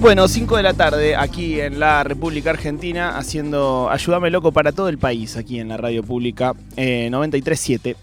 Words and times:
Bueno, 0.00 0.26
5 0.28 0.56
de 0.56 0.62
la 0.62 0.72
tarde 0.72 1.14
aquí 1.14 1.60
en 1.60 1.78
la 1.78 2.02
República 2.02 2.48
Argentina, 2.48 3.18
haciendo 3.18 3.90
Ayúdame 3.90 4.30
Loco 4.30 4.50
para 4.50 4.72
todo 4.72 4.88
el 4.88 4.96
país, 4.96 5.36
aquí 5.36 5.60
en 5.60 5.68
la 5.68 5.76
radio 5.76 6.02
pública 6.02 6.54
eh, 6.78 7.08
937. 7.10 7.96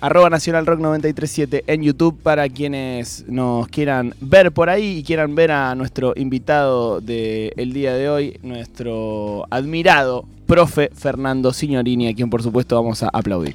Arroba 0.00 0.28
Nacional 0.28 0.66
Rock 0.66 0.80
937 0.80 1.62
en 1.68 1.82
YouTube 1.84 2.20
para 2.20 2.48
quienes 2.48 3.24
nos 3.28 3.68
quieran 3.68 4.14
ver 4.20 4.50
por 4.50 4.68
ahí 4.70 4.98
y 4.98 5.02
quieran 5.04 5.36
ver 5.36 5.52
a 5.52 5.72
nuestro 5.76 6.14
invitado 6.16 7.00
del 7.00 7.72
día 7.72 7.94
de 7.94 8.10
hoy, 8.10 8.40
nuestro 8.42 9.46
admirado 9.50 10.24
profe 10.48 10.90
Fernando 10.92 11.52
Signorini, 11.52 12.08
a 12.08 12.14
quien 12.14 12.28
por 12.28 12.42
supuesto 12.42 12.74
vamos 12.74 13.04
a 13.04 13.08
aplaudir. 13.12 13.54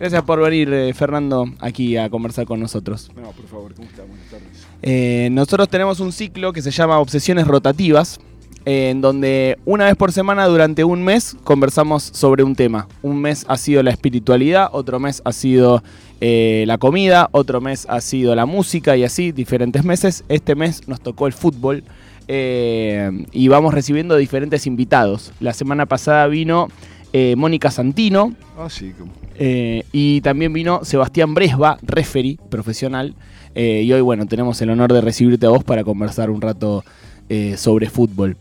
Gracias 0.00 0.24
por 0.24 0.40
venir, 0.40 0.72
eh, 0.72 0.92
Fernando, 0.92 1.46
aquí 1.60 1.96
a 1.96 2.10
conversar 2.10 2.46
con 2.46 2.58
nosotros. 2.58 3.12
No, 3.14 3.30
por 3.30 3.46
favor, 3.46 3.74
¿cómo 3.74 3.88
está? 3.88 4.02
Buenas 4.02 4.26
tardes. 4.28 4.66
Eh, 4.86 5.30
nosotros 5.32 5.70
tenemos 5.70 5.98
un 6.00 6.12
ciclo 6.12 6.52
que 6.52 6.60
se 6.60 6.70
llama 6.70 6.98
Obsesiones 6.98 7.46
Rotativas, 7.46 8.20
eh, 8.66 8.90
en 8.90 9.00
donde 9.00 9.58
una 9.64 9.86
vez 9.86 9.96
por 9.96 10.12
semana 10.12 10.46
durante 10.46 10.84
un 10.84 11.02
mes 11.02 11.38
conversamos 11.42 12.02
sobre 12.02 12.42
un 12.42 12.54
tema. 12.54 12.86
Un 13.00 13.18
mes 13.18 13.46
ha 13.48 13.56
sido 13.56 13.82
la 13.82 13.90
espiritualidad, 13.90 14.68
otro 14.72 15.00
mes 15.00 15.22
ha 15.24 15.32
sido 15.32 15.82
eh, 16.20 16.64
la 16.66 16.76
comida, 16.76 17.30
otro 17.32 17.62
mes 17.62 17.86
ha 17.88 18.02
sido 18.02 18.34
la 18.34 18.44
música 18.44 18.94
y 18.94 19.04
así 19.04 19.32
diferentes 19.32 19.84
meses. 19.84 20.22
Este 20.28 20.54
mes 20.54 20.86
nos 20.86 21.00
tocó 21.00 21.26
el 21.26 21.32
fútbol 21.32 21.82
y 22.28 23.48
vamos 23.48 23.72
recibiendo 23.72 24.16
diferentes 24.16 24.66
invitados. 24.66 25.32
La 25.40 25.54
semana 25.54 25.86
pasada 25.86 26.26
vino 26.26 26.68
eh, 27.16 27.36
Mónica 27.36 27.70
Santino, 27.70 28.34
Ah, 28.58 28.68
sí, 28.68 28.92
eh, 29.36 29.84
y 29.92 30.20
también 30.22 30.52
vino 30.52 30.80
Sebastián 30.82 31.32
Bresba, 31.32 31.78
referee 31.80 32.38
profesional. 32.50 33.14
Eh, 33.54 33.82
y 33.82 33.92
hoy, 33.92 34.00
bueno, 34.00 34.26
tenemos 34.26 34.60
el 34.62 34.70
honor 34.70 34.92
de 34.92 35.00
recibirte 35.00 35.46
a 35.46 35.50
vos 35.50 35.64
para 35.64 35.84
conversar 35.84 36.30
un 36.30 36.40
rato 36.40 36.84
eh, 37.28 37.56
sobre 37.56 37.88
fútbol. 37.88 38.36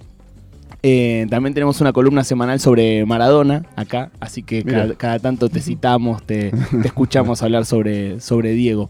Eh, 0.85 1.27
también 1.29 1.53
tenemos 1.53 1.79
una 1.79 1.93
columna 1.93 2.25
semanal 2.25 2.59
sobre 2.59 3.05
Maradona 3.05 3.65
acá, 3.77 4.11
así 4.19 4.43
que 4.43 4.63
cada, 4.63 4.95
cada 4.95 5.17
tanto 5.17 5.47
te 5.47 5.61
citamos, 5.61 6.21
te, 6.23 6.51
te 6.51 6.87
escuchamos 6.87 7.41
hablar 7.43 7.65
sobre, 7.65 8.19
sobre 8.19 8.51
Diego. 8.51 8.89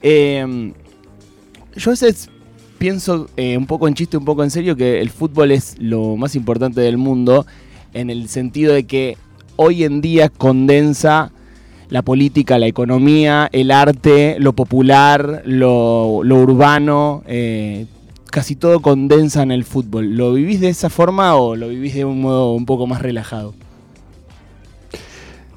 Eh, 0.00 0.72
yo 1.74 1.90
a 1.90 1.92
veces 1.92 2.30
pienso 2.78 3.28
eh, 3.36 3.56
un 3.56 3.66
poco 3.66 3.88
en 3.88 3.94
chiste, 3.94 4.16
un 4.16 4.24
poco 4.24 4.44
en 4.44 4.50
serio, 4.50 4.76
que 4.76 5.00
el 5.00 5.10
fútbol 5.10 5.50
es 5.50 5.76
lo 5.78 6.16
más 6.16 6.36
importante 6.36 6.80
del 6.80 6.98
mundo, 6.98 7.46
en 7.94 8.10
el 8.10 8.28
sentido 8.28 8.72
de 8.72 8.84
que 8.84 9.16
hoy 9.56 9.84
en 9.84 10.00
día 10.00 10.28
condensa 10.28 11.32
la 11.88 12.02
política, 12.02 12.58
la 12.58 12.66
economía, 12.66 13.48
el 13.52 13.70
arte, 13.70 14.36
lo 14.38 14.52
popular, 14.52 15.42
lo, 15.44 16.18
urbano, 16.18 17.22
eh, 17.26 17.86
casi 18.30 18.56
todo 18.56 18.80
condensa 18.80 19.42
en 19.42 19.52
el 19.52 19.64
fútbol. 19.64 20.16
¿Lo 20.16 20.32
vivís 20.32 20.60
de 20.60 20.68
esa 20.68 20.90
forma 20.90 21.34
o 21.36 21.56
lo 21.56 21.68
vivís 21.68 21.94
de 21.94 22.04
un 22.04 22.20
modo 22.20 22.54
un 22.54 22.66
poco 22.66 22.86
más 22.86 23.02
relajado? 23.02 23.54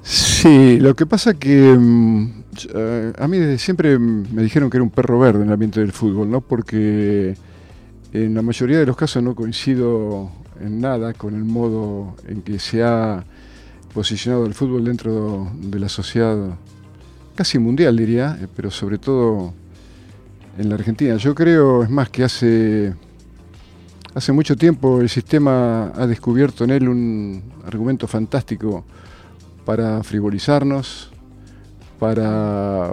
Sí, 0.03 0.79
lo 0.79 0.95
que 0.95 1.05
pasa 1.05 1.33
que 1.33 1.75
mm, 1.77 2.43
eh, 2.73 3.13
a 3.17 3.27
mí 3.27 3.37
desde 3.37 3.57
siempre 3.57 3.99
me 3.99 4.41
dijeron 4.41 4.69
que 4.69 4.77
era 4.77 4.83
un 4.83 4.89
perro 4.89 5.19
verde 5.19 5.41
en 5.41 5.47
el 5.47 5.53
ambiente 5.53 5.79
del 5.79 5.91
fútbol, 5.91 6.29
¿no? 6.29 6.41
Porque 6.41 7.35
en 8.13 8.33
la 8.33 8.41
mayoría 8.41 8.79
de 8.79 8.85
los 8.85 8.95
casos 8.95 9.21
no 9.21 9.35
coincido 9.35 10.29
en 10.61 10.79
nada 10.79 11.13
con 11.13 11.35
el 11.35 11.43
modo 11.43 12.15
en 12.27 12.41
que 12.41 12.57
se 12.59 12.83
ha 12.83 13.25
posicionado 13.97 14.45
el 14.45 14.53
fútbol 14.53 14.85
dentro 14.85 15.51
de 15.55 15.79
la 15.79 15.89
sociedad 15.89 16.37
casi 17.33 17.57
mundial, 17.57 17.97
diría, 17.97 18.37
eh, 18.39 18.45
pero 18.55 18.69
sobre 18.69 18.99
todo 18.99 19.55
en 20.55 20.69
la 20.69 20.75
Argentina. 20.75 21.15
Yo 21.17 21.33
creo, 21.33 21.81
es 21.81 21.89
más, 21.89 22.07
que 22.07 22.23
hace, 22.23 22.93
hace 24.13 24.31
mucho 24.31 24.55
tiempo 24.55 25.01
el 25.01 25.09
sistema 25.09 25.91
ha 25.95 26.05
descubierto 26.05 26.63
en 26.63 26.69
él 26.69 26.87
un 26.87 27.41
argumento 27.65 28.05
fantástico 28.07 28.85
para 29.65 30.03
frivolizarnos, 30.03 31.09
para 31.97 32.91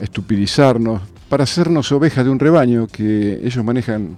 estupidizarnos, 0.00 1.02
para 1.28 1.44
hacernos 1.44 1.92
ovejas 1.92 2.24
de 2.24 2.30
un 2.30 2.38
rebaño 2.38 2.86
que 2.86 3.46
ellos 3.46 3.62
manejan 3.62 4.16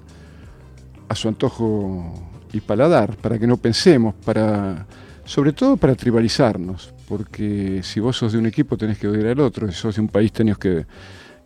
a 1.08 1.16
su 1.16 1.26
antojo 1.26 2.14
y 2.52 2.60
paladar, 2.60 3.16
para 3.16 3.40
que 3.40 3.48
no 3.48 3.56
pensemos, 3.56 4.14
para 4.24 4.86
sobre 5.28 5.52
todo 5.52 5.76
para 5.76 5.94
tribalizarnos, 5.94 6.94
porque 7.06 7.80
si 7.82 8.00
vos 8.00 8.16
sos 8.16 8.32
de 8.32 8.38
un 8.38 8.46
equipo 8.46 8.76
tenés 8.76 8.98
que 8.98 9.08
odiar 9.08 9.26
al 9.26 9.40
otro, 9.40 9.70
si 9.70 9.74
sos 9.76 9.94
de 9.96 10.00
un 10.00 10.08
país 10.08 10.32
tenés 10.32 10.56
que, 10.58 10.86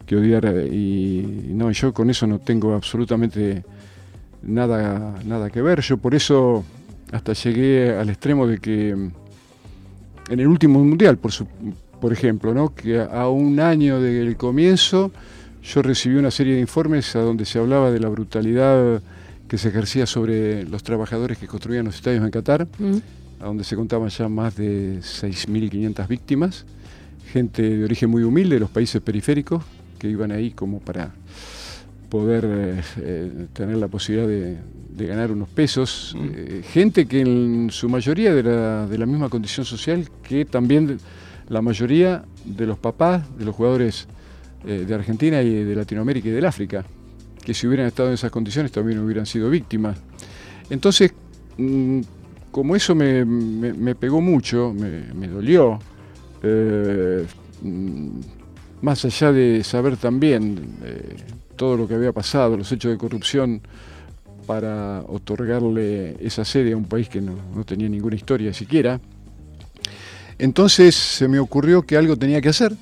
que 0.07 0.17
odiar 0.17 0.45
eh, 0.47 0.69
y 0.73 1.53
no, 1.53 1.71
yo 1.73 1.93
con 1.93 2.09
eso 2.09 2.27
no 2.27 2.39
tengo 2.39 2.75
absolutamente 2.75 3.65
nada, 4.43 5.15
nada 5.25 5.51
que 5.51 5.63
ver, 5.63 5.81
yo 5.81 5.97
por 5.97 6.15
eso 6.15 6.65
hasta 7.13 7.33
llegué 7.33 7.91
al 7.91 8.09
extremo 8.09 8.47
de 8.47 8.59
que 8.59 8.95
mm, 8.95 9.11
en 10.33 10.41
el 10.41 10.47
último 10.47 10.79
mundial, 10.83 11.19
por, 11.19 11.33
su- 11.33 11.47
por 12.01 12.13
ejemplo, 12.13 12.55
¿no? 12.55 12.75
que 12.75 13.01
a 13.01 13.29
un 13.29 13.59
año 13.61 14.01
del 14.01 14.37
comienzo 14.37 15.11
yo 15.63 15.83
recibí 15.83 16.17
una 16.17 16.31
serie 16.31 16.55
de 16.55 16.61
informes 16.61 17.15
a 17.17 17.21
donde 17.21 17.45
se 17.45 17.59
hablaba 17.59 17.91
de 17.91 18.01
la 18.01 18.09
brutalidad 18.09 19.01
que 19.49 19.59
se 19.59 19.69
ejercía 19.69 20.07
sobre 20.07 20.65
los 20.65 20.83
trabajadores 20.83 21.39
que 21.39 21.47
construían 21.47 21.85
los 21.85 21.95
estadios 21.97 22.25
en 22.25 22.31
Qatar, 22.31 22.67
a 23.43 23.47
donde 23.47 23.65
se 23.65 23.75
contaban 23.77 24.09
ya 24.09 24.29
más 24.29 24.57
de 24.57 24.99
6.500 25.01 26.07
víctimas, 26.09 26.65
gente 27.33 27.63
de 27.63 27.85
origen 27.85 28.09
muy 28.09 28.23
humilde 28.23 28.55
de 28.57 28.61
los 28.61 28.71
países 28.71 29.01
periféricos 29.03 29.65
que 29.99 30.09
iban 30.09 30.31
ahí 30.33 30.53
como 30.53 30.81
para 30.81 31.13
poder 32.09 32.45
eh, 32.47 32.83
eh, 32.99 33.47
tener 33.53 33.77
la 33.77 33.89
posibilidad 33.89 34.29
de, 34.29 34.59
de 34.97 35.07
ganar 35.07 35.31
unos 35.33 35.49
pesos, 35.49 36.15
Mm. 36.17 36.29
eh, 36.35 36.63
gente 36.63 37.07
que 37.07 37.21
en 37.21 37.71
su 37.71 37.89
mayoría 37.89 38.35
de 38.35 38.43
la, 38.43 38.87
de 38.87 38.99
la 38.99 39.07
misma 39.07 39.29
condición 39.29 39.65
social 39.67 40.09
que 40.23 40.45
también 40.45 40.99
la 41.49 41.63
mayoría 41.63 42.25
de 42.45 42.67
los 42.67 42.79
papás 42.79 43.23
de 43.39 43.45
los 43.45 43.55
jugadores 43.55 44.07
de 44.65 44.95
Argentina 44.95 45.43
y 45.43 45.65
de 45.65 45.75
Latinoamérica 45.75 46.29
y 46.29 46.31
del 46.31 46.47
África, 46.47 46.85
que 47.45 47.53
si 47.53 47.67
hubieran 47.67 47.89
estado 47.89 48.11
en 48.11 48.15
esas 48.15 48.31
condiciones 48.31 48.71
también 48.71 49.01
hubieran 49.01 49.27
sido 49.27 49.51
víctimas. 49.51 49.99
Entonces, 50.71 51.13
mm, 51.59 52.01
como 52.53 52.77
eso 52.77 52.95
me, 52.95 53.95
pegó 53.97 54.21
mucho, 54.21 54.73
me, 54.73 55.27
dolió, 55.27 55.79
eh, 56.43 57.27
mm, 57.63 58.21
más 58.83 59.05
allá 59.05 59.33
de 59.33 59.65
saber 59.65 59.97
también 59.97 60.77
eh, 60.85 61.17
todo 61.57 61.77
lo 61.77 61.89
que 61.89 61.95
había 61.95 62.13
pasado, 62.13 62.57
los 62.57 62.71
hechos 62.71 62.93
de 62.93 62.99
corrupción, 62.99 63.63
para 64.47 65.01
otorgarle 65.09 66.17
esa 66.21 66.45
sede 66.45 66.73
a 66.73 66.77
un 66.77 66.85
país 66.85 67.09
que 67.09 67.21
no, 67.21 67.35
no 67.55 67.65
tenía 67.65 67.89
ninguna 67.89 68.17
historia 68.17 68.53
siquiera. 68.53 69.01
Entonces 70.39 70.95
se 70.95 71.29
me 71.29 71.39
ocurrió 71.39 71.83
que 71.83 71.97
algo 71.97 72.17
tenía 72.17 72.41
que 72.41 72.49
hacer 72.51 72.75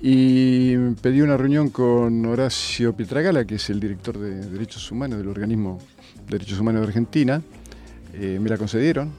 y 0.00 0.76
pedí 1.00 1.20
una 1.20 1.36
reunión 1.36 1.70
con 1.70 2.24
Horacio 2.26 2.92
Pietragala, 2.92 3.44
que 3.44 3.56
es 3.56 3.70
el 3.70 3.80
director 3.80 4.18
de 4.18 4.46
Derechos 4.46 4.90
Humanos 4.90 5.18
del 5.18 5.28
organismo 5.28 5.78
Derechos 6.28 6.58
Humanos 6.58 6.82
de 6.82 6.86
Argentina. 6.88 7.42
Eh, 8.14 8.38
me 8.40 8.48
la 8.48 8.58
concedieron. 8.58 9.10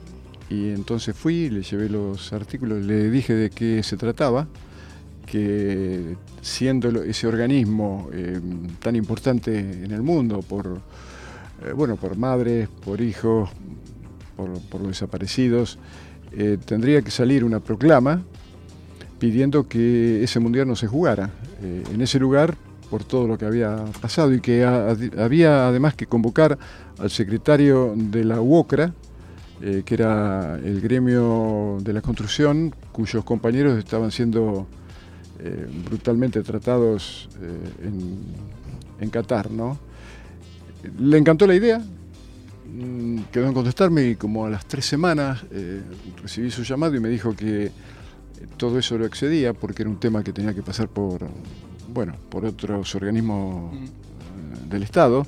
Y 0.50 0.70
entonces 0.70 1.16
fui, 1.16 1.50
le 1.50 1.62
llevé 1.62 1.88
los 1.88 2.32
artículos, 2.32 2.84
le 2.84 3.10
dije 3.10 3.34
de 3.34 3.50
qué 3.50 3.82
se 3.82 3.96
trataba, 3.96 4.46
que 5.26 6.16
siendo 6.42 7.02
ese 7.02 7.26
organismo 7.26 8.08
eh, 8.12 8.38
tan 8.80 8.94
importante 8.94 9.58
en 9.58 9.90
el 9.90 10.02
mundo 10.02 10.40
por, 10.42 10.80
eh, 11.64 11.72
bueno, 11.72 11.96
por 11.96 12.16
madres, 12.16 12.68
por 12.68 13.00
hijos, 13.00 13.48
por, 14.36 14.60
por 14.62 14.80
los 14.80 14.90
desaparecidos, 14.90 15.78
tendría 16.66 17.00
que 17.00 17.12
salir 17.12 17.44
una 17.44 17.60
proclama 17.60 18.20
pidiendo 19.20 19.68
que 19.68 20.24
ese 20.24 20.40
mundial 20.40 20.66
no 20.66 20.74
se 20.74 20.88
jugara 20.88 21.30
en 21.62 22.00
ese 22.00 22.18
lugar 22.18 22.56
por 22.90 23.04
todo 23.04 23.26
lo 23.26 23.36
que 23.38 23.44
había 23.46 23.84
pasado 24.00 24.32
y 24.32 24.40
que 24.40 24.64
ha- 24.64 24.96
había 25.18 25.68
además 25.68 25.94
que 25.94 26.06
convocar 26.06 26.58
al 26.98 27.10
secretario 27.10 27.94
de 27.96 28.24
la 28.24 28.40
UOCRA, 28.40 28.92
eh, 29.62 29.82
que 29.84 29.94
era 29.94 30.58
el 30.62 30.80
gremio 30.80 31.78
de 31.80 31.92
la 31.92 32.02
construcción, 32.02 32.74
cuyos 32.92 33.24
compañeros 33.24 33.78
estaban 33.78 34.10
siendo 34.10 34.66
eh, 35.40 35.66
brutalmente 35.88 36.42
tratados 36.42 37.28
eh, 37.40 37.88
en, 39.00 39.10
Qatar, 39.10 39.50
¿no? 39.50 39.78
Le 40.98 41.18
encantó 41.18 41.46
la 41.46 41.54
idea, 41.54 41.78
mm, 41.78 43.18
quedó 43.32 43.46
en 43.46 43.52
contestarme 43.52 44.06
y 44.08 44.16
como 44.16 44.46
a 44.46 44.50
las 44.50 44.64
tres 44.66 44.86
semanas 44.86 45.44
recibí 46.22 46.50
su 46.50 46.62
llamado 46.62 46.94
y 46.96 47.00
me 47.00 47.08
dijo 47.10 47.34
que 47.36 47.70
todo 48.56 48.78
eso 48.78 48.96
lo 48.96 49.04
excedía 49.04 49.52
porque 49.52 49.82
era 49.82 49.90
un 49.90 50.00
tema 50.00 50.22
que 50.24 50.32
tenía 50.32 50.54
que 50.54 50.62
pasar 50.62 50.88
por, 50.88 51.20
bueno, 51.94 52.14
por 52.28 52.44
otros 52.44 52.94
organismos 52.94 53.72
eh, 53.72 53.78
del 54.68 54.82
Estado. 54.82 55.26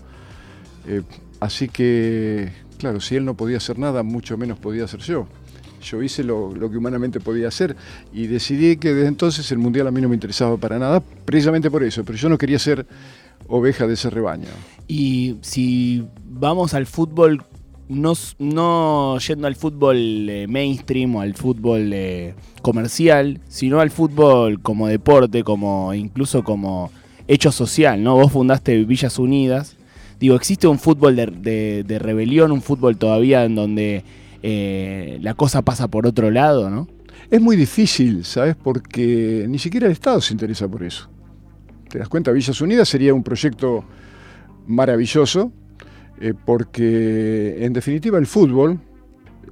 Eh, 0.87 1.03
así 1.41 1.69
que, 1.69 2.53
claro, 2.79 3.01
si 3.01 3.17
él 3.17 3.25
no 3.25 3.35
podía 3.35 3.59
hacer 3.59 3.79
nada, 3.79 4.03
mucho 4.03 4.37
menos 4.37 4.59
podía 4.59 4.85
hacer 4.85 5.01
yo. 5.01 5.27
Yo 5.81 6.03
hice 6.03 6.25
lo, 6.25 6.53
lo 6.55 6.69
que 6.69 6.77
humanamente 6.77 7.21
podía 7.21 7.47
hacer 7.49 7.77
y 8.13 8.27
decidí 8.27 8.77
que 8.77 8.93
desde 8.93 9.09
entonces 9.09 9.51
el 9.53 9.59
Mundial 9.59 9.87
a 9.87 9.93
mí 9.93 10.01
no 10.01 10.09
me 10.09 10.17
interesaba 10.17 10.57
para 10.57 10.79
nada, 10.79 11.01
precisamente 11.25 11.71
por 11.71 11.85
eso. 11.85 12.05
Pero 12.05 12.19
yo 12.19 12.29
no 12.29 12.37
quería 12.37 12.59
ser 12.59 12.87
oveja 13.47 13.87
de 13.87 13.95
ese 13.95 14.11
rebaño. 14.11 14.49
Y 14.89 15.37
si 15.43 16.05
vamos 16.25 16.75
al 16.75 16.87
fútbol, 16.87 17.45
no, 17.89 18.13
no 18.39 19.19
yendo 19.19 19.47
al 19.47 19.55
fútbol 19.55 19.97
eh, 20.29 20.47
mainstream 20.49 21.17
o 21.17 21.21
al 21.21 21.35
fútbol 21.35 21.91
eh, 21.93 22.35
comercial, 22.63 23.41
sino 23.49 23.81
al 23.81 23.91
fútbol 23.91 24.61
como 24.61 24.89
deporte, 24.89 25.45
como 25.45 25.95
incluso 25.95 26.43
como 26.43 26.91
hecho 27.29 27.53
social, 27.53 28.03
¿no? 28.03 28.17
Vos 28.17 28.33
fundaste 28.33 28.85
Villas 28.85 29.19
Unidas. 29.19 29.77
Digo, 30.19 30.35
¿existe 30.35 30.67
un 30.67 30.79
fútbol 30.79 31.17
de, 31.17 31.99
rebelión, 32.01 32.53
un 32.53 32.63
fútbol 32.63 32.97
todavía 32.97 33.45
en 33.45 33.55
donde 33.55 34.03
eh, 34.43 35.19
la 35.21 35.35
cosa 35.35 35.63
pasa 35.63 35.89
por 35.89 36.07
otro 36.07 36.31
lado, 36.31 36.71
¿no? 36.71 36.89
Es 37.31 37.41
muy 37.41 37.57
difícil, 37.57 38.25
¿sabes? 38.25 38.57
Porque 38.57 39.47
ni 39.49 39.59
siquiera 39.59 39.87
el 39.87 39.93
Estado 39.93 40.21
se 40.21 40.33
interesa 40.33 40.69
por 40.69 40.85
eso. 40.85 41.11
¿Te 41.89 41.99
das 41.99 42.09
cuenta? 42.09 42.31
Villas 42.31 42.61
Unidas 42.61 42.89
sería 42.89 43.13
un 43.15 43.23
proyecto 43.23 43.85
maravilloso, 44.67 45.53
eh, 46.19 46.33
porque 46.45 47.65
en 47.65 47.73
definitiva 47.75 48.19
el 48.19 48.27
fútbol 48.27 48.79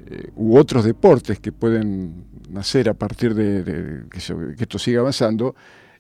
eh, 0.07 0.31
u 0.37 0.57
otros 0.57 0.85
deportes 0.85 1.39
que 1.39 1.53
pueden 1.53 2.25
nacer 2.51 2.89
a 2.89 2.95
partir 2.95 3.35
de, 3.35 4.05
que, 4.11 4.19
esto 4.63 4.79
siga 4.79 5.01
avanzando, 5.01 5.55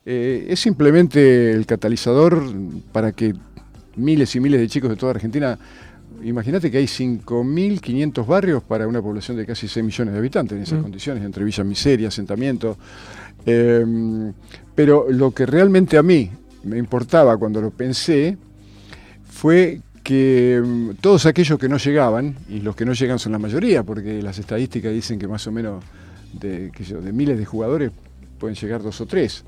eh, 0.06 0.46
es 0.48 0.60
simplemente 0.60 1.52
el 1.52 1.66
catalizador 1.66 2.42
para 2.92 3.12
que 3.12 3.34
miles 3.96 4.34
y 4.36 4.40
miles 4.40 4.60
de 4.60 4.68
chicos 4.68 4.88
de 4.88 4.96
toda 4.96 5.12
Argentina, 5.12 5.58
imagínate 6.22 6.70
que 6.70 6.78
hay 6.78 6.86
5.500 6.86 8.26
barrios 8.26 8.62
para 8.62 8.88
una 8.88 9.02
población 9.02 9.36
de 9.36 9.44
casi 9.44 9.68
6 9.68 9.84
millones 9.84 10.14
de 10.14 10.18
habitantes 10.18 10.56
en 10.56 10.62
esas 10.62 10.78
mm. 10.78 10.82
condiciones, 10.82 11.24
entre 11.24 11.44
villas 11.44 11.66
miseria, 11.66 12.08
asentamientos. 12.08 12.78
pero 14.74 15.10
lo 15.10 15.30
que 15.32 15.44
realmente 15.44 15.98
a 15.98 16.02
mí 16.02 16.30
me 16.62 16.78
importaba 16.78 17.36
cuando 17.36 17.60
lo 17.60 17.70
pensé 17.70 18.38
fue 19.28 19.80
que 20.04 20.62
mm, 20.62 20.90
todos 21.00 21.26
aquellos 21.26 21.58
que 21.58 21.68
no 21.68 21.78
llegaban, 21.78 22.36
y 22.48 22.60
los 22.60 22.76
que 22.76 22.84
no 22.84 22.92
llegan 22.92 23.18
son 23.18 23.32
la 23.32 23.38
mayoría, 23.40 23.82
porque 23.82 24.22
las 24.22 24.38
estadísticas 24.38 24.92
dicen 24.92 25.18
que 25.18 25.26
más 25.26 25.44
o 25.48 25.52
menos 25.52 25.82
de, 26.32 26.70
miles 27.12 27.38
de 27.38 27.44
jugadores 27.44 27.90
pueden 28.38 28.54
llegar 28.54 28.82
dos 28.82 29.00
o 29.00 29.06
tres. 29.06 29.44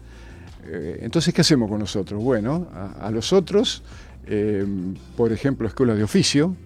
Eh, 0.66 1.00
entonces, 1.02 1.32
¿qué 1.32 1.42
hacemos 1.42 1.70
con 1.70 1.78
nosotros? 1.78 2.20
Bueno, 2.20 2.66
a, 2.98 3.10
los 3.10 3.32
otros, 3.32 3.82
em, 4.26 4.94
por 5.16 5.30
ejemplo, 5.30 5.68
escuelas 5.68 5.98
de 5.98 6.02
oficio, 6.02 6.56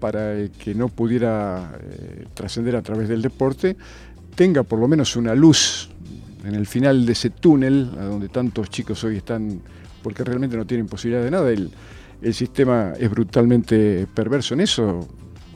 para 0.00 0.48
que 0.62 0.74
no 0.74 0.88
pudiera 0.88 1.72
eh, 1.80 2.26
trascender 2.34 2.76
a 2.76 2.82
través 2.82 3.08
del 3.08 3.22
deporte, 3.22 3.76
tenga 4.34 4.64
por 4.64 4.78
lo 4.78 4.88
menos 4.88 5.16
una 5.16 5.34
luz 5.34 5.90
en 6.44 6.54
el 6.54 6.66
final 6.66 7.06
de 7.06 7.12
ese 7.12 7.30
túnel, 7.30 7.90
a 7.98 8.04
donde 8.04 8.28
tantos 8.28 8.68
chicos 8.70 9.02
hoy 9.04 9.16
están, 9.16 9.60
porque 10.02 10.24
realmente 10.24 10.56
no 10.56 10.66
tienen 10.66 10.86
posibilidad 10.86 11.22
de 11.22 11.30
nada. 11.30 11.50
El, 11.50 11.70
el 12.22 12.34
sistema 12.34 12.92
es 12.98 13.10
brutalmente 13.10 14.06
perverso 14.12 14.54
en 14.54 14.60
eso. 14.60 15.06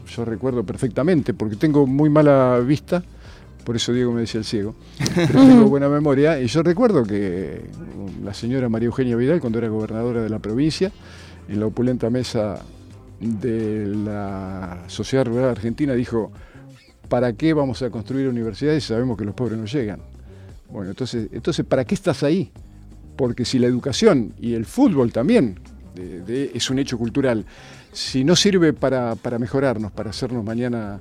Yo 0.06 0.24
recuerdo 0.24 0.64
perfectamente, 0.64 1.34
porque 1.34 1.56
tengo 1.56 1.86
muy 1.86 2.10
mala 2.10 2.58
vista, 2.60 3.02
por 3.64 3.76
eso 3.76 3.92
Diego 3.92 4.12
me 4.12 4.22
decía 4.22 4.38
el 4.38 4.44
ciego, 4.44 4.74
pero 5.14 5.40
tengo 5.40 5.64
buena 5.68 5.88
memoria, 5.88 6.40
y 6.40 6.46
yo 6.46 6.62
recuerdo 6.62 7.04
que 7.04 7.62
la 8.22 8.34
señora 8.34 8.68
María 8.68 8.86
Eugenia 8.86 9.16
Vidal, 9.16 9.40
cuando 9.40 9.58
era 9.58 9.68
gobernadora 9.68 10.22
de 10.22 10.28
la 10.28 10.38
provincia, 10.38 10.92
en 11.48 11.60
la 11.60 11.66
opulenta 11.66 12.10
mesa 12.10 12.60
de 13.20 13.86
la 13.86 14.84
Sociedad 14.88 15.24
Rural 15.24 15.50
Argentina, 15.50 15.94
dijo, 15.94 16.32
¿para 17.08 17.32
qué 17.32 17.54
vamos 17.54 17.82
a 17.82 17.90
construir 17.90 18.28
universidades 18.28 18.84
si 18.84 18.88
sabemos 18.88 19.16
que 19.16 19.24
los 19.24 19.34
pobres 19.34 19.58
no 19.58 19.66
llegan? 19.66 20.00
Bueno, 20.70 20.90
entonces, 20.90 21.28
entonces 21.32 21.64
¿para 21.64 21.84
qué 21.84 21.94
estás 21.94 22.22
ahí? 22.22 22.50
Porque 23.16 23.44
si 23.44 23.58
la 23.58 23.66
educación 23.66 24.34
y 24.40 24.54
el 24.54 24.64
fútbol 24.64 25.12
también, 25.12 25.58
es 25.96 26.70
un 26.70 26.78
hecho 26.78 26.98
cultural. 26.98 27.44
Si 27.92 28.24
no 28.24 28.36
sirve 28.36 28.72
para, 28.72 29.16
mejorarnos, 29.38 29.92
para 29.92 30.10
hacernos 30.10 30.44
mañana 30.44 31.00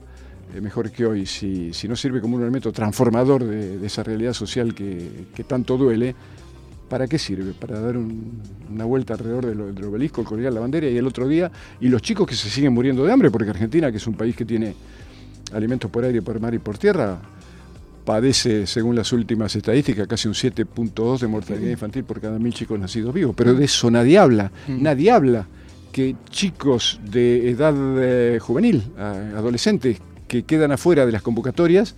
eh, 0.54 0.62
mejor 0.62 0.92
que 0.92 1.06
hoy, 1.06 1.26
si, 1.26 1.72
no 1.88 1.96
sirve 1.96 2.20
como 2.20 2.36
un 2.36 2.42
elemento 2.42 2.72
transformador 2.72 3.46
de, 3.46 3.86
esa 3.86 4.04
realidad 4.04 4.34
social 4.34 4.74
que, 4.74 5.26
tanto 5.48 5.78
duele, 5.78 6.16
¿para 6.90 7.08
qué 7.08 7.18
sirve? 7.18 7.54
Para 7.54 7.80
dar 7.80 7.96
una 7.98 8.86
vuelta 8.86 9.14
alrededor 9.14 9.46
del, 9.46 9.84
obelisco, 9.84 10.24
colgar 10.24 10.52
la 10.52 10.60
bandera 10.60 10.88
y 10.88 10.98
el 10.98 11.08
otro 11.08 11.28
día, 11.28 11.52
y 11.80 11.88
los 11.88 12.02
chicos 12.02 12.28
que 12.28 12.36
se 12.36 12.50
siguen 12.50 12.74
muriendo 12.74 13.06
de 13.06 13.12
hambre, 13.14 13.32
porque 13.32 13.50
Argentina, 13.50 13.92
que 13.92 13.98
es 13.98 14.08
un 14.08 14.16
país 14.16 14.36
que 14.36 14.46
tiene 14.46 14.76
alimentos 15.54 15.90
por 15.90 16.04
aire, 16.04 16.22
por 16.22 16.40
mar 16.40 16.54
y 16.54 16.60
por 16.60 16.78
tierra, 16.78 17.20
padece, 18.04 18.68
según 18.68 18.96
las 18.96 19.12
últimas 19.14 19.56
estadísticas, 19.56 20.08
casi 20.08 20.28
un 20.28 20.34
7.2 20.34 21.20
de 21.20 21.28
mortalidad 21.28 21.70
infantil 21.70 22.04
por 22.04 22.20
cada 22.20 22.40
mil 22.40 22.54
chicos 22.54 22.80
nacidos 22.80 23.14
vivos. 23.14 23.36
Pero 23.36 23.54
de 23.54 23.66
eso 23.66 23.90
nadie 23.92 24.18
habla. 24.18 24.52
Mm. 24.68 24.82
Nadie 24.82 25.12
habla 25.12 25.48
que 25.92 26.16
chicos 26.30 27.00
de 27.04 27.50
edad 27.50 27.74
eh, 28.00 28.40
juvenil, 28.40 28.84
adolescentes, 28.98 30.00
que 30.28 30.44
quedan 30.44 30.72
afuera 30.72 31.06
de 31.06 31.12
las 31.12 31.22
convocatorias, 31.22 31.96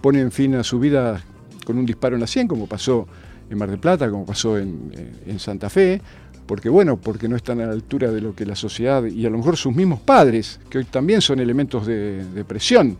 ponen 0.00 0.32
fin 0.32 0.56
a 0.56 0.64
su 0.64 0.80
vida 0.80 1.22
con 1.64 1.78
un 1.78 1.86
disparo 1.86 2.16
en 2.16 2.20
la 2.20 2.26
100, 2.26 2.48
como 2.48 2.66
pasó 2.66 3.06
en 3.48 3.58
Mar 3.58 3.70
del 3.70 3.78
Plata, 3.78 4.10
como 4.10 4.26
pasó 4.26 4.58
en, 4.58 4.90
eh, 5.26 5.38
Santa 5.38 5.70
Fe, 5.70 6.00
porque 6.46 6.68
bueno, 6.68 6.96
porque 6.96 7.28
no 7.28 7.36
están 7.36 7.60
a 7.60 7.66
la 7.66 7.72
altura 7.72 8.10
de 8.10 8.20
lo 8.20 8.34
que 8.34 8.44
la 8.44 8.56
sociedad 8.56 9.04
y 9.04 9.24
a 9.26 9.30
lo 9.30 9.38
mejor 9.38 9.56
sus 9.56 9.74
mismos 9.74 10.00
padres, 10.00 10.60
que 10.68 10.78
hoy 10.78 10.84
también 10.84 11.20
son 11.20 11.40
elementos 11.40 11.86
de, 11.86 12.24
de 12.24 12.44
presión, 12.44 12.98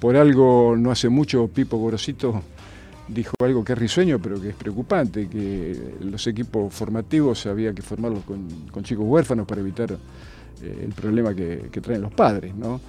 por 0.00 0.16
algo 0.16 0.74
no 0.76 0.90
hace 0.90 1.08
mucho 1.08 1.46
Pipo 1.48 1.76
Gorosito 1.76 2.42
dijo 3.12 3.34
algo 3.42 3.64
que 3.64 3.72
es 3.72 3.78
risueño, 3.78 4.18
pero 4.18 4.40
que 4.40 4.50
es 4.50 4.54
preocupante, 4.54 5.28
que 5.28 5.76
los 6.00 6.26
equipos 6.26 6.72
formativos 6.72 7.44
había 7.46 7.72
que 7.72 7.82
formarlos 7.82 8.22
con, 8.24 8.84
chicos 8.84 9.04
huérfanos 9.06 9.46
para 9.46 9.60
evitar 9.60 9.92
eh, 9.92 10.82
el 10.84 10.92
problema 10.92 11.34
que, 11.34 11.68
traen 11.82 12.02
los 12.02 12.12
padres. 12.12 12.54
¿no? 12.54 12.80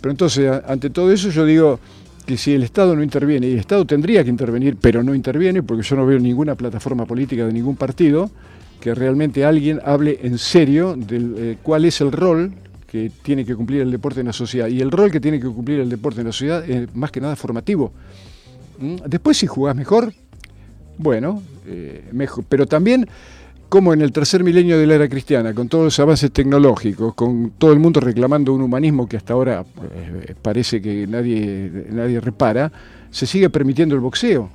Pero 0.00 0.10
entonces, 0.10 0.50
ante 0.66 0.90
todo 0.90 1.12
eso, 1.12 1.30
yo 1.30 1.44
digo 1.44 1.78
que 2.24 2.36
si 2.36 2.54
el 2.54 2.62
Estado 2.62 2.96
no 2.96 3.02
interviene, 3.02 3.48
y 3.48 3.52
el 3.52 3.60
Estado 3.60 3.84
tendría 3.84 4.24
que 4.24 4.30
intervenir, 4.30 4.76
pero 4.80 5.02
no 5.02 5.14
interviene, 5.14 5.62
porque 5.62 5.82
yo 5.82 5.96
no 5.96 6.06
veo 6.06 6.18
ninguna 6.18 6.54
plataforma 6.54 7.04
política 7.06 7.46
de 7.46 7.52
ningún 7.52 7.76
partido, 7.76 8.30
que 8.80 8.94
realmente 8.94 9.44
alguien 9.44 9.80
hable 9.84 10.18
en 10.22 10.38
serio 10.38 10.96
de 10.96 11.16
eh, 11.36 11.58
cuál 11.62 11.84
es 11.84 12.00
el 12.00 12.12
rol 12.12 12.52
que 12.86 13.10
tiene 13.22 13.44
que 13.44 13.54
cumplir 13.54 13.80
el 13.82 13.90
deporte 13.90 14.20
en 14.20 14.26
la 14.26 14.32
sociedad. 14.32 14.68
Y 14.68 14.80
el 14.80 14.90
rol 14.90 15.10
que 15.10 15.20
tiene 15.20 15.40
que 15.40 15.48
cumplir 15.48 15.80
el 15.80 15.88
deporte 15.88 16.20
en 16.20 16.26
la 16.26 16.32
sociedad 16.32 16.68
es 16.68 16.94
más 16.94 17.10
que 17.10 17.20
nada 17.20 17.36
formativo. 17.36 17.92
¿Mm? 18.78 18.96
Después 19.06 19.36
si 19.36 19.46
jugás 19.46 19.74
mejor, 19.74 20.12
bueno, 20.98 21.42
eh, 21.66 22.08
mejor. 22.12 22.44
Pero 22.48 22.66
también 22.66 23.08
como 23.68 23.92
en 23.92 24.00
el 24.00 24.12
tercer 24.12 24.44
milenio 24.44 24.78
de 24.78 24.86
la 24.86 24.94
era 24.94 25.08
cristiana, 25.08 25.52
con 25.52 25.68
todos 25.68 25.84
los 25.84 26.00
avances 26.00 26.30
tecnológicos, 26.30 27.14
con 27.14 27.52
todo 27.58 27.72
el 27.72 27.80
mundo 27.80 28.00
reclamando 28.00 28.54
un 28.54 28.62
humanismo 28.62 29.08
que 29.08 29.16
hasta 29.16 29.32
ahora 29.32 29.64
eh, 29.92 30.34
parece 30.40 30.80
que 30.80 31.06
nadie, 31.06 31.86
nadie 31.90 32.20
repara, 32.20 32.70
se 33.10 33.26
sigue 33.26 33.50
permitiendo 33.50 33.94
el 33.94 34.00
boxeo, 34.00 34.48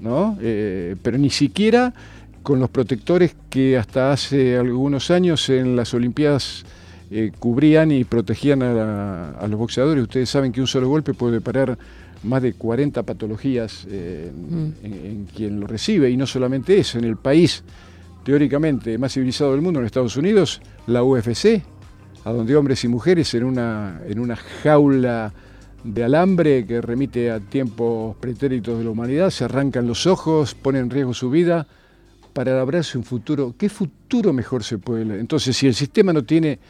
¿no? 0.00 0.36
Eh, 0.42 0.96
pero 1.02 1.16
ni 1.16 1.30
siquiera 1.30 1.94
con 2.42 2.60
los 2.60 2.70
protectores 2.70 3.34
que 3.48 3.78
hasta 3.78 4.12
hace 4.12 4.56
algunos 4.58 5.10
años 5.10 5.48
en 5.48 5.76
las 5.76 5.94
Olimpiadas 5.94 6.64
eh, 7.12 7.32
cubrían 7.36 7.90
y 7.90 8.04
protegían 8.04 8.62
a, 8.62 9.44
los 9.48 9.58
boxeadores. 9.58 10.02
Ustedes 10.02 10.30
saben 10.30 10.52
que 10.52 10.60
un 10.60 10.68
solo 10.68 10.88
golpe 10.88 11.12
puede 11.12 11.40
parar 11.40 11.76
más 12.22 12.40
de 12.40 12.52
40 12.52 13.02
patologías 13.02 13.86
eh, 13.90 14.30
mm. 14.32 14.84
en, 14.84 15.26
quien 15.34 15.58
lo 15.58 15.66
recibe. 15.66 16.08
Y 16.10 16.16
no 16.16 16.26
solamente 16.26 16.78
eso, 16.78 16.98
en 16.98 17.04
el 17.04 17.16
país 17.16 17.64
teóricamente 18.24 18.96
más 18.96 19.14
civilizado 19.14 19.52
del 19.52 19.60
mundo, 19.60 19.80
en 19.80 19.86
Estados 19.86 20.16
Unidos, 20.16 20.60
la 20.86 21.02
UFC, 21.02 21.62
a 22.24 22.30
donde 22.30 22.54
hombres 22.54 22.84
y 22.84 22.88
mujeres 22.88 23.34
en 23.34 23.44
una, 23.44 24.00
en 24.06 24.20
una 24.20 24.36
jaula 24.36 25.32
de 25.82 26.04
alambre 26.04 26.66
que 26.66 26.80
remite 26.80 27.30
a 27.30 27.40
tiempos 27.40 28.14
pretéritos 28.18 28.78
de 28.78 28.84
la 28.84 28.90
humanidad, 28.90 29.30
se 29.30 29.44
arrancan 29.44 29.86
los 29.86 30.06
ojos, 30.06 30.54
ponen 30.54 30.84
en 30.84 30.90
riesgo 30.90 31.14
su 31.14 31.28
vida 31.30 31.66
para 32.32 32.54
labrarse 32.54 32.98
un 32.98 33.04
futuro. 33.04 33.54
¿Qué 33.58 33.68
futuro 33.68 34.32
mejor 34.32 34.62
se 34.62 34.78
puede 34.78 35.18
Entonces, 35.18 35.56
si 35.56 35.66
el 35.66 35.74
sistema 35.74 36.12
no 36.12 36.22
tiene 36.22 36.60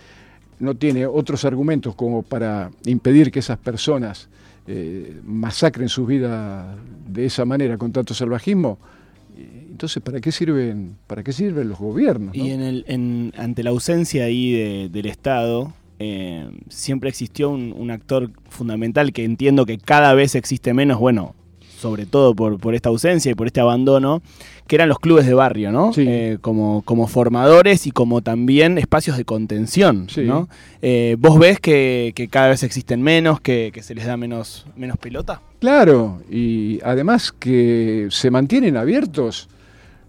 no 0.61 0.77
tiene 0.77 1.07
otros 1.07 1.45
argumentos 1.45 1.95
como 1.95 2.23
para 2.23 2.71
impedir 2.85 3.31
que 3.31 3.41
esas 3.41 3.59
personas 3.59 4.29
eh, 4.67 5.21
masacren 5.25 5.89
su 5.89 6.07
vida 6.07 6.77
de 7.09 7.27
esa 7.27 7.45
manera 7.45 7.77
con 7.77 7.93
tanto 7.93 8.15
salvajismo, 8.15 8.79
entonces 9.71 10.03
¿para 10.03 10.21
qué 10.21 10.31
sirven, 10.31 10.97
para 11.07 11.23
qué 11.23 11.33
sirven 11.33 11.69
los 11.69 11.79
gobiernos? 11.79 12.35
Y 12.35 12.51
en 12.51 12.61
el, 12.61 13.33
ante 13.37 13.63
la 13.63 13.71
ausencia 13.71 14.25
ahí 14.25 14.89
del 14.89 15.07
Estado, 15.07 15.73
eh, 15.99 16.49
siempre 16.69 17.11
existió 17.11 17.51
un, 17.51 17.91
actor 17.91 18.31
fundamental 18.49 19.13
que 19.13 19.25
entiendo 19.25 19.67
que 19.67 19.77
cada 19.77 20.15
vez 20.15 20.35
existe 20.35 20.73
menos, 20.73 20.99
bueno, 20.99 21.35
sobre 21.81 22.05
todo 22.07 22.35
por, 22.35 22.59
por 22.59 22.75
esta 22.75 22.91
ausencia 22.91 23.33
y 23.33 23.35
por 23.35 23.47
este 23.47 23.61
abandono, 23.61 24.23
que 24.67 24.77
eran 24.77 24.89
los 24.89 25.01
clubes 25.01 25.27
de 25.27 25.35
barrio, 25.35 25.73
¿no? 25.73 25.91
Eh, 25.97 26.39
como, 26.41 26.83
como 26.83 27.09
formadores 27.09 27.87
y 27.87 27.91
como 27.91 28.21
también 28.21 28.79
espacios 28.79 29.17
de 29.17 29.25
contención, 29.25 30.07
¿no? 30.19 30.49
Eh, 30.83 31.17
¿Vos 31.19 31.39
ves 31.39 31.59
que, 31.59 32.15
cada 32.31 32.51
vez 32.51 32.63
existen 32.63 33.03
menos, 33.03 33.41
que, 33.41 33.73
se 33.83 33.95
les 33.95 34.07
da 34.07 34.17
menos, 34.17 34.67
menos 34.77 34.97
pelota? 34.99 35.41
Claro, 35.59 36.23
y 36.31 36.79
además 36.85 37.33
que 37.33 38.09
se 38.11 38.31
mantienen 38.31 38.77
abiertos 38.77 39.49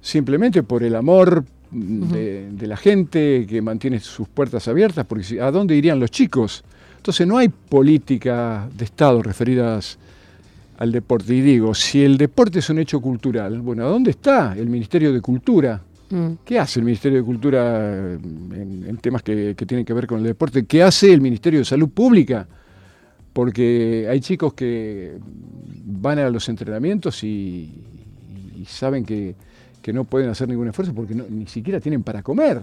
simplemente 0.02 0.62
por 0.62 0.84
el 0.84 0.96
amor 0.96 1.46
de, 1.72 2.68
la 2.68 2.78
gente, 2.78 3.48
que 3.48 3.62
mantiene 3.62 4.00
sus 4.00 4.28
puertas 4.28 4.68
abiertas, 4.68 5.06
porque 5.06 5.42
¿a 5.42 5.50
dónde 5.52 5.76
irían 5.76 6.00
los 6.00 6.12
chicos? 6.12 6.64
Entonces 6.98 7.26
no 7.26 7.38
hay 7.38 7.50
política 7.50 8.70
de 8.78 8.86
Estado 8.86 9.24
referidas 9.24 9.98
al 10.82 10.92
deporte. 10.92 11.34
Y 11.36 11.42
digo, 11.42 11.74
si 11.74 12.04
el 12.04 12.18
deporte 12.18 12.60
es 12.60 12.70
un 12.70 12.80
hecho 12.80 13.00
cultural, 13.02 13.62
bueno, 13.62 13.86
¿a 13.86 13.90
dónde 13.90 14.12
está 14.12 14.56
el 14.58 14.68
Ministerio 14.68 15.14
de 15.14 15.22
Cultura? 15.22 15.82
Mm. 16.10 16.32
¿Qué 16.44 16.60
hace 16.60 16.80
el 16.80 16.86
Ministerio 16.86 17.20
de 17.20 17.24
Cultura 17.24 18.14
en, 18.14 18.98
temas 19.02 19.24
que, 19.24 19.56
tienen 19.56 19.86
que 19.86 19.94
ver 19.94 20.08
con 20.08 20.20
el 20.20 20.26
deporte? 20.26 20.66
¿Qué 20.66 20.84
hace 20.84 21.14
el 21.14 21.22
Ministerio 21.22 21.60
de 21.60 21.66
Salud 21.66 21.90
Pública? 21.90 22.48
Porque 23.34 24.08
hay 24.10 24.20
chicos 24.20 24.54
que 24.54 25.18
van 25.86 26.20
a 26.20 26.30
los 26.30 26.50
entrenamientos 26.50 27.24
y 27.24 27.70
saben 28.68 29.06
que 29.06 29.36
que 29.82 29.94
no 29.94 30.06
pueden 30.06 30.30
hacer 30.30 30.48
ningún 30.48 30.68
esfuerzo 30.68 30.94
porque 30.94 31.16
ni 31.16 31.48
siquiera 31.48 31.80
tienen 31.80 32.04
para 32.04 32.22
comer. 32.22 32.62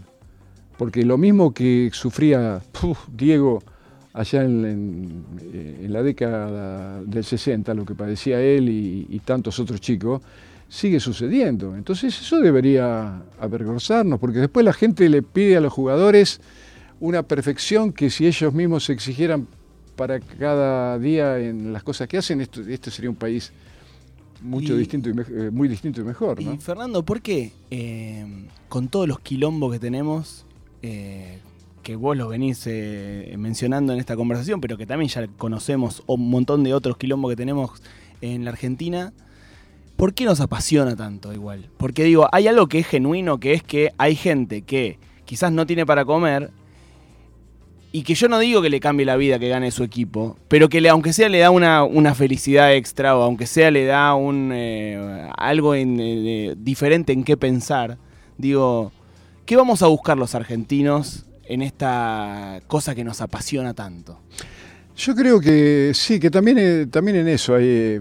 Porque 0.77 1.05
lo 1.05 1.19
mismo 1.19 1.53
que 1.53 1.91
sufría 1.93 2.61
Diego 3.13 3.63
allá 4.13 4.43
en, 4.43 5.25
la 5.89 6.03
década 6.03 7.03
del 7.03 7.25
60, 7.25 7.75
lo 7.75 7.85
que 7.85 7.95
padecía 7.95 8.41
él 8.41 8.69
y, 8.69 9.21
tantos 9.25 9.59
otros 9.59 9.81
chicos, 9.81 10.23
sigue 10.69 11.01
sucediendo. 11.01 11.77
Entonces 11.77 12.19
eso 12.21 12.41
debería 12.41 13.23
avergonzarnos, 13.41 14.19
porque 14.19 14.39
después 14.39 14.65
la 14.65 14.73
gente 14.73 15.09
le 15.09 15.23
pide 15.23 15.57
a 15.57 15.61
los 15.61 15.73
jugadores 15.73 16.41
una 17.01 17.23
perfección 17.23 17.93
que 17.93 18.11
si 18.11 18.27
ellos 18.27 18.53
mismos 18.53 18.85
se 18.85 18.93
exigieran 18.93 19.47
para 19.97 20.21
cada 20.21 20.99
día 20.99 21.39
en 21.39 21.73
las 21.73 21.83
cosas 21.83 22.09
que 22.09 22.19
hacen, 22.19 22.41
esto, 22.41 22.61
este 22.63 22.91
sería 22.91 23.11
un 23.11 23.17
país 23.17 23.53
mucho 24.43 24.77
distinto 24.77 25.11
y 25.11 25.13
eh, 25.13 25.51
muy 25.51 25.69
distinto 25.69 26.01
y 26.01 26.05
mejor. 26.05 26.43
¿no? 26.43 26.55
Y 26.55 26.59
Fernando, 26.59 27.05
¿por 27.05 27.21
qué 27.21 27.53
eh, 27.71 28.47
con 28.69 28.89
todos 28.89 29.09
los 29.09 29.21
quilombos 29.21 29.73
que 29.73 29.79
tenemos, 29.79 30.47
eh, 30.83 31.39
que 31.89 31.97
vos 31.97 32.15
los 32.15 32.29
venís 32.29 32.69
mencionando 33.39 33.95
en 33.95 33.99
esta 33.99 34.15
conversación, 34.15 34.61
pero 34.61 34.77
que 34.77 34.85
también 34.85 35.09
ya 35.09 35.27
conocemos 35.39 36.03
un 36.07 36.29
montón 36.29 36.63
de 36.63 36.75
otros 36.75 36.99
quilombos 36.99 37.31
que 37.31 37.37
tenemos 37.37 37.83
en 38.21 38.45
la 38.45 38.51
Argentina, 38.51 39.15
¿por 39.97 40.13
qué 40.13 40.27
nos 40.27 40.43
apasiona 40.43 40.97
tanto 40.97 41.33
igual? 41.33 41.71
Porque 41.79 42.05
digo, 42.05 42.29
hay 42.31 42.47
algo 42.47 42.67
que 42.67 42.81
es 42.81 42.87
genuino, 42.87 43.41
que 43.41 43.55
es 43.55 43.63
que 43.63 43.95
hay 43.97 44.17
gente 44.17 44.61
que 44.61 44.99
quizás 45.25 45.51
no 45.51 45.65
tiene 45.65 45.87
para 45.87 46.05
comer 46.05 46.51
y 47.91 48.03
que 48.03 48.15
yo 48.15 48.29
no 48.29 48.39
digo 48.39 48.61
que 48.61 48.69
le 48.69 48.81
cambie 48.81 49.07
la 49.07 49.17
vida 49.17 49.39
que 49.39 49.49
gane 49.49 49.71
su 49.71 49.83
equipo, 49.83 50.37
pero 50.49 50.69
que 50.69 50.87
aunque 50.91 51.15
sea 51.15 51.31
le 51.31 51.39
da 51.39 51.51
una, 51.51 52.15
felicidad 52.15 52.75
extra 52.75 53.17
o 53.17 53.23
aunque 53.23 53.47
sea 53.47 53.71
le 53.71 53.87
da 53.87 54.13
un 54.13 54.51
eh, 54.53 55.31
algo 55.39 55.75
eh, 55.75 56.55
diferente 56.59 57.15
en 57.15 57.25
qué 57.25 57.39
pensar, 57.39 57.97
digo, 58.37 58.93
¿qué 59.47 59.57
vamos 59.57 59.83
a 59.83 59.87
buscar 59.87 60.19
los 60.19 60.35
argentinos 60.35 61.25
en 61.49 61.63
esta 61.63 62.61
cosa 62.67 62.95
que 62.95 63.03
nos 63.03 63.21
apasiona 63.21 63.75
tanto? 63.75 64.21
Yo 64.97 65.15
creo 65.15 65.41
que 65.41 65.93
sí, 65.95 66.21
que 66.21 66.31
también, 66.31 66.59
eh, 66.59 66.87
también 66.87 67.17
en 67.17 67.29
eso 67.29 67.55
hay, 67.55 67.99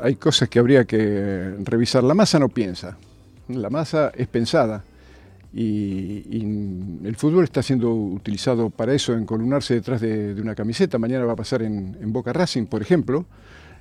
hay 0.00 0.14
cosas 0.16 0.48
que 0.48 0.58
habría 0.58 0.84
que 0.84 1.54
revisar. 1.64 2.04
La 2.04 2.14
masa 2.14 2.38
no 2.38 2.48
piensa, 2.48 2.96
la 3.48 3.68
masa 3.68 4.12
es 4.14 4.28
pensada. 4.28 4.84
Y, 5.52 6.40
el 7.04 7.14
fútbol 7.16 7.44
está 7.44 7.62
siendo 7.62 7.94
utilizado 7.94 8.70
para 8.70 8.92
eso, 8.92 9.14
en 9.14 9.24
columnarse 9.24 9.74
detrás 9.74 10.00
de, 10.00 10.34
una 10.40 10.54
camiseta. 10.54 10.98
Mañana 10.98 11.24
va 11.24 11.32
a 11.32 11.36
pasar 11.36 11.62
en, 11.62 12.12
Boca 12.12 12.32
Racing, 12.32 12.66
por 12.66 12.82
ejemplo. 12.82 13.24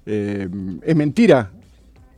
Eh, 0.05 0.47
es 0.83 0.95
mentira, 0.95 1.51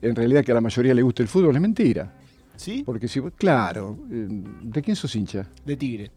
en 0.02 0.16
realidad, 0.16 0.44
que 0.44 0.52
a 0.52 0.56
la 0.56 0.62
mayoría 0.62 0.94
le 0.94 1.02
guste 1.02 1.24
el 1.24 1.30
fútbol, 1.30 1.56
es 1.56 1.62
mentira. 1.62 2.14
¿Sí? 2.58 2.84
Porque 2.86 3.08
si, 3.08 3.22
claro, 3.22 3.98
eh, 4.12 4.28
¿de 4.62 4.82
quién 4.82 4.96
sos 4.96 5.16
hincha? 5.16 5.48
De 5.66 5.76
Tigre. 5.76 6.12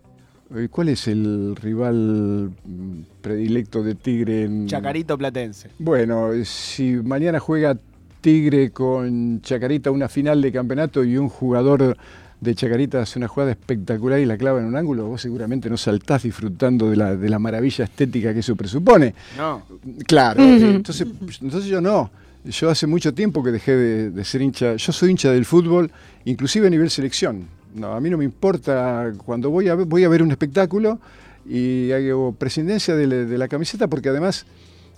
¿Cuál 0.70 0.88
es 0.88 1.08
el 1.08 1.54
rival 1.56 2.50
mm, 2.64 3.00
predilecto 3.20 3.82
de 3.82 3.94
Tigre? 3.94 4.44
En... 4.44 4.66
Chacarito 4.66 5.18
Platense. 5.18 5.70
Bueno, 5.78 6.30
si 6.44 6.92
mañana 6.94 7.38
juega 7.38 7.76
Tigre 8.20 8.70
con 8.70 9.40
Chacarita 9.42 9.90
una 9.90 10.08
final 10.08 10.40
de 10.40 10.50
campeonato 10.50 11.04
y 11.04 11.16
un 11.16 11.28
jugador 11.28 11.96
de 12.40 12.54
Chacarita 12.54 13.02
hace 13.02 13.18
una 13.18 13.28
jugada 13.28 13.50
espectacular 13.52 14.20
y 14.20 14.24
la 14.24 14.36
clava 14.36 14.60
en 14.60 14.66
un 14.66 14.76
ángulo, 14.76 15.06
vos 15.06 15.20
seguramente 15.20 15.68
no 15.68 15.76
saltás 15.76 16.22
disfrutando 16.22 16.88
de 16.88 16.96
la, 16.96 17.16
de 17.16 17.28
la 17.28 17.38
maravilla 17.38 17.84
estética 17.84 18.32
que 18.32 18.40
eso 18.40 18.54
presupone. 18.56 19.14
No. 19.36 19.62
Claro, 20.06 20.42
entonces, 20.42 21.06
entonces 21.40 21.68
yo 21.68 21.80
no. 21.80 22.10
Yo 22.44 22.70
hace 22.70 22.86
mucho 22.86 23.12
tiempo 23.12 23.42
que 23.42 23.50
dejé 23.50 23.76
de, 23.76 24.24
ser 24.24 24.42
hincha, 24.42 24.76
yo 24.76 24.92
soy 24.92 25.10
hincha 25.10 25.32
del 25.32 25.44
fútbol, 25.44 25.90
inclusive 26.24 26.68
a 26.68 26.70
nivel 26.70 26.88
selección. 26.88 27.46
No, 27.74 27.92
a 27.92 28.00
mí 28.00 28.10
no 28.10 28.18
me 28.18 28.24
importa 28.24 29.12
cuando 29.24 29.50
voy 29.50 29.68
a 29.68 29.74
ver, 29.74 29.86
voy 29.86 30.04
a 30.04 30.08
ver 30.08 30.22
un 30.22 30.30
espectáculo 30.30 30.98
y 31.46 31.92
hago 31.92 32.32
presidencia 32.32 32.94
de, 32.94 33.26
de 33.26 33.38
la 33.38 33.48
camiseta 33.48 33.88
porque 33.88 34.08
además, 34.08 34.46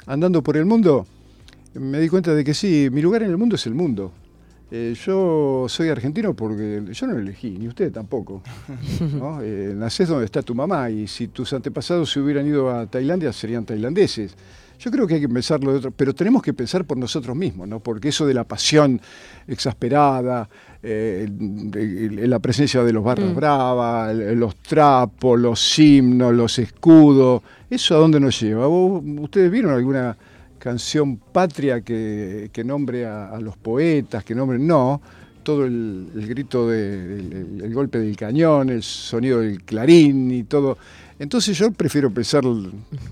andando 0.07 0.43
por 0.43 0.57
el 0.57 0.67
mundo, 0.67 1.07
me 1.75 2.01
di 2.01 2.09
cuenta 2.09 2.35
de 2.35 2.45
que 2.45 2.55
sí, 2.55 2.89
mi 2.91 3.03
lugar 3.03 3.23
en 3.23 3.31
el 3.31 3.37
mundo 3.37 3.57
es 3.57 3.67
el 3.67 3.75
mundo. 3.75 4.13
Eh, 4.73 4.95
yo 5.05 5.67
soy 5.69 5.89
argentino 5.89 6.35
porque 6.35 6.85
yo 6.93 7.07
no 7.09 7.15
lo 7.15 7.19
elegí, 7.21 7.51
ni 7.51 7.67
usted 7.67 7.93
tampoco. 7.93 8.43
¿no? 9.19 9.41
Eh, 9.51 9.73
nacés 9.75 10.09
donde 10.09 10.27
está 10.27 10.43
tu 10.43 10.55
mamá 10.55 10.91
y 10.91 11.07
si 11.07 11.29
tus 11.29 11.53
antepasados 11.53 12.13
se 12.13 12.21
hubieran 12.21 12.47
ido 12.47 12.71
a 12.71 12.87
Tailandia 12.87 13.33
serían 13.33 13.65
tailandeses. 13.65 14.35
Yo 14.81 14.91
creo 14.91 15.07
que 15.07 15.15
hay 15.15 15.21
que 15.21 15.29
pensarlo 15.29 15.73
de 15.73 15.79
otro, 15.79 15.91
pero 15.91 16.15
tenemos 16.15 16.43
que 16.43 16.55
pensar 16.55 16.87
por 16.87 16.97
nosotros 16.97 17.37
mismos, 17.37 17.69
¿no? 17.69 17.81
porque 17.81 18.09
eso 18.09 18.27
de 18.27 18.33
la 18.33 18.45
pasión 18.45 18.99
exasperada, 19.47 20.49
eh, 20.83 21.29
la 21.31 22.39
presencia 22.39 22.83
de 22.83 22.93
los 22.93 23.05
barras 23.05 23.31
mm. 23.31 23.35
bravas, 23.35 24.17
los 24.17 24.57
trapos, 24.57 25.39
los 25.39 25.79
himnos, 25.79 26.35
los 26.35 26.59
escudos, 26.59 27.43
¿eso 27.69 27.95
a 27.95 27.99
dónde 27.99 28.21
nos 28.21 28.41
lleva? 28.41 28.67
¿Ustedes 28.69 29.51
vieron 29.51 29.75
alguna 29.75 30.17
canción 30.59 31.17
patria 31.17 31.83
que, 31.83 32.51
nombre 32.65 33.07
a, 33.07 33.39
los 33.39 33.59
poetas, 33.59 34.25
que 34.25 34.35
nombre, 34.35 34.59
no, 34.59 35.03
todo 35.43 35.65
el, 35.65 36.09
grito 36.15 36.69
del 36.69 37.61
el 37.63 37.75
golpe 37.75 37.99
del 37.99 38.17
cañón, 38.17 38.71
el 38.71 38.83
sonido 38.83 39.41
del 39.41 39.63
clarín 39.63 40.31
y 40.31 40.45
todo. 40.45 40.79
Entonces 41.21 41.57
yo 41.57 41.71
prefiero 41.71 42.11
pensar, 42.11 42.43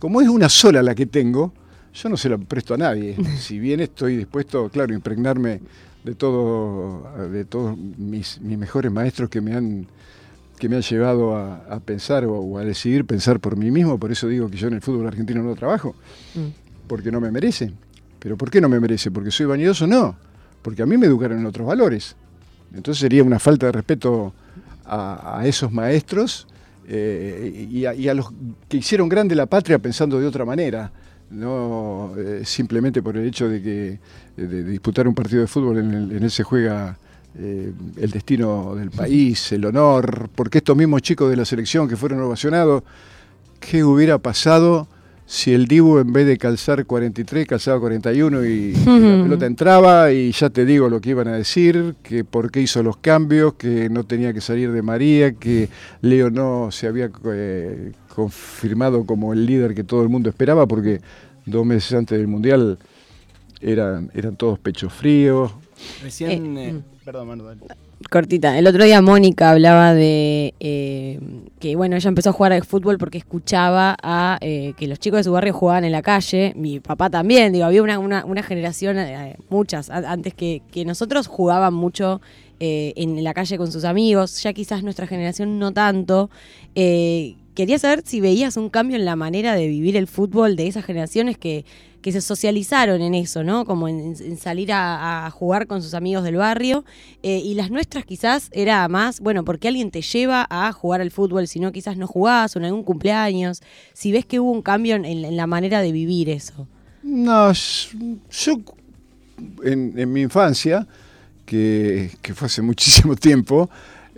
como 0.00 0.20
es 0.20 0.28
una 0.28 0.48
sola 0.48 0.82
la 0.82 0.96
que 0.96 1.06
tengo, 1.06 1.52
yo 1.94 2.08
no 2.08 2.16
se 2.16 2.28
la 2.28 2.38
presto 2.38 2.74
a 2.74 2.76
nadie. 2.76 3.16
Si 3.38 3.60
bien 3.60 3.78
estoy 3.78 4.16
dispuesto, 4.16 4.68
claro, 4.68 4.92
a 4.92 4.96
impregnarme 4.96 5.60
de 6.02 6.14
todo, 6.16 7.28
de 7.30 7.44
todos 7.44 7.78
mis, 7.78 8.40
mejores 8.40 8.90
maestros 8.90 9.30
que 9.30 9.40
me 9.40 9.54
han 9.54 9.86
que 10.58 10.68
me 10.68 10.74
han 10.74 10.82
llevado 10.82 11.36
a, 11.36 11.78
pensar 11.78 12.24
o, 12.24 12.58
a 12.58 12.64
decidir 12.64 13.04
pensar 13.04 13.38
por 13.38 13.56
mí 13.56 13.70
mismo, 13.70 13.96
por 13.96 14.10
eso 14.10 14.26
digo 14.26 14.50
que 14.50 14.56
yo 14.56 14.66
en 14.66 14.74
el 14.74 14.80
fútbol 14.80 15.06
argentino 15.06 15.40
no 15.40 15.54
trabajo. 15.54 15.94
Mm 16.34 16.66
porque 16.88 17.12
no 17.12 17.20
me 17.20 17.30
merece. 17.30 17.72
¿Pero 18.18 18.36
por 18.36 18.50
qué 18.50 18.60
no 18.60 18.68
me 18.68 18.80
merece? 18.80 19.12
¿Porque 19.12 19.30
soy 19.30 19.46
vanidoso? 19.46 19.86
No, 19.86 20.16
porque 20.62 20.82
a 20.82 20.86
mí 20.86 20.96
me 20.96 21.06
educaron 21.06 21.38
en 21.38 21.46
otros 21.46 21.66
valores. 21.66 22.16
Entonces 22.74 23.00
sería 23.00 23.22
una 23.22 23.38
falta 23.38 23.66
de 23.66 23.72
respeto 23.72 24.34
a, 24.84 25.42
esos 25.44 25.70
maestros 25.70 26.48
eh, 26.90 27.68
y, 27.71 27.85
a, 27.85 28.14
los 28.14 28.33
que 28.66 28.78
hicieron 28.78 29.11
grande 29.11 29.35
la 29.35 29.45
patria 29.45 29.78
pensando 29.78 30.18
de 30.18 30.26
otra 30.26 30.47
manera, 30.47 30.90
no 31.30 32.14
eh, 32.16 32.40
simplemente 32.47 33.02
por 33.02 33.18
el 33.18 33.26
hecho 33.26 33.47
de 33.47 33.62
que 33.62 33.99
de 34.37 34.64
disputar 34.64 35.07
un 35.07 35.14
partido 35.14 35.42
de 35.42 35.47
fútbol 35.47 35.78
en, 35.78 36.11
él 36.11 36.30
se 36.30 36.42
juega 36.45 36.99
eh, 37.38 37.73
el 37.97 38.11
destino 38.11 38.75
del 38.75 38.90
país, 38.90 39.52
el 39.52 39.66
honor, 39.66 40.30
porque 40.35 40.59
estos 40.59 40.75
mismos 40.76 41.02
chicos 41.02 41.28
de 41.28 41.37
la 41.37 41.45
selección 41.45 41.87
que 41.88 41.97
fueron 41.97 42.23
ovacionados, 42.23 42.83
¿qué 43.61 43.85
hubiera 43.85 44.16
pasado? 44.16 44.88
Si 45.28 45.52
el 45.52 45.66
Dibu 45.68 45.99
en 45.99 46.11
vez 46.11 46.26
de 46.26 46.38
calzar 46.38 46.87
43 46.87 47.47
calzaba 47.47 47.78
41 47.80 48.47
y, 48.47 48.73
la 48.73 49.23
pelota 49.23 49.44
entraba 49.44 50.11
y 50.11 50.32
ya 50.32 50.49
te 50.49 50.64
digo 50.64 50.88
lo 50.88 51.02
que 51.02 51.11
iban 51.11 51.28
a 51.28 51.37
decir, 51.37 51.97
que 52.02 52.25
por 52.25 52.50
qué 52.50 52.62
hizo 52.62 52.82
los 52.82 52.97
cambios, 52.97 53.52
que 53.54 53.90
no 53.90 54.04
tenía 54.04 54.32
que 54.32 54.40
salir 54.40 54.73
de 54.73 54.80
María, 54.80 55.32
que 55.32 55.68
Leo 56.00 56.30
no 56.30 56.70
se 56.70 56.87
había 56.87 57.11
eh, 57.30 57.92
confirmado 58.08 59.04
como 59.04 59.35
el 59.35 59.44
líder 59.44 59.75
que 59.75 59.85
todo 59.85 60.02
el 60.02 60.08
mundo 60.08 60.30
esperaba 60.30 60.66
porque 60.66 61.02
dos 61.44 61.66
meses 61.66 61.92
antes 61.92 62.16
del 62.16 62.26
Mundial 62.26 62.78
eran, 63.61 64.11
eran 64.14 64.35
todos 64.35 64.58
pechos 64.58 64.94
fríos. 64.94 65.52
Recién, 66.02 66.56
eh, 66.56 66.70
eh, 66.70 66.80
perdón, 67.04 67.28
Manuel 67.28 67.58
cortita. 68.11 68.59
El 68.59 68.67
otro 68.67 68.85
día 68.85 69.02
Mónica 69.02 69.50
hablaba 69.50 69.95
de 69.95 70.55
eh, 70.61 71.21
que, 71.59 71.76
bueno, 71.76 71.97
ella 71.97 72.09
empezó 72.09 72.31
a 72.31 72.33
jugar 72.33 72.52
al 72.52 72.64
fútbol 72.64 72.99
porque 72.99 73.19
escuchaba 73.19 73.97
a 74.02 74.38
eh, 74.40 74.75
que 74.76 74.87
los 74.87 74.99
chicos 74.99 75.19
de 75.19 75.25
su 75.25 75.33
barrio 75.33 75.52
jugaban 75.52 75.85
en 75.85 75.93
la 75.93 76.02
calle. 76.02 76.52
Mi 76.57 76.81
papá 76.81 77.11
también, 77.11 77.52
digo, 77.52 77.64
había 77.64 77.83
una, 77.83 77.99
una, 77.99 78.43
generación, 78.43 78.99
eh, 78.99 79.37
muchas, 79.49 79.90
antes 79.90 80.35
que, 80.35 80.62
que, 80.71 80.85
nosotros 80.85 81.26
jugaban 81.26 81.75
mucho 81.75 82.21
en 82.61 83.23
la 83.23 83.35
calle 83.35 83.57
con 83.57 83.71
sus 83.71 83.85
amigos. 83.85 84.43
Ya 84.43 84.52
quizás 84.52 84.83
nuestra 84.83 85.07
generación 85.07 85.59
no 85.59 85.73
tanto. 85.73 86.31
quería 86.75 87.78
saber 87.78 88.02
si 88.05 88.21
veías 88.21 88.57
un 88.57 88.69
cambio 88.69 88.97
en 88.97 89.05
la 89.05 89.17
manera 89.17 89.55
de 89.55 89.69
vivir 89.69 89.97
el 89.97 90.07
fútbol 90.07 90.57
de 90.57 90.67
esas 90.67 90.85
generaciones 90.85 91.38
que 91.38 91.64
que 92.02 92.12
se 92.12 92.21
socializaron 92.21 93.00
en 93.00 93.14
eso, 93.14 93.43
¿no? 93.45 93.64
Como 93.64 93.88
en, 93.88 94.37
salir 94.37 94.71
a, 94.73 95.31
jugar 95.33 95.67
con 95.67 95.83
sus 95.83 95.95
amigos 95.95 96.25
del 96.25 96.37
barrio. 96.37 96.85
Eh, 97.23 97.38
y 97.38 97.55
las 97.55 97.71
nuestras 97.71 98.05
quizás 98.05 98.49
era 98.52 98.87
más, 98.88 99.21
bueno, 99.21 99.45
porque 99.45 99.69
alguien 99.69 99.90
te 99.90 100.02
lleva 100.02 100.47
a 100.49 100.73
jugar 100.73 101.00
al 101.00 101.11
fútbol, 101.11 101.49
si 101.49 101.61
no 101.61 101.73
quizás 101.73 101.97
no 101.97 102.07
jugás 102.07 102.55
o 102.57 102.59
en 102.59 102.67
algún 102.67 102.85
cumpleaños. 102.85 103.62
Si 103.93 104.12
ves 104.12 104.25
que 104.25 104.40
hubo 104.40 104.50
un 104.50 104.62
cambio 104.62 104.97
en, 104.97 105.37
la 105.37 105.47
manera 105.47 105.81
de 105.83 105.93
vivir 105.93 106.28
eso. 106.28 106.67
No, 107.02 107.52
yo 107.52 108.61
en, 109.62 109.95
en 109.97 110.12
mi 110.12 110.23
infancia, 110.23 110.87
que, 111.45 112.11
que, 112.23 112.35
fue 112.35 112.47
hace 112.47 112.62
muchísimo 112.62 113.17
tiempo, 113.17 113.69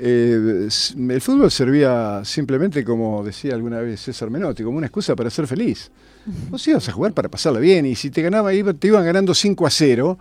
eh, 0.03 0.69
el 1.11 1.21
fútbol 1.21 1.51
servía 1.51 2.23
simplemente, 2.25 2.85
como 2.85 3.23
decía 3.23 3.55
alguna 3.55 3.81
vez 3.81 4.01
César 4.01 4.31
Menotti, 4.31 4.63
como 4.63 4.79
una 4.79 4.87
excusa 4.87 5.15
para 5.15 5.29
ser 5.29 5.47
feliz. 5.47 5.91
Vos 6.51 6.67
ibas 6.69 6.89
a 6.89 6.93
jugar 6.93 7.13
para 7.13 7.29
pasarla 7.29 7.61
bien 7.61 7.87
y 7.87 7.95
si 7.95 8.11
te 8.11 8.23
ganaba, 8.23 8.51
te 8.51 8.87
iban 8.87 9.05
ganando 9.05 9.35
5 9.35 9.67
a 9.67 9.71
0, 9.71 10.19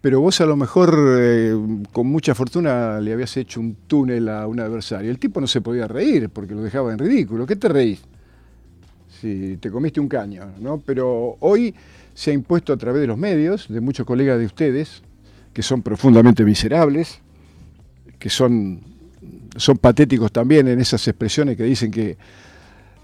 pero 0.00 0.20
vos 0.20 0.40
a 0.40 0.46
lo 0.46 0.56
mejor 0.56 0.96
eh, 1.18 1.54
con 1.92 2.06
mucha 2.06 2.34
fortuna 2.34 3.00
le 3.00 3.12
habías 3.12 3.36
hecho 3.36 3.60
un 3.60 3.74
túnel 3.86 4.28
a 4.28 4.46
un 4.46 4.60
adversario. 4.60 5.10
El 5.10 5.18
tipo 5.18 5.40
no 5.40 5.46
se 5.46 5.60
podía 5.60 5.86
reír 5.86 6.30
porque 6.30 6.54
lo 6.54 6.62
dejaba 6.62 6.92
en 6.92 6.98
ridículo. 6.98 7.46
¿Qué 7.46 7.56
te 7.56 7.68
reís? 7.68 8.00
Si 9.20 9.56
te 9.58 9.70
comiste 9.70 10.00
un 10.00 10.08
caño, 10.08 10.46
¿no? 10.60 10.82
Pero 10.84 11.36
hoy 11.40 11.74
se 12.14 12.30
ha 12.30 12.34
impuesto 12.34 12.72
a 12.72 12.76
través 12.76 13.00
de 13.00 13.06
los 13.06 13.18
medios, 13.18 13.66
de 13.68 13.80
muchos 13.80 14.06
colegas 14.06 14.38
de 14.38 14.46
ustedes, 14.46 15.02
que 15.52 15.62
son 15.62 15.82
profundamente 15.82 16.44
miserables, 16.44 17.20
que 18.18 18.28
son 18.28 18.80
son 19.56 19.78
patéticos 19.78 20.32
también 20.32 20.68
en 20.68 20.80
esas 20.80 21.06
expresiones 21.06 21.56
que 21.56 21.64
dicen 21.64 21.90
que, 21.90 22.16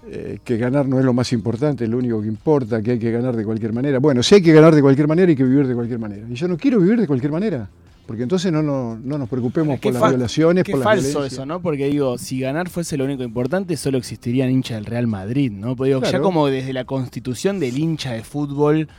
eh, 0.07 0.39
que 0.43 0.57
ganar 0.57 0.87
no 0.87 0.99
es 0.99 1.05
lo 1.05 1.13
más 1.13 1.31
importante, 1.33 1.83
es 1.83 1.89
lo 1.89 1.97
único 1.97 2.21
que 2.21 2.27
importa, 2.27 2.81
que 2.81 2.91
hay 2.91 2.99
que 2.99 3.11
ganar 3.11 3.35
de 3.35 3.43
cualquier 3.43 3.73
manera. 3.73 3.99
Bueno, 3.99 4.23
si 4.23 4.35
hay 4.35 4.41
que 4.41 4.53
ganar 4.53 4.73
de 4.73 4.81
cualquier 4.81 5.07
manera, 5.07 5.29
hay 5.29 5.35
que 5.35 5.43
vivir 5.43 5.67
de 5.67 5.75
cualquier 5.75 5.99
manera. 5.99 6.25
Y 6.29 6.33
yo 6.33 6.47
no 6.47 6.57
quiero 6.57 6.79
vivir 6.79 6.99
de 6.99 7.07
cualquier 7.07 7.31
manera. 7.31 7.69
Porque 8.05 8.23
entonces 8.23 8.51
no, 8.51 8.61
no, 8.61 8.97
no 8.97 9.17
nos 9.17 9.29
preocupemos 9.29 9.79
por 9.79 9.93
las 9.93 10.09
violaciones, 10.09 10.63
qué 10.63 10.71
por 10.71 10.79
la 10.79 10.85
falso 10.85 11.23
eso, 11.23 11.45
¿no? 11.45 11.61
Porque 11.61 11.87
digo, 11.87 12.17
si 12.17 12.39
ganar 12.39 12.67
fuese 12.67 12.97
lo 12.97 13.05
único 13.05 13.23
importante, 13.23 13.77
solo 13.77 13.97
existirían 13.97 14.49
hinchas 14.49 14.77
del 14.77 14.85
Real 14.85 15.07
Madrid, 15.07 15.51
¿no? 15.51 15.75
Porque 15.75 15.89
digo, 15.89 16.01
claro. 16.01 16.17
ya 16.17 16.21
como 16.21 16.47
desde 16.47 16.73
la 16.73 16.83
constitución 16.83 17.59
del 17.59 17.77
hincha 17.77 18.11
de 18.11 18.23
fútbol 18.23 18.89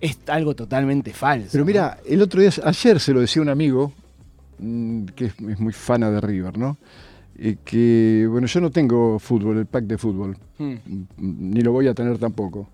es 0.00 0.18
algo 0.26 0.54
totalmente 0.54 1.12
falso. 1.12 1.50
Pero 1.52 1.64
mira, 1.64 1.98
¿no? 2.04 2.12
el 2.12 2.22
otro 2.22 2.40
día, 2.42 2.50
ayer 2.64 3.00
se 3.00 3.14
lo 3.14 3.20
decía 3.20 3.40
un 3.40 3.48
amigo, 3.48 3.92
Mm, 4.60 5.06
que 5.16 5.26
es, 5.26 5.34
es, 5.48 5.58
muy 5.58 5.72
fana 5.72 6.10
de 6.10 6.20
River, 6.20 6.58
¿no? 6.58 6.76
Eh, 7.42 7.56
que, 7.64 8.26
bueno, 8.30 8.46
yo 8.46 8.60
no 8.60 8.70
tengo 8.70 9.18
fútbol, 9.18 9.56
el 9.56 9.64
pack 9.64 9.84
de 9.84 9.96
fútbol, 9.96 10.36
hmm. 10.58 10.74
ni 11.16 11.62
lo 11.62 11.72
voy 11.72 11.88
a 11.88 11.94
tener 11.94 12.18
tampoco, 12.18 12.68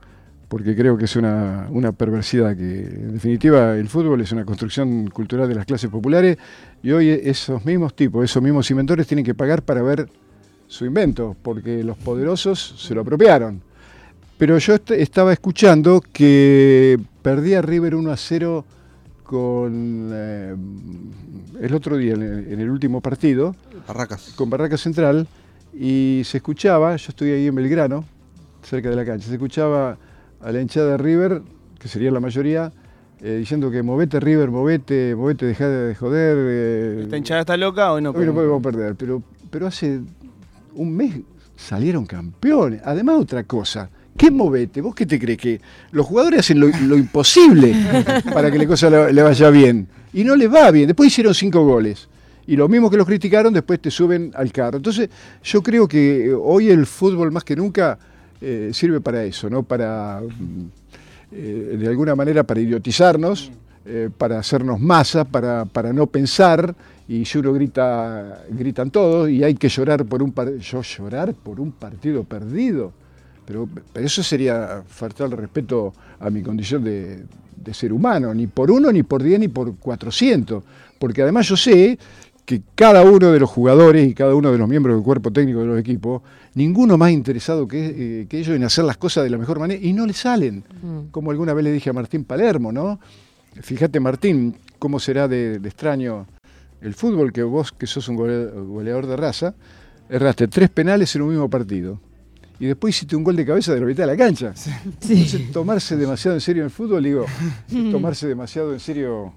porque 0.48 0.74
creo 0.74 0.98
que 0.98 1.04
es 1.04 1.14
una, 1.14 1.68
una, 1.70 1.92
perversidad, 1.92 2.56
que 2.56 2.80
en 2.80 3.12
definitiva 3.12 3.76
el 3.76 3.88
fútbol 3.88 4.22
es 4.22 4.32
una 4.32 4.44
construcción 4.44 5.06
cultural 5.10 5.48
de 5.48 5.54
las 5.54 5.66
clases 5.66 5.88
populares 5.88 6.36
y 6.82 6.90
hoy 6.90 7.10
esos 7.10 7.64
mismos 7.64 7.94
tipos, 7.94 8.24
esos 8.24 8.42
mismos 8.42 8.68
inventores 8.72 9.06
tienen 9.06 9.24
que 9.24 9.36
pagar 9.36 9.62
para 9.62 9.82
ver 9.82 10.08
su 10.66 10.84
invento, 10.84 11.36
porque 11.42 11.84
los 11.84 11.96
poderosos 11.96 12.74
se 12.76 12.92
lo 12.92 13.02
apropiaron. 13.02 13.62
Pero 14.36 14.58
yo 14.58 14.74
est 14.74 14.90
estaba 14.90 15.32
escuchando 15.32 16.02
que 16.12 16.98
perdía 17.22 17.62
River 17.62 17.94
1 17.94 18.10
a 18.10 18.16
0 18.16 18.64
con 19.26 20.10
eh, 20.12 20.54
el 21.60 21.74
otro 21.74 21.96
día, 21.96 22.14
en 22.14 22.22
el, 22.22 22.52
en 22.52 22.60
el, 22.60 22.70
último 22.70 23.00
partido, 23.00 23.54
Barracas. 23.86 24.34
con 24.36 24.48
Barracas 24.48 24.80
Central, 24.80 25.26
y 25.74 26.22
se 26.24 26.38
escuchaba, 26.38 26.96
yo 26.96 27.06
estoy 27.08 27.30
ahí 27.30 27.46
en 27.46 27.54
Belgrano, 27.54 28.04
cerca 28.62 28.88
de 28.88 28.96
la 28.96 29.04
cancha, 29.04 29.26
se 29.26 29.34
escuchaba 29.34 29.98
a 30.40 30.52
la 30.52 30.60
hinchada 30.60 30.92
de 30.92 30.96
River, 30.98 31.42
que 31.78 31.88
sería 31.88 32.10
la 32.10 32.20
mayoría, 32.20 32.72
eh, 33.20 33.36
diciendo 33.38 33.70
que 33.70 33.82
movete 33.82 34.20
River, 34.20 34.50
movete, 34.50 35.14
movete, 35.16 35.46
deja 35.46 35.68
de 35.68 35.94
joder. 35.94 36.36
Eh, 36.38 37.00
¿Esta 37.04 37.16
hinchada 37.16 37.40
está 37.40 37.56
loca 37.56 37.92
o 37.92 38.00
no? 38.00 38.10
Hoy 38.10 38.26
no 38.26 38.34
podemos 38.34 38.62
perder, 38.62 38.94
pero, 38.94 39.22
pero 39.50 39.66
hace 39.66 40.00
un 40.74 40.96
mes 40.96 41.20
salieron 41.56 42.06
campeones. 42.06 42.82
Además, 42.84 43.16
otra 43.18 43.44
cosa, 43.44 43.90
¿Qué 44.16 44.30
movete? 44.30 44.80
¿Vos 44.80 44.94
qué 44.94 45.06
te 45.06 45.18
crees? 45.18 45.38
Que 45.38 45.60
los 45.92 46.06
jugadores 46.06 46.40
hacen 46.40 46.60
lo, 46.60 46.96
imposible 46.96 47.74
para 48.32 48.50
que 48.50 48.58
la 48.58 48.66
cosa 48.66 48.90
le, 48.90 49.12
le, 49.12 49.22
vaya 49.22 49.50
bien. 49.50 49.86
Y 50.12 50.24
no 50.24 50.34
les 50.34 50.52
va 50.52 50.70
bien. 50.70 50.86
Después 50.86 51.08
hicieron 51.08 51.34
cinco 51.34 51.64
goles. 51.64 52.08
Y 52.46 52.56
los 52.56 52.70
mismos 52.70 52.90
que 52.90 52.96
los 52.96 53.06
criticaron, 53.06 53.52
después 53.52 53.80
te 53.80 53.90
suben 53.90 54.30
al 54.34 54.52
carro. 54.52 54.76
Entonces, 54.76 55.10
yo 55.42 55.62
creo 55.62 55.88
que 55.88 56.32
hoy 56.32 56.68
el 56.68 56.86
fútbol 56.86 57.32
más 57.32 57.42
que 57.42 57.56
nunca 57.56 57.98
eh, 58.40 58.70
sirve 58.72 59.00
para 59.00 59.24
eso, 59.24 59.50
¿no? 59.50 59.62
Para, 59.64 60.20
eh, 61.32 61.76
de 61.78 61.88
alguna 61.88 62.14
manera, 62.14 62.44
para 62.44 62.60
idiotizarnos, 62.60 63.50
eh, 63.84 64.10
para 64.16 64.38
hacernos 64.38 64.78
masa, 64.78 65.24
para, 65.24 65.64
para 65.64 65.92
no 65.92 66.06
pensar. 66.06 66.74
Y 67.08 67.24
uno 67.38 67.52
grita, 67.52 68.44
gritan 68.50 68.90
todos, 68.90 69.30
y 69.30 69.42
hay 69.42 69.54
que 69.54 69.68
llorar 69.68 70.04
por 70.04 70.22
un 70.22 70.32
partido. 70.32 70.58
Yo 70.58 70.82
llorar 70.82 71.34
por 71.34 71.60
un 71.60 71.72
partido 71.72 72.24
perdido. 72.24 72.92
Pero, 73.46 73.68
pero, 73.92 74.06
eso 74.06 74.22
sería 74.22 74.82
faltar 74.86 75.30
el 75.30 75.36
respeto 75.36 75.92
a 76.18 76.30
mi 76.30 76.42
condición 76.42 76.82
de, 76.82 77.24
de, 77.56 77.74
ser 77.74 77.92
humano, 77.92 78.34
ni 78.34 78.46
por 78.46 78.70
uno, 78.70 78.90
ni 78.90 79.02
por 79.02 79.22
diez, 79.22 79.38
ni 79.38 79.48
por 79.48 79.76
cuatrocientos. 79.76 80.64
Porque 80.98 81.22
además 81.22 81.48
yo 81.48 81.56
sé 81.56 81.98
que 82.44 82.62
cada 82.74 83.02
uno 83.02 83.32
de 83.32 83.40
los 83.40 83.50
jugadores 83.50 84.08
y 84.08 84.14
cada 84.14 84.34
uno 84.34 84.52
de 84.52 84.58
los 84.58 84.68
miembros 84.68 84.96
del 84.96 85.04
cuerpo 85.04 85.32
técnico 85.32 85.60
de 85.60 85.66
los 85.66 85.78
equipos, 85.78 86.22
ninguno 86.54 86.96
más 86.96 87.10
interesado 87.10 87.66
que, 87.66 88.20
eh, 88.22 88.26
que 88.28 88.38
ellos 88.38 88.54
en 88.54 88.64
hacer 88.64 88.84
las 88.84 88.96
cosas 88.96 89.24
de 89.24 89.30
la 89.30 89.36
mejor 89.38 89.58
manera, 89.58 89.82
y 89.82 89.92
no 89.92 90.06
le 90.06 90.12
salen. 90.12 90.64
Mm. 90.82 91.10
Como 91.10 91.30
alguna 91.30 91.54
vez 91.54 91.64
le 91.64 91.72
dije 91.72 91.90
a 91.90 91.92
Martín 91.92 92.24
Palermo, 92.24 92.70
¿no? 92.70 93.00
Fíjate, 93.60 93.98
Martín, 94.00 94.56
cómo 94.78 95.00
será 95.00 95.28
de, 95.28 95.58
de 95.58 95.68
extraño 95.68 96.26
el 96.80 96.94
fútbol, 96.94 97.32
que 97.32 97.42
vos, 97.42 97.72
que 97.72 97.86
sos 97.86 98.08
un 98.08 98.16
goleador 98.16 99.06
de 99.06 99.16
raza, 99.16 99.54
erraste 100.08 100.46
tres 100.46 100.70
penales 100.70 101.14
en 101.16 101.22
un 101.22 101.30
mismo 101.30 101.50
partido 101.50 101.98
y 102.58 102.66
después 102.66 102.96
hiciste 102.96 103.16
un 103.16 103.24
gol 103.24 103.36
de 103.36 103.44
cabeza 103.44 103.74
de 103.74 103.80
la 103.80 103.86
mitad 103.86 104.04
de 104.04 104.06
la 104.06 104.16
cancha. 104.16 104.52
Sí. 104.54 104.70
Entonces, 105.08 105.52
tomarse 105.52 105.96
demasiado 105.96 106.36
en 106.36 106.40
serio 106.40 106.64
el 106.64 106.70
fútbol, 106.70 107.02
digo, 107.02 107.26
tomarse 107.90 108.26
demasiado 108.26 108.72
en 108.72 108.80
serio 108.80 109.32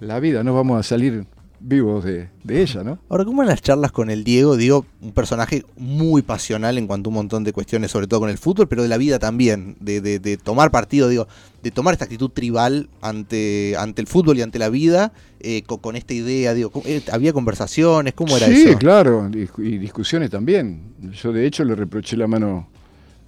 la 0.00 0.18
vida, 0.18 0.42
no 0.42 0.54
vamos 0.54 0.80
a 0.80 0.82
salir 0.82 1.24
vivos 1.62 2.04
de, 2.04 2.28
de, 2.42 2.62
ella, 2.62 2.82
¿no? 2.82 2.98
Ahora, 3.08 3.24
¿cómo 3.24 3.42
en 3.42 3.48
las 3.48 3.62
charlas 3.62 3.92
con 3.92 4.10
el 4.10 4.24
Diego? 4.24 4.56
Digo, 4.56 4.84
un 5.00 5.12
personaje 5.12 5.64
muy 5.76 6.22
pasional 6.22 6.76
en 6.78 6.86
cuanto 6.86 7.08
a 7.08 7.10
un 7.10 7.14
montón 7.14 7.44
de 7.44 7.52
cuestiones, 7.52 7.90
sobre 7.90 8.06
todo 8.06 8.20
con 8.20 8.30
el 8.30 8.38
fútbol, 8.38 8.68
pero 8.68 8.82
de 8.82 8.88
la 8.88 8.96
vida 8.96 9.18
también, 9.18 9.76
de, 9.80 10.00
de, 10.00 10.18
de 10.18 10.36
tomar 10.36 10.70
partido, 10.70 11.08
digo, 11.08 11.28
de 11.62 11.70
tomar 11.70 11.94
esta 11.94 12.04
actitud 12.04 12.30
tribal 12.30 12.88
ante, 13.00 13.74
ante 13.78 14.00
el 14.00 14.08
fútbol 14.08 14.38
y 14.38 14.42
ante 14.42 14.58
la 14.58 14.68
vida, 14.68 15.12
eh, 15.40 15.62
con, 15.62 15.78
con, 15.78 15.96
esta 15.96 16.14
idea, 16.14 16.54
digo, 16.54 16.72
eh, 16.84 17.02
¿había 17.12 17.32
conversaciones? 17.32 18.14
¿Cómo 18.14 18.36
era 18.36 18.46
sí, 18.46 18.52
eso? 18.52 18.68
Sí, 18.70 18.74
claro, 18.76 19.30
y, 19.32 19.48
y, 19.62 19.78
discusiones 19.78 20.30
también. 20.30 20.94
Yo, 21.12 21.32
de 21.32 21.46
hecho, 21.46 21.64
le 21.64 21.74
reproché 21.74 22.16
la 22.16 22.26
mano 22.26 22.68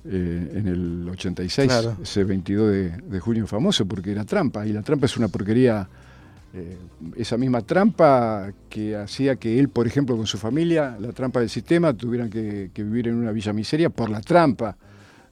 eh, 0.05 0.51
en 0.55 0.69
el 0.69 1.09
86, 1.09 1.69
claro. 1.69 1.97
ese 2.03 2.25
22 2.25 2.71
de, 2.71 2.89
de 2.91 3.21
junio 3.21 3.47
famoso, 3.47 3.87
porque 3.87 4.13
era 4.13 4.25
trampa, 4.25 4.67
y 4.67 4.73
la 4.73 4.83
trampa 4.83 5.07
es 5.07 5.17
una 5.17 5.29
porquería 5.29 5.89
eh, 6.57 6.77
esa 7.17 7.37
misma 7.37 7.63
trampa 7.63 8.53
que 8.69 8.95
hacía 8.95 9.35
que 9.35 9.59
él, 9.59 9.69
por 9.69 9.89
ejemplo, 9.89 10.17
con 10.17 10.27
su 10.27 10.39
familia, 10.39 10.97
la 11.01 11.11
trampa 11.13 11.41
del 11.41 11.49
sistema, 11.49 11.93
tuvieran 11.95 12.31
que, 12.31 12.71
que 12.73 12.85
vivir 12.85 13.09
en 13.09 13.17
una 13.17 13.33
villa 13.33 13.53
miseria 13.53 13.91
por 13.91 14.09
la 14.09 14.21
trampa 14.21 14.77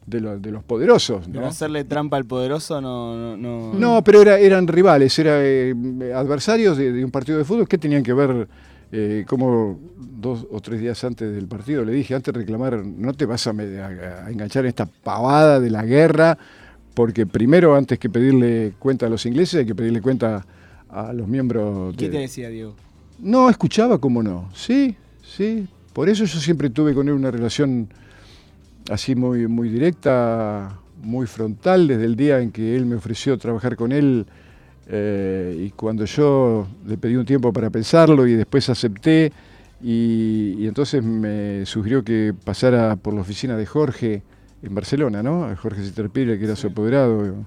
de, 0.05 0.19
lo, 0.19 0.37
de 0.37 0.51
los 0.51 0.65
poderosos. 0.65 1.25
¿no? 1.29 1.35
Pero 1.35 1.47
hacerle 1.47 1.85
trampa 1.85 2.17
al 2.17 2.25
poderoso 2.25 2.81
no... 2.81 3.15
No, 3.15 3.37
no... 3.37 3.73
no 3.73 4.03
pero 4.03 4.21
era, 4.21 4.37
eran 4.37 4.67
rivales, 4.67 5.17
eran 5.17 5.39
eh, 5.41 6.13
adversarios 6.13 6.77
de, 6.77 6.91
de, 6.91 7.05
un 7.05 7.11
partido 7.11 7.37
de 7.37 7.45
fútbol 7.45 7.67
que 7.67 7.77
tenían 7.77 8.03
que 8.03 8.13
ver... 8.13 8.47
Eh, 8.95 9.25
como 9.27 9.79
dos 9.97 10.45
o 10.51 10.59
tres 10.59 10.79
días 10.79 11.03
antes 11.03 11.33
del 11.33 11.47
partido 11.47 11.83
le 11.83 11.93
dije, 11.93 12.13
antes 12.13 12.31
de 12.31 12.41
reclamar, 12.41 12.85
no 12.85 13.11
te 13.13 13.25
vas 13.25 13.47
a, 13.47 13.49
a, 13.49 14.25
a 14.25 14.29
enganchar 14.29 14.65
en 14.65 14.69
esta 14.69 14.85
pavada 14.85 15.59
de 15.59 15.71
la 15.71 15.83
guerra, 15.83 16.37
porque 16.93 17.25
primero, 17.25 17.75
antes 17.75 17.97
que 17.97 18.07
pedirle 18.07 18.73
cuenta 18.77 19.07
a 19.07 19.09
los 19.09 19.25
ingleses, 19.25 19.61
hay 19.61 19.65
que 19.65 19.73
pedirle 19.73 19.99
cuenta 19.99 20.35
a 20.35 20.45
los 21.13 21.27
miembros. 21.27 21.95
¿Qué 21.97 22.05
de... 22.05 22.11
te 22.11 22.19
decía, 22.19 22.49
Diego? 22.49 22.75
No, 23.19 23.49
escuchaba 23.49 23.97
como 23.97 24.21
no. 24.21 24.49
Sí, 24.53 24.95
sí. 25.23 25.67
Por 25.93 26.09
eso 26.09 26.25
yo 26.25 26.39
siempre 26.39 26.69
tuve 26.69 26.93
con 26.93 27.07
él 27.07 27.13
una 27.13 27.31
relación 27.31 27.89
así 28.89 29.15
muy, 29.15 29.47
muy 29.47 29.69
directa, 29.69 30.77
muy 31.01 31.27
frontal, 31.27 31.87
desde 31.87 32.05
el 32.05 32.15
día 32.15 32.39
en 32.39 32.51
que 32.51 32.75
él 32.75 32.85
me 32.85 32.95
ofreció 32.95 33.37
trabajar 33.37 33.75
con 33.75 33.91
él. 33.91 34.25
Eh, 34.87 35.65
y 35.67 35.69
cuando 35.71 36.03
yo 36.05 36.67
le 36.85 36.97
pedí 36.97 37.15
un 37.15 37.25
tiempo 37.25 37.53
para 37.53 37.69
pensarlo 37.69 38.27
y 38.27 38.33
después 38.33 38.69
acepté, 38.69 39.31
y, 39.81 40.55
y, 40.59 40.67
entonces 40.67 41.03
me 41.03 41.65
sugirió 41.65 42.03
que 42.03 42.33
pasara 42.43 42.95
por 42.95 43.13
la 43.13 43.21
oficina 43.21 43.57
de 43.57 43.65
Jorge 43.65 44.23
en 44.61 44.73
Barcelona, 44.73 45.21
¿no? 45.21 45.53
Jorge 45.57 45.83
Citerpire, 45.83 46.37
que 46.39 46.45
era 46.45 46.55
sí. 46.55 46.61
su 46.63 46.67
apoderado. 46.67 47.45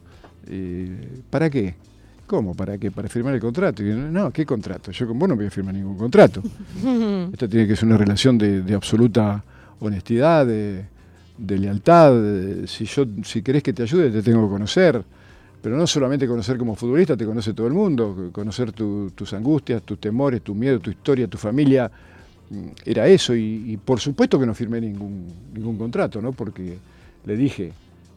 ¿Para 1.31 1.51
qué? 1.51 1.75
¿Cómo? 2.27 2.55
¿Para 2.55 2.77
qué? 2.77 2.91
¿Para 2.91 3.09
firmar 3.09 3.35
el 3.35 3.41
contrato? 3.41 3.83
Y 3.85 3.89
yo, 3.91 3.97
no, 3.97 4.33
¿qué 4.33 4.45
contrato? 4.45 4.91
Yo 4.91 5.07
con 5.07 5.19
vos 5.19 5.29
no 5.29 5.37
voy 5.37 5.47
a 5.47 5.51
firmar 5.51 5.75
ningún 5.75 5.97
contrato. 5.97 6.43
Esto 7.33 7.49
tiene 7.49 7.67
que 7.69 7.77
ser 7.77 7.87
una 7.87 7.97
relación 7.97 8.37
de, 8.37 8.63
de 8.63 8.75
absoluta 8.75 9.43
honestidad, 9.81 10.45
de, 10.47 10.85
de 11.39 11.59
lealtad. 11.59 12.13
De, 12.21 12.67
si, 12.67 12.85
yo, 12.87 13.05
si 13.23 13.43
querés 13.43 13.63
que 13.63 13.73
te 13.73 13.83
ayude, 13.85 14.11
te 14.11 14.23
tengo 14.23 14.45
que 14.47 14.53
conocer. 14.53 15.05
pero 15.63 15.77
no 15.77 15.87
solamente 15.87 16.27
conocer 16.27 16.59
como 16.59 16.75
futbolista, 16.77 17.17
te 17.17 17.27
conoce 17.27 17.53
todo 17.55 17.67
el 17.69 17.75
mundo, 17.75 18.31
conocer 18.33 18.73
tu- 18.73 19.11
tus 19.15 19.33
angustias, 19.33 19.83
tus 19.83 19.99
temores, 20.01 20.43
tu 20.43 20.55
miedo, 20.55 20.81
tu 20.81 20.91
historia, 20.91 21.29
tu 21.29 21.39
familia. 21.39 21.91
Mm, 22.51 22.67
Era 22.85 23.07
eso, 23.09 23.35
y, 23.37 23.65
y 23.73 23.77
por 23.77 24.01
supuesto 24.01 24.39
que 24.39 24.47
no 24.47 24.55
firmé 24.55 24.81
ningún, 24.81 25.27
ningún 25.55 25.77
contrato, 25.79 26.21
¿no? 26.23 26.33
Porque 26.33 26.79
le 27.25 27.37
dije, 27.37 27.73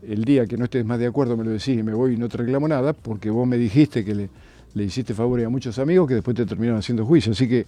el 0.08 0.24
día 0.24 0.46
que 0.46 0.58
no 0.58 0.66
estés 0.66 0.86
más 0.86 1.00
de 1.00 1.08
acuerdo 1.08 1.36
me 1.36 1.44
lo 1.44 1.52
decís 1.52 1.78
y 1.78 1.84
me 1.84 1.94
voy 1.94 2.14
y 2.14 2.18
no 2.18 2.30
te 2.30 2.38
reclamo 2.38 2.68
nada, 2.68 2.94
porque 2.94 3.30
vos 3.30 3.48
me 3.48 3.58
dijiste 3.58 4.04
que 4.06 4.16
le, 4.16 4.30
le 4.74 4.84
hiciste 4.84 5.14
favor 5.14 5.44
a 5.44 5.50
muchos 5.50 5.80
amigos 5.80 6.08
que 6.08 6.16
después 6.16 6.36
te 6.36 6.46
terminaron 6.46 6.80
haciendo 6.80 7.06
juicio. 7.06 7.32
Así 7.32 7.48
que 7.48 7.66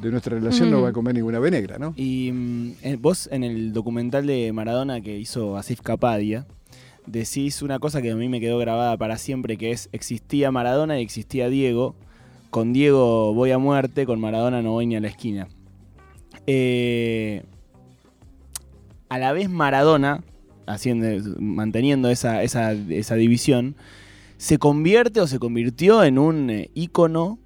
de 0.00 0.10
nuestra 0.10 0.36
relación 0.36 0.70
no 0.70 0.82
va 0.82 0.88
a 0.88 0.92
comer 0.92 1.14
ninguna 1.14 1.38
venegra, 1.38 1.78
¿no? 1.78 1.94
Y 1.96 2.30
mm, 2.32 2.72
vos 3.00 3.28
en 3.32 3.44
el 3.44 3.72
documental 3.72 4.26
de 4.26 4.52
Maradona 4.52 5.00
que 5.00 5.18
hizo 5.18 5.56
Asif 5.56 5.80
Kapadia, 5.80 6.46
decís 7.06 7.62
una 7.62 7.78
cosa 7.78 8.02
que 8.02 8.10
a 8.10 8.16
mí 8.16 8.28
me 8.28 8.40
quedó 8.40 8.58
grabada 8.58 8.96
para 8.96 9.18
siempre, 9.18 9.56
que 9.56 9.70
es 9.70 9.88
existía 9.92 10.50
Maradona 10.50 10.98
y 10.98 11.02
existía 11.02 11.48
Diego. 11.48 11.94
Con 12.50 12.72
Diego 12.72 13.34
voy 13.34 13.50
a 13.50 13.58
muerte, 13.58 14.06
con 14.06 14.20
Maradona 14.20 14.62
no 14.62 14.72
voy 14.72 14.86
ni 14.86 14.96
a 14.96 15.00
la 15.00 15.08
esquina. 15.08 15.48
Eh, 16.46 17.42
a 19.10 19.18
la 19.18 19.32
vez 19.32 19.50
Maradona, 19.50 20.22
haciendo, 20.68 21.06
manteniendo 21.40 22.08
esa, 22.10 22.42
esa, 22.42 22.72
esa 22.72 23.14
división, 23.16 23.74
se 24.36 24.58
convierte 24.58 25.20
o 25.20 25.26
se 25.26 25.38
convirtió 25.38 26.04
en 26.04 26.18
un 26.18 26.50
eh, 26.50 26.70
ícono 26.74 27.38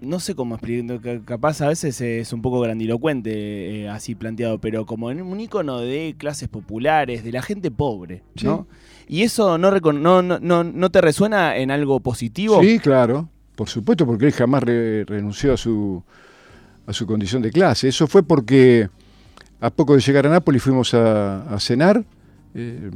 no 0.00 0.18
sé 0.18 0.34
cómo 0.34 0.56
explicarlo, 0.56 1.00
ca- 1.00 1.24
capaz 1.24 1.60
a 1.60 1.68
veces 1.68 2.00
es 2.00 2.32
un 2.32 2.42
poco 2.42 2.58
grandilocuente 2.60 3.82
eh, 3.82 3.88
así 3.88 4.16
planteado, 4.16 4.58
pero 4.58 4.84
como 4.84 5.12
en 5.12 5.22
un 5.22 5.38
icono 5.38 5.78
de 5.78 6.16
clases 6.18 6.48
populares, 6.48 7.22
de 7.22 7.30
la 7.30 7.40
gente 7.40 7.70
pobre, 7.70 8.22
¿no? 8.42 8.66
¿Y 9.06 9.22
eso 9.22 9.58
no, 9.58 9.70
no, 9.70 10.22
no, 10.22 10.40
no, 10.40 10.64
no 10.64 10.90
te 10.90 11.00
resuena 11.00 11.56
en 11.56 11.70
algo 11.70 12.00
positivo? 12.00 12.60
Sí, 12.60 12.80
claro, 12.80 13.28
por 13.54 13.68
supuesto, 13.68 14.04
porque 14.04 14.26
él 14.26 14.32
jamás 14.32 14.64
re- 14.64 15.04
renunció 15.04 15.52
a 15.52 15.56
su, 15.56 16.02
a 16.84 16.92
su 16.92 17.06
condición 17.06 17.40
de 17.40 17.52
clase. 17.52 17.86
Eso 17.86 18.08
fue 18.08 18.24
porque 18.24 18.88
a 19.62 19.70
poco 19.70 19.94
de 19.94 20.00
llegar 20.00 20.26
a 20.26 20.30
Nápoles 20.30 20.60
fuimos 20.60 20.92
a, 20.92 21.56
cenar, 21.60 22.04
eh, 22.54 22.90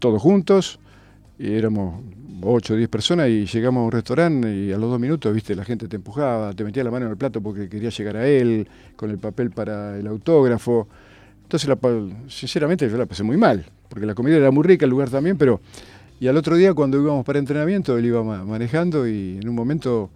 todos 0.00 0.20
juntos, 0.20 0.80
y 1.38 1.52
éramos 1.54 2.02
8 2.42 2.74
o 2.74 2.76
10 2.76 2.88
personas 2.88 3.28
y 3.28 3.46
llegamos 3.46 3.82
a 3.82 3.84
un 3.84 3.92
restaurante 3.92 4.52
y 4.52 4.72
a 4.72 4.76
los 4.76 4.90
dos 4.90 4.98
minutos, 4.98 5.32
viste, 5.32 5.54
la 5.54 5.64
gente 5.64 5.86
te 5.86 5.96
empujaba, 5.96 6.52
te 6.52 6.64
metía 6.64 6.82
la 6.82 6.90
mano 6.90 7.06
en 7.06 7.12
el 7.12 7.16
plato 7.16 7.40
porque 7.40 7.68
quería 7.68 7.90
llegar 7.90 8.16
a 8.16 8.26
él, 8.26 8.66
con 8.96 9.10
el 9.10 9.18
papel 9.18 9.52
para 9.52 9.96
el 9.96 10.06
autógrafo. 10.08 10.88
Entonces, 11.44 11.68
la 11.68 11.78
sinceramente, 12.28 12.90
yo 12.90 12.96
la 12.96 13.06
pasé 13.06 13.22
muy 13.22 13.36
mal, 13.36 13.64
porque 13.88 14.04
la 14.04 14.14
comida 14.14 14.36
era 14.36 14.50
muy 14.50 14.64
rica, 14.64 14.84
el 14.84 14.90
lugar 14.90 15.10
también, 15.10 15.38
pero... 15.38 15.60
Y 16.18 16.26
al 16.26 16.36
otro 16.36 16.56
día, 16.56 16.74
cuando 16.74 17.00
íbamos 17.00 17.24
para 17.24 17.38
entrenamiento, 17.38 17.96
él 17.96 18.04
iba 18.04 18.22
ma- 18.22 18.44
manejando 18.44 19.08
y 19.08 19.38
en 19.40 19.48
un 19.48 19.54
momento 19.54 20.10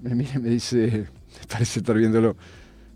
me 0.00 0.14
mira 0.14 0.32
y 0.36 0.38
me 0.38 0.50
dice, 0.50 1.06
parece 1.50 1.80
estar 1.80 1.96
viéndolo, 1.96 2.36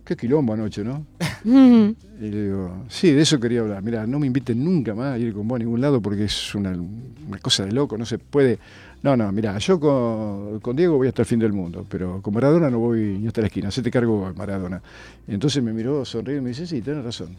qué 0.07 0.16
quilombo 0.16 0.55
anoche, 0.55 0.83
¿no? 0.83 1.05
Y 2.19 2.31
le 2.31 2.45
digo, 2.45 2.85
sí, 2.88 3.12
de 3.12 3.21
eso 3.21 3.38
quería 3.38 3.61
hablar. 3.61 3.83
Mira, 3.83 4.07
no 4.07 4.19
me 4.19 4.27
inviten 4.27 4.64
nunca 4.64 4.95
más 4.95 5.12
a 5.12 5.19
ir 5.19 5.35
con 5.35 5.47
vos 5.47 5.57
a 5.57 5.59
ningún 5.59 5.83
lado 5.83 6.01
porque 6.01 6.25
es 6.25 6.55
una, 6.55 6.71
una 6.71 7.38
cosa 7.42 7.66
de 7.66 7.73
loco, 7.73 7.99
no 7.99 8.07
se 8.07 8.19
puede. 8.19 8.59
No, 9.03 9.19
no, 9.19 9.31
mira, 9.33 9.59
yo 9.59 9.79
con, 9.79 10.61
con 10.61 10.75
Diego 10.75 10.97
voy 10.97 11.09
hasta 11.09 11.23
el 11.23 11.27
fin 11.27 11.38
del 11.38 11.53
mundo, 11.53 11.85
pero 11.87 12.23
con 12.23 12.33
Maradona 12.33 12.71
no 12.71 12.79
voy 12.79 13.19
ni 13.19 13.27
hasta 13.27 13.42
la 13.42 13.49
esquina, 13.49 13.71
se 13.71 13.83
te 13.83 13.90
cargo 13.90 14.33
Maradona. 14.35 14.81
Y 15.29 15.35
entonces 15.35 15.62
me 15.62 15.75
miró, 15.75 16.07
sonrió 16.07 16.38
y 16.38 16.40
me 16.40 16.49
dice, 16.49 16.66
sí, 16.66 16.81
tienes 16.81 17.05
razón. 17.05 17.37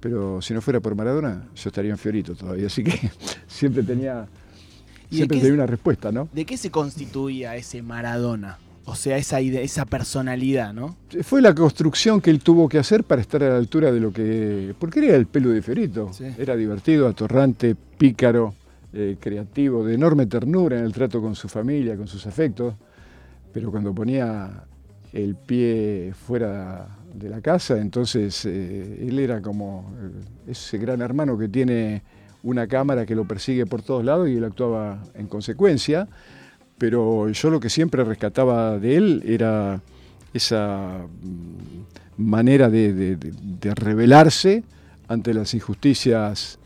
Pero 0.00 0.42
si 0.42 0.52
no 0.52 0.60
fuera 0.60 0.80
por 0.80 0.96
Maradona, 0.96 1.46
yo 1.54 1.68
estaría 1.68 1.92
en 1.92 1.98
Fiorito 1.98 2.34
todavía, 2.34 2.66
así 2.66 2.82
que 2.82 2.98
siempre 3.46 3.84
tenía, 3.84 4.26
¿Y 5.10 5.10
de 5.10 5.16
siempre 5.18 5.38
tenía 5.38 5.54
una 5.54 5.66
respuesta, 5.66 6.10
¿no? 6.10 6.28
¿De 6.32 6.44
qué 6.44 6.56
se 6.56 6.72
constituía 6.72 7.54
ese 7.54 7.82
Maradona? 7.82 8.58
O 8.90 8.94
sea, 8.94 9.18
esa, 9.18 9.40
ide- 9.40 9.62
esa 9.62 9.84
personalidad, 9.84 10.72
¿no? 10.72 10.96
Fue 11.22 11.42
la 11.42 11.54
construcción 11.54 12.20
que 12.22 12.30
él 12.30 12.40
tuvo 12.40 12.68
que 12.68 12.78
hacer 12.78 13.04
para 13.04 13.20
estar 13.20 13.42
a 13.42 13.50
la 13.50 13.56
altura 13.58 13.92
de 13.92 14.00
lo 14.00 14.12
que... 14.12 14.74
Porque 14.78 15.00
era 15.06 15.14
el 15.16 15.26
pelo 15.26 15.50
de 15.50 15.60
Fiorito. 15.60 16.10
Sí. 16.12 16.24
Era 16.38 16.56
divertido, 16.56 17.06
atorrante, 17.06 17.76
pícaro, 17.98 18.54
eh, 18.94 19.16
creativo, 19.20 19.84
de 19.84 19.94
enorme 19.94 20.24
ternura 20.26 20.78
en 20.78 20.84
el 20.84 20.92
trato 20.92 21.20
con 21.20 21.34
su 21.34 21.48
familia, 21.48 21.96
con 21.96 22.06
sus 22.08 22.26
afectos. 22.26 22.74
Pero 23.52 23.70
cuando 23.70 23.94
ponía 23.94 24.64
el 25.12 25.36
pie 25.36 26.14
fuera 26.14 26.88
de 27.14 27.28
la 27.28 27.40
casa, 27.42 27.78
entonces 27.78 28.44
eh, 28.46 29.06
él 29.06 29.18
era 29.18 29.42
como 29.42 29.92
eh, 30.00 30.50
ese 30.52 30.78
gran 30.78 31.02
hermano 31.02 31.36
que 31.36 31.48
tiene 31.48 32.02
una 32.42 32.66
cámara 32.66 33.04
que 33.04 33.14
lo 33.14 33.24
persigue 33.26 33.66
por 33.66 33.82
todos 33.82 34.04
lados 34.04 34.28
y 34.28 34.36
él 34.36 34.44
actuaba 34.44 35.02
en 35.14 35.26
consecuencia. 35.26 36.08
Pero 36.78 37.28
yo 37.30 37.50
lo 37.50 37.60
que 37.60 37.70
siempre 37.70 38.04
rescataba 38.04 38.78
de 38.78 38.96
él 38.96 39.22
era 39.26 39.80
esa 40.32 41.00
mm, 41.22 42.22
manera 42.22 42.70
de, 42.70 43.18
rebelarse 43.74 44.62
ante 45.08 45.34
las 45.34 45.54
injusticias. 45.54 46.58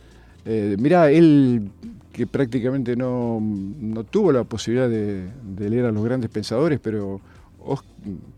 Eh, 0.44 0.76
mirá, 0.78 1.10
él 1.10 1.70
que 2.12 2.26
prácticamente 2.26 2.94
no, 2.94 3.40
no 3.40 4.04
tuvo 4.04 4.32
la 4.32 4.44
posibilidad 4.44 4.88
de, 4.88 5.30
leer 5.58 5.86
a 5.86 5.92
los 5.92 6.04
grandes 6.04 6.30
pensadores, 6.30 6.78
pero 6.80 7.20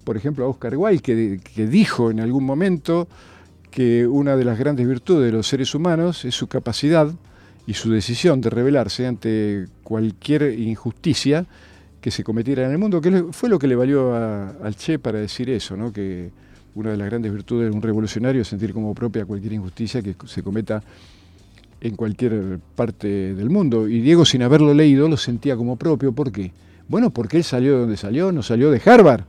por 0.04 0.16
ejemplo 0.16 0.44
a 0.44 0.48
Oscar 0.48 0.76
Wilde, 0.76 1.40
que 1.42 1.66
dijo 1.66 2.10
en 2.10 2.20
algún 2.20 2.44
momento 2.44 3.08
que 3.74 4.06
una 4.06 4.37
de 4.37 4.44
las 4.44 4.56
grandes 4.56 4.87
virtudes 4.87 5.26
de 5.26 5.32
los 5.37 5.48
seres 5.48 5.74
humanos 5.74 6.24
es 6.24 6.34
su 6.34 6.46
capacidad 6.46 7.12
y 7.66 7.74
su 7.74 7.90
decisión 7.90 8.40
de 8.40 8.50
rebelarse 8.50 9.07
ante 9.07 9.66
cualquier 9.83 10.59
injusticia 10.59 11.46
que 12.00 12.11
se 12.11 12.22
cometiera 12.22 12.66
en 12.66 12.72
el 12.72 12.79
mundo, 12.79 13.00
que 13.00 13.27
fue 13.33 13.48
lo 13.48 13.59
que 13.59 13.66
le 13.66 13.77
valió 13.77 14.14
al 14.14 14.77
Che 14.77 14.98
para 14.98 15.18
decir 15.18 15.48
eso, 15.48 15.77
¿no? 15.77 15.92
que 15.92 16.31
una 16.74 16.90
de 16.90 16.96
las 16.96 17.07
grandes 17.07 17.33
virtudes 17.33 17.70
de 17.70 17.74
un 17.77 17.81
revolucionario 17.81 18.42
es 18.42 18.48
sentir 18.48 18.74
como 18.74 18.94
propia 18.94 19.24
cualquier 19.24 19.55
injusticia 19.55 20.03
que 20.03 20.14
se 20.27 20.42
cometa 20.42 20.83
en 21.81 21.96
cualquier 21.96 22.59
parte 22.74 23.35
del 23.35 23.50
mundo. 23.50 23.88
Y 23.88 24.00
Diego, 24.00 24.24
sin 24.24 24.42
haberlo 24.42 24.74
leído, 24.74 25.09
lo 25.09 25.16
sentía 25.16 25.57
como 25.57 25.77
propio. 25.77 26.12
¿Por 26.12 26.33
qué? 26.33 26.53
Bueno, 26.88 27.11
porque 27.11 27.37
él 27.37 27.44
salió 27.44 27.74
de 27.74 27.81
donde 27.81 27.96
salió, 27.96 28.33
no 28.33 28.42
salió 28.42 28.70
de 28.70 28.81
Harvard. 28.85 29.24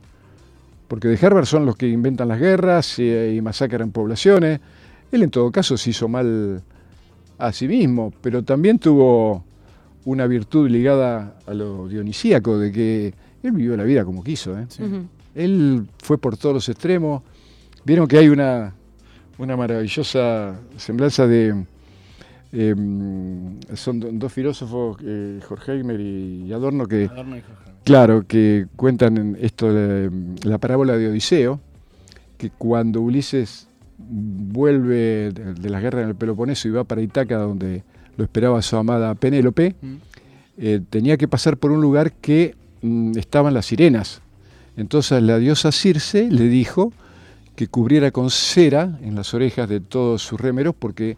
Porque 0.88 1.08
de 1.08 1.18
Harvard 1.20 1.46
son 1.46 1.66
los 1.66 1.76
que 1.76 1.88
inventan 1.88 2.28
las 2.28 2.40
guerras 2.40 2.98
eh, 2.98 3.34
y 3.36 3.40
masacran 3.42 3.90
poblaciones. 3.90 4.60
Él 5.12 5.22
en 5.22 5.30
todo 5.30 5.50
caso 5.52 5.76
se 5.76 5.90
hizo 5.90 6.08
mal 6.08 6.62
a 7.38 7.52
sí 7.52 7.68
mismo, 7.68 8.12
pero 8.22 8.42
también 8.42 8.78
tuvo 8.78 9.44
una 10.04 10.26
virtud 10.26 10.68
ligada 10.70 11.36
a 11.46 11.54
lo 11.54 11.88
dionisíaco, 11.88 12.58
de 12.58 12.72
que 12.72 13.14
él 13.42 13.52
vivió 13.52 13.76
la 13.76 13.84
vida 13.84 14.04
como 14.04 14.22
quiso. 14.22 14.58
¿eh? 14.58 14.66
Él 15.34 15.86
fue 15.98 16.16
por 16.18 16.36
todos 16.36 16.54
los 16.54 16.68
extremos. 16.68 17.22
Vieron 17.84 18.06
que 18.08 18.18
hay 18.18 18.28
una, 18.28 18.72
una 19.38 19.56
maravillosa 19.56 20.58
semblanza 20.76 21.26
de... 21.26 21.64
eh, 22.52 22.74
son 23.74 24.00
do- 24.00 24.08
dos 24.12 24.32
filósofos, 24.32 24.96
eh, 25.04 25.40
Horkheimer 25.48 26.00
y 26.00 26.52
Adorno, 26.52 26.86
que, 26.86 27.04
Adorno 27.06 27.36
y 27.36 27.40
Jorge. 27.42 27.72
claro, 27.84 28.24
que 28.26 28.66
cuentan 28.76 29.18
en 29.18 29.38
esto 29.40 29.72
de, 29.72 30.10
la 30.44 30.58
parábola 30.58 30.96
de 30.96 31.08
Odiseo, 31.08 31.60
que 32.38 32.50
cuando 32.50 33.00
Ulises 33.00 33.65
vuelve 33.98 35.32
de, 35.32 35.54
de 35.54 35.70
la 35.70 35.80
guerra 35.80 36.02
en 36.02 36.08
el 36.08 36.14
Peloponeso 36.14 36.68
y 36.68 36.70
va 36.72 36.84
para 36.84 37.02
Itaca, 37.02 37.36
donde 37.38 37.82
lo 38.16 38.24
esperaba 38.24 38.62
su 38.62 38.76
amada 38.76 39.14
Penélope, 39.14 39.74
Mm. 39.80 39.94
eh, 40.58 40.80
tenía 40.88 41.16
que 41.16 41.28
pasar 41.28 41.56
por 41.56 41.70
un 41.70 41.80
lugar 41.80 42.12
que 42.12 42.54
mm, 42.82 43.18
estaban 43.18 43.54
las 43.54 43.66
sirenas. 43.66 44.20
Entonces 44.76 45.22
la 45.22 45.38
diosa 45.38 45.72
Circe 45.72 46.28
le 46.30 46.48
dijo 46.48 46.92
que 47.54 47.68
cubriera 47.68 48.10
con 48.10 48.30
cera 48.30 48.98
en 49.02 49.14
las 49.14 49.32
orejas 49.32 49.68
de 49.68 49.80
todos 49.80 50.22
sus 50.22 50.38
remeros, 50.40 50.74
porque, 50.78 51.16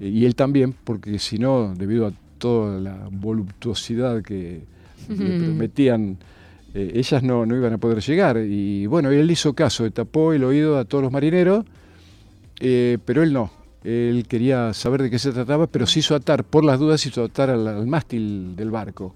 eh, 0.00 0.08
y 0.08 0.24
él 0.24 0.34
también, 0.34 0.74
porque 0.84 1.18
si 1.18 1.38
no, 1.38 1.74
debido 1.76 2.06
a 2.06 2.12
toda 2.38 2.80
la 2.80 3.08
voluptuosidad 3.10 4.22
que 4.22 4.62
le 5.08 5.16
prometían, 5.44 6.16
eh, 6.74 6.92
ellas 6.94 7.22
no, 7.22 7.44
no 7.46 7.54
iban 7.56 7.74
a 7.74 7.78
poder 7.78 8.00
llegar. 8.00 8.38
Y 8.38 8.86
bueno, 8.86 9.10
él 9.10 9.30
hizo 9.30 9.52
caso, 9.52 9.90
tapó 9.90 10.32
el 10.32 10.44
oído 10.44 10.78
a 10.78 10.84
todos 10.84 11.04
los 11.04 11.12
marineros, 11.12 11.64
eh, 12.60 12.98
pero 13.04 13.22
él 13.22 13.32
no. 13.32 13.50
Él 13.82 14.24
quería 14.26 14.72
saber 14.72 15.02
de 15.02 15.10
qué 15.10 15.18
se 15.18 15.32
trataba, 15.32 15.66
pero 15.66 15.86
se 15.86 15.98
hizo 15.98 16.14
atar, 16.14 16.42
por 16.44 16.64
las 16.64 16.78
dudas, 16.78 17.00
se 17.02 17.10
hizo 17.10 17.24
atar 17.24 17.50
al, 17.50 17.66
al 17.68 17.86
mástil 17.86 18.56
del 18.56 18.70
barco. 18.70 19.14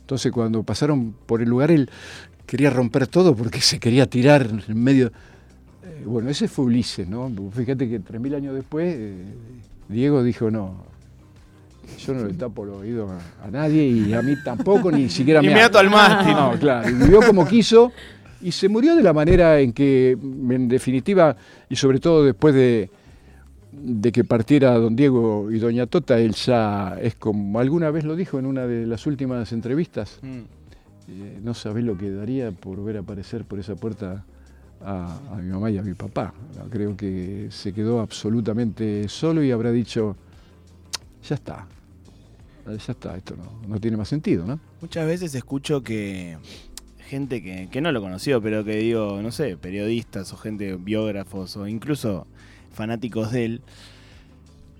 Entonces, 0.00 0.32
cuando 0.32 0.62
pasaron 0.62 1.14
por 1.26 1.42
el 1.42 1.48
lugar, 1.48 1.70
él 1.70 1.90
quería 2.46 2.70
romper 2.70 3.08
todo 3.08 3.34
porque 3.34 3.60
se 3.60 3.78
quería 3.78 4.06
tirar 4.06 4.48
en 4.68 4.82
medio. 4.82 5.08
Eh, 5.84 6.02
bueno, 6.06 6.30
ese 6.30 6.48
fue 6.48 6.64
Ulises, 6.66 7.06
¿no? 7.06 7.30
Fíjate 7.52 7.88
que 7.88 8.00
3.000 8.00 8.36
años 8.36 8.54
después, 8.54 8.94
eh, 8.96 9.24
Diego 9.88 10.22
dijo: 10.22 10.50
No, 10.50 10.84
yo 11.98 12.14
no 12.14 12.24
le 12.24 12.34
tapo 12.34 12.64
el 12.64 12.70
oído 12.70 13.10
a, 13.10 13.46
a 13.46 13.50
nadie 13.50 13.86
y 13.86 14.14
a 14.14 14.22
mí 14.22 14.34
tampoco, 14.44 14.90
ni 14.90 15.08
siquiera 15.10 15.40
Y 15.42 15.48
me 15.48 15.54
me 15.54 15.62
ato 15.62 15.78
al 15.78 15.90
mástil. 15.90 16.32
no, 16.34 16.52
claro, 16.58 16.88
y 16.88 16.94
vivió 16.94 17.20
como 17.20 17.46
quiso 17.46 17.92
y 18.40 18.52
se 18.52 18.68
murió 18.68 18.96
de 18.96 19.02
la 19.02 19.12
manera 19.12 19.60
en 19.60 19.72
que, 19.72 20.12
en 20.12 20.68
definitiva, 20.68 21.36
y 21.68 21.76
sobre 21.76 22.00
todo 22.00 22.24
después 22.24 22.54
de, 22.54 22.90
de 23.72 24.12
que 24.12 24.24
partiera 24.24 24.74
don 24.78 24.96
Diego 24.96 25.50
y 25.50 25.58
doña 25.58 25.86
Tota, 25.86 26.18
él 26.18 26.34
ya 26.34 26.98
es 27.00 27.14
como 27.14 27.58
alguna 27.60 27.90
vez 27.90 28.04
lo 28.04 28.16
dijo 28.16 28.38
en 28.38 28.46
una 28.46 28.66
de 28.66 28.86
las 28.86 29.06
últimas 29.06 29.52
entrevistas. 29.52 30.18
Mm. 30.22 30.40
Eh, 31.08 31.40
no 31.42 31.54
sabés 31.54 31.84
lo 31.84 31.96
que 31.96 32.10
daría 32.10 32.50
por 32.50 32.82
ver 32.82 32.96
aparecer 32.96 33.44
por 33.44 33.60
esa 33.60 33.76
puerta 33.76 34.24
a, 34.84 35.20
a 35.32 35.36
mi 35.36 35.50
mamá 35.50 35.70
y 35.70 35.78
a 35.78 35.82
mi 35.82 35.94
papá. 35.94 36.34
Creo 36.70 36.96
que 36.96 37.46
se 37.50 37.72
quedó 37.72 38.00
absolutamente 38.00 39.08
solo 39.08 39.42
y 39.42 39.52
habrá 39.52 39.70
dicho, 39.70 40.16
ya 41.28 41.34
está, 41.36 41.66
ya 42.66 42.92
está, 42.92 43.16
esto 43.16 43.36
no, 43.36 43.68
no 43.68 43.80
tiene 43.80 43.96
más 43.96 44.08
sentido, 44.08 44.44
¿no? 44.46 44.58
Muchas 44.80 45.06
veces 45.06 45.34
escucho 45.34 45.82
que 45.82 46.36
gente 47.06 47.42
que, 47.42 47.68
que 47.70 47.80
no 47.80 47.92
lo 47.92 48.00
conoció, 48.02 48.40
pero 48.42 48.64
que 48.64 48.76
digo, 48.76 49.20
no 49.22 49.32
sé, 49.32 49.56
periodistas 49.56 50.32
o 50.32 50.36
gente, 50.36 50.74
biógrafos 50.76 51.56
o 51.56 51.66
incluso 51.66 52.26
fanáticos 52.74 53.32
de 53.32 53.44
él, 53.44 53.60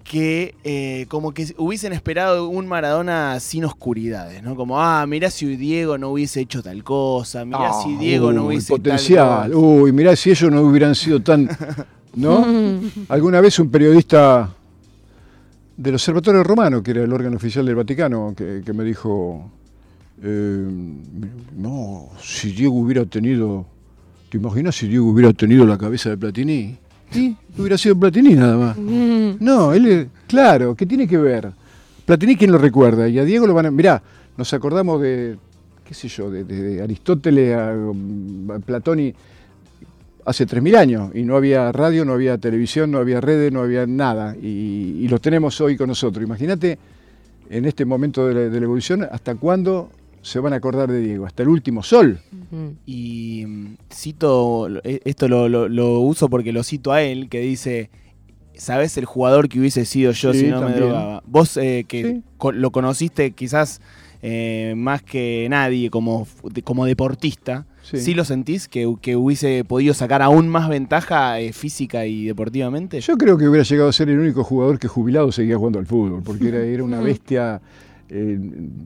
que 0.05 0.55
eh, 0.62 1.07
como 1.09 1.33
que 1.33 1.53
hubiesen 1.59 1.93
esperado 1.93 2.49
un 2.49 2.67
Maradona 2.69 3.41
sin 3.41 3.65
oscuridades, 3.65 4.43
¿no? 4.43 4.55
Como, 4.55 4.81
ah, 4.81 5.05
mirá 5.07 5.31
si 5.31 5.57
Diego 5.57 5.99
no 5.99 6.11
hubiese 6.11 6.41
hecho 6.41 6.62
tal 6.62 6.85
cosa, 6.85 7.45
mirá 7.45 7.73
si 7.83 7.95
Ah, 7.95 7.99
Diego 7.99 8.33
no 8.33 8.47
hubiese 8.47 8.69
tal 8.69 8.79
potencial. 8.83 9.53
cosa". 9.53 9.59
Uy, 9.59 9.93
mirá 9.93 10.15
si 10.15 10.31
ellos 10.31 10.51
no 10.53 10.61
hubieran 10.62 10.95
sido 10.95 11.21
tan. 11.21 11.49
¿No? 12.15 12.47
Alguna 13.09 13.41
vez 13.43 13.59
un 13.59 13.71
periodista 13.71 14.49
del 15.77 15.95
Observatorio 15.95 16.43
Romano, 16.43 16.83
que 16.83 16.93
era 16.93 17.03
el 17.03 17.12
órgano 17.12 17.37
oficial 17.37 17.67
del 17.67 17.75
Vaticano, 17.75 18.33
que, 18.37 18.62
que 18.65 18.73
me 18.73 18.85
dijo: 18.85 19.51
eh, 20.23 20.67
No, 21.57 22.09
si 22.21 22.53
Diego 22.53 22.75
hubiera 22.75 23.05
tenido. 23.05 23.67
¿Te 24.31 24.39
imaginas 24.39 24.75
si 24.75 24.89
Diego 24.89 25.09
hubiera 25.11 25.33
tenido 25.33 25.65
la 25.67 25.79
cabeza 25.79 26.11
de 26.11 26.17
Platini? 26.17 26.77
Sí, 27.11 27.37
hubiera 27.57 27.79
sido 27.79 27.97
Platini 27.99 28.35
nada 28.35 28.57
más. 28.57 28.77
No, 28.79 29.73
él, 29.73 30.09
claro, 30.27 30.75
¿qué 30.75 30.85
tiene 30.87 31.07
que 31.07 31.17
ver? 31.17 31.53
Platini, 32.05 32.37
¿quién 32.37 32.51
lo 32.51 32.59
recuerda? 32.59 33.09
Y 33.09 33.19
a 33.19 33.25
Diego 33.25 33.47
lo 33.47 33.55
van 33.55 33.67
a. 33.67 33.71
Mirá, 33.71 34.03
nos 34.37 34.53
acordamos 34.53 35.01
de, 35.01 35.37
qué 35.85 35.95
sé 35.95 36.09
yo, 36.09 36.31
de, 36.31 36.45
de- 36.45 36.63
de 36.63 36.83
Aristóteles 36.83 37.55
a, 37.57 37.71
a 37.73 38.59
Platón 38.59 39.01
y 39.01 39.15
hace 40.25 40.45
3.000 40.45 40.77
años 40.77 41.11
y 41.15 41.23
no 41.23 41.37
había 41.37 41.71
radio, 41.71 42.05
no 42.05 42.13
había 42.13 42.37
televisión, 42.39 42.91
no 42.91 42.99
había 42.99 43.21
redes, 43.21 43.53
no 43.53 43.61
había 43.61 43.87
nada. 43.87 44.35
Y, 44.37 44.99
y 45.03 45.09
los 45.09 45.21
tenemos 45.21 45.61
hoy 45.61 45.77
con 45.77 45.89
nosotros. 45.89 46.25
Imagínate 46.25 46.79
en 47.49 47.65
este 47.65 47.85
momento 47.85 48.27
de 48.27 48.35
la, 48.35 48.41
de 48.41 48.59
la 48.59 48.65
evolución 48.65 49.07
hasta 49.11 49.37
cuándo 49.37 49.89
se 50.27 50.41
van 50.41 50.53
a 50.53 50.57
acordar 50.57 50.91
de 50.91 51.01
Diego, 51.01 51.25
hasta 51.25 51.45
el 51.45 51.49
último 51.49 51.83
sol. 51.85 52.19
Y 52.85 53.45
mm, 53.47 53.67
cito, 53.93 54.69
eh, 54.83 55.01
esto 55.05 55.29
lo, 55.29 55.49
lo- 55.49 55.69
lo 55.69 56.01
uso 56.01 56.29
porque 56.29 56.53
lo 56.53 56.62
cito 56.65 56.93
a 56.93 57.03
él, 57.03 57.29
que 57.29 57.41
dice, 57.41 57.91
¿sabes 58.55 58.97
el 58.99 59.05
jugador 59.05 59.49
que 59.49 59.61
hubiese 59.61 59.85
sido 59.85 60.11
yo 60.12 60.33
Sí, 60.33 60.41
si 60.41 60.47
no 60.49 60.62
me 60.62 60.73
drogaba? 60.75 61.23
Vos 61.27 61.57
eh, 61.57 61.85
que 61.87 62.03
Sí. 62.05 62.23
co- 62.39 62.53
lo 62.53 62.71
conociste 62.73 63.31
quizás 63.33 63.81
eh, 64.23 64.75
más 64.77 65.03
que 65.03 65.47
nadie 65.49 65.91
como, 65.91 66.27
como 66.65 66.87
deportista, 66.87 67.67
Sí. 67.83 67.99
¿sí, 68.01 68.15
lo 68.15 68.25
sentís 68.25 68.67
que, 68.67 68.93
que 69.01 69.15
hubiese 69.15 69.62
podido 69.62 69.95
sacar 69.95 70.21
aún 70.23 70.49
más 70.49 70.69
ventaja 70.69 71.39
eh, 71.39 71.53
física 71.53 72.05
y 72.07 72.25
deportivamente? 72.25 73.01
Yo 73.01 73.17
creo 73.17 73.39
que 73.39 73.47
hubiera 73.49 73.62
llegado 73.62 73.89
a 73.89 73.93
ser 73.93 74.09
el 74.09 74.19
único 74.19 74.43
jugador 74.43 74.81
que 74.81 74.89
jubilado 74.89 75.31
seguía 75.31 75.57
jugando 75.57 75.79
al 75.79 75.87
fútbol, 75.87 76.23
porque 76.25 76.49
era, 76.49 76.59
era 76.65 76.83
una 76.83 76.99
bestia, 77.01 77.61
eh, 78.11 78.38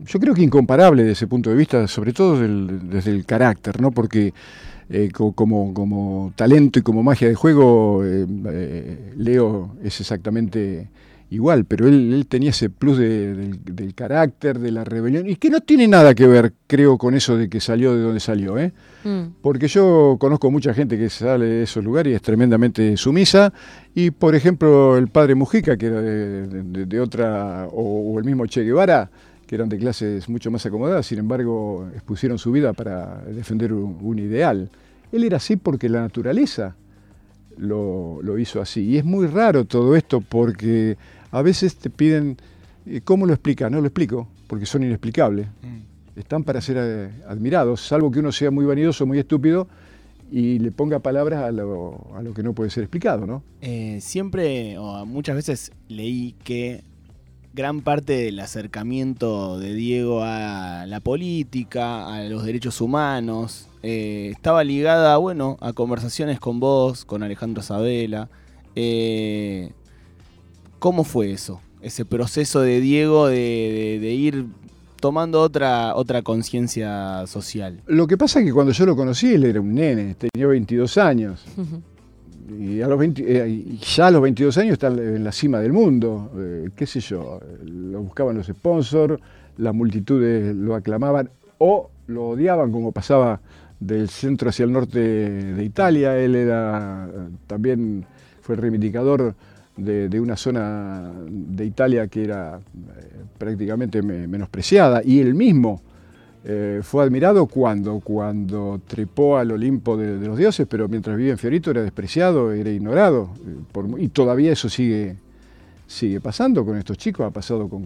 yo 0.05 0.19
creo 0.19 0.33
que 0.33 0.41
incomparable 0.43 1.03
desde 1.03 1.13
ese 1.13 1.27
punto 1.27 1.49
de 1.49 1.55
vista, 1.55 1.87
sobre 1.87 2.13
todo 2.13 2.39
desde 2.39 3.11
el 3.11 3.25
carácter, 3.25 3.81
¿no? 3.81 3.91
Porque 3.91 4.33
eh, 4.89 5.09
co- 5.13 5.33
como, 5.33 5.73
como 5.73 6.33
talento 6.35 6.79
y 6.79 6.81
como 6.81 7.03
magia 7.03 7.27
de 7.29 7.35
juego, 7.35 8.03
eh, 8.05 9.13
Leo 9.17 9.75
es 9.83 9.99
exactamente 10.01 10.89
igual, 11.31 11.65
pero 11.65 11.87
él, 11.87 12.13
él 12.13 12.27
tenía 12.27 12.51
ese 12.51 12.69
plus 12.69 12.97
de- 12.99 13.33
del, 13.33 13.59
del 13.63 13.95
carácter, 13.95 14.59
de 14.59 14.69
la 14.69 14.83
rebelión, 14.83 15.27
y 15.27 15.37
que 15.37 15.49
no 15.49 15.61
tiene 15.61 15.87
nada 15.87 16.13
que 16.13 16.27
ver, 16.27 16.53
creo, 16.67 16.97
con 16.97 17.15
eso 17.15 17.35
de 17.37 17.49
que 17.49 17.59
salió 17.59 17.95
de 17.95 18.01
donde 18.01 18.19
salió, 18.19 18.59
¿eh? 18.59 18.73
Mm. 19.03 19.35
Porque 19.41 19.67
yo 19.67 20.17
conozco 20.19 20.51
mucha 20.51 20.73
gente 20.73 20.97
que 20.97 21.09
sale 21.09 21.45
de 21.45 21.63
esos 21.63 21.83
lugares 21.83 22.11
y 22.11 22.15
es 22.15 22.21
tremendamente 22.21 22.95
sumisa. 22.97 23.51
Y 23.95 24.11
por 24.11 24.35
ejemplo, 24.35 24.97
el 24.97 25.07
padre 25.07 25.33
Mujica, 25.33 25.75
que 25.77 25.85
era 25.87 26.01
de, 26.01 26.47
de- 26.47 26.85
de 26.85 26.99
otra, 26.99 27.65
o, 27.71 28.11
o 28.13 28.19
el 28.19 28.25
mismo 28.25 28.45
Che 28.45 28.63
Guevara, 28.63 29.09
que 29.47 29.55
eran 29.55 29.69
de 29.69 29.77
clases 29.77 30.29
mucho 30.29 30.51
más 30.51 30.65
acomodadas, 30.65 31.05
sin 31.05 31.19
embargo, 31.19 31.89
expusieron 31.93 32.37
su 32.37 32.51
vida 32.51 32.73
para 32.73 33.21
defender 33.23 33.73
un, 33.73 33.97
un 34.01 34.19
ideal. 34.19 34.69
Él 35.11 35.23
era 35.23 35.37
así 35.37 35.55
porque 35.57 35.89
la 35.89 36.01
naturaleza 36.01 36.75
lo, 37.57 38.19
lo 38.21 38.37
hizo 38.37 38.61
así. 38.61 38.81
Y 38.83 38.97
es 38.97 39.05
muy 39.05 39.27
raro 39.27 39.65
todo 39.65 39.95
esto 39.95 40.21
porque 40.21 40.95
a 41.31 41.41
veces 41.41 41.75
te 41.77 41.89
piden, 41.89 42.37
eh, 42.85 43.01
¿cómo 43.03 43.25
lo 43.25 43.33
explica? 43.33 43.69
No 43.69 43.81
lo 43.81 43.87
explico, 43.87 44.27
porque 44.47 44.65
son 44.65 44.83
inexplicables 44.83 45.47
están 46.15 46.43
para 46.43 46.61
ser 46.61 46.77
eh, 46.79 47.09
admirados, 47.27 47.81
salvo 47.81 48.11
que 48.11 48.19
uno 48.19 48.31
sea 48.31 48.51
muy 48.51 48.65
vanidoso, 48.65 49.05
muy 49.05 49.19
estúpido 49.19 49.67
y 50.31 50.59
le 50.59 50.71
ponga 50.71 50.99
palabras 50.99 51.43
a 51.43 51.51
lo, 51.51 52.07
a 52.15 52.21
lo 52.21 52.33
que 52.33 52.43
no 52.43 52.53
puede 52.53 52.69
ser 52.69 52.83
explicado, 52.83 53.25
¿no? 53.25 53.43
Eh, 53.61 53.99
siempre, 54.01 54.77
o 54.77 55.05
muchas 55.05 55.35
veces 55.35 55.71
leí 55.89 56.35
que 56.43 56.83
gran 57.53 57.81
parte 57.81 58.13
del 58.13 58.39
acercamiento 58.39 59.59
de 59.59 59.73
Diego 59.73 60.21
a 60.23 60.85
la 60.87 61.01
política, 61.01 62.07
a 62.15 62.23
los 62.23 62.45
derechos 62.45 62.79
humanos, 62.79 63.67
eh, 63.83 64.29
estaba 64.31 64.63
ligada, 64.63 65.17
bueno, 65.17 65.57
a 65.59 65.73
conversaciones 65.73 66.39
con 66.39 66.61
vos, 66.61 67.03
con 67.03 67.23
Alejandro 67.23 67.61
Sabela. 67.61 68.29
Eh, 68.75 69.73
¿Cómo 70.81 71.03
fue 71.03 71.31
eso? 71.31 71.61
Ese 71.81 72.05
proceso 72.05 72.59
de 72.61 72.81
Diego 72.81 73.27
de, 73.27 73.35
de- 73.35 73.99
de 74.01 74.11
ir 74.13 74.45
tomando 74.99 75.39
otra, 75.41 75.95
otra 75.95 76.23
conciencia 76.23 77.25
social. 77.27 77.81
Lo 77.85 78.07
que 78.07 78.17
pasa 78.17 78.39
es 78.39 78.45
que 78.47 78.51
cuando 78.51 78.71
yo 78.73 78.85
lo 78.87 78.95
conocí, 78.95 79.31
él 79.33 79.43
era 79.45 79.61
un 79.61 79.75
nene, 79.75 80.15
tenía 80.15 80.47
22 80.47 80.97
años. 80.97 81.45
Y, 82.59 82.81
a 82.81 82.87
los 82.87 82.97
20 82.99 83.21
eh, 83.45 83.47
y 83.49 83.77
ya 83.77 84.07
a 84.07 84.11
los 84.11 84.21
22 84.23 84.57
años 84.57 84.73
está 84.73 84.87
en 84.87 85.23
la 85.23 85.31
cima 85.31 85.59
del 85.59 85.71
mundo, 85.71 86.31
eh, 86.37 86.69
qué 86.75 86.85
sé 86.87 86.99
yo, 86.99 87.39
lo 87.63 88.01
buscaban 88.01 88.35
los 88.35 88.47
sponsors, 88.47 89.21
las 89.57 89.73
multitudes 89.75 90.53
lo 90.55 90.73
aclamaban 90.75 91.29
o 91.59 91.91
lo 92.07 92.29
odiaban 92.29 92.71
como 92.71 92.91
pasaba 92.91 93.39
del 93.79 94.09
centro 94.09 94.49
hacia 94.49 94.65
el 94.65 94.71
norte 94.73 94.99
de 94.99 95.63
Italia, 95.63 96.17
él 96.17 96.35
era 96.35 97.07
eh, 97.07 97.29
también 97.47 98.05
fue 98.41 98.55
el 98.55 98.61
reivindicador 98.61 99.35
de, 99.77 100.19
una 100.19 100.35
zona 100.35 101.11
de 101.29 101.65
Italia 101.65 102.07
que 102.07 102.23
era 102.23 102.57
eh, 102.59 102.61
prácticamente 103.37 104.01
me- 104.01 104.27
menospreciada 104.27 105.01
y 105.03 105.19
él 105.19 105.33
mismo 105.33 105.81
eh, 106.43 106.79
fue 106.83 107.03
admirado 107.03 107.45
cuando, 107.45 107.99
cuando 107.99 108.81
trepó 108.87 109.37
al 109.37 109.51
Olimpo 109.51 109.95
de, 109.95 110.25
los 110.25 110.37
dioses, 110.37 110.67
pero 110.67 110.87
mientras 110.87 111.15
vivía 111.15 111.33
en 111.33 111.37
Fiorito 111.37 111.69
era 111.71 111.83
despreciado, 111.83 112.51
era 112.51 112.69
ignorado. 112.71 113.29
eh, 113.45 113.95
y 113.99 114.07
todavía 114.09 114.51
eso 114.51 114.67
sigue, 114.67 115.15
sigue 115.87 116.19
pasando 116.19 116.65
con 116.65 116.77
estos 116.77 116.97
chicos, 116.97 117.25
ha 117.25 117.29
pasado 117.31 117.69
con, 117.69 117.85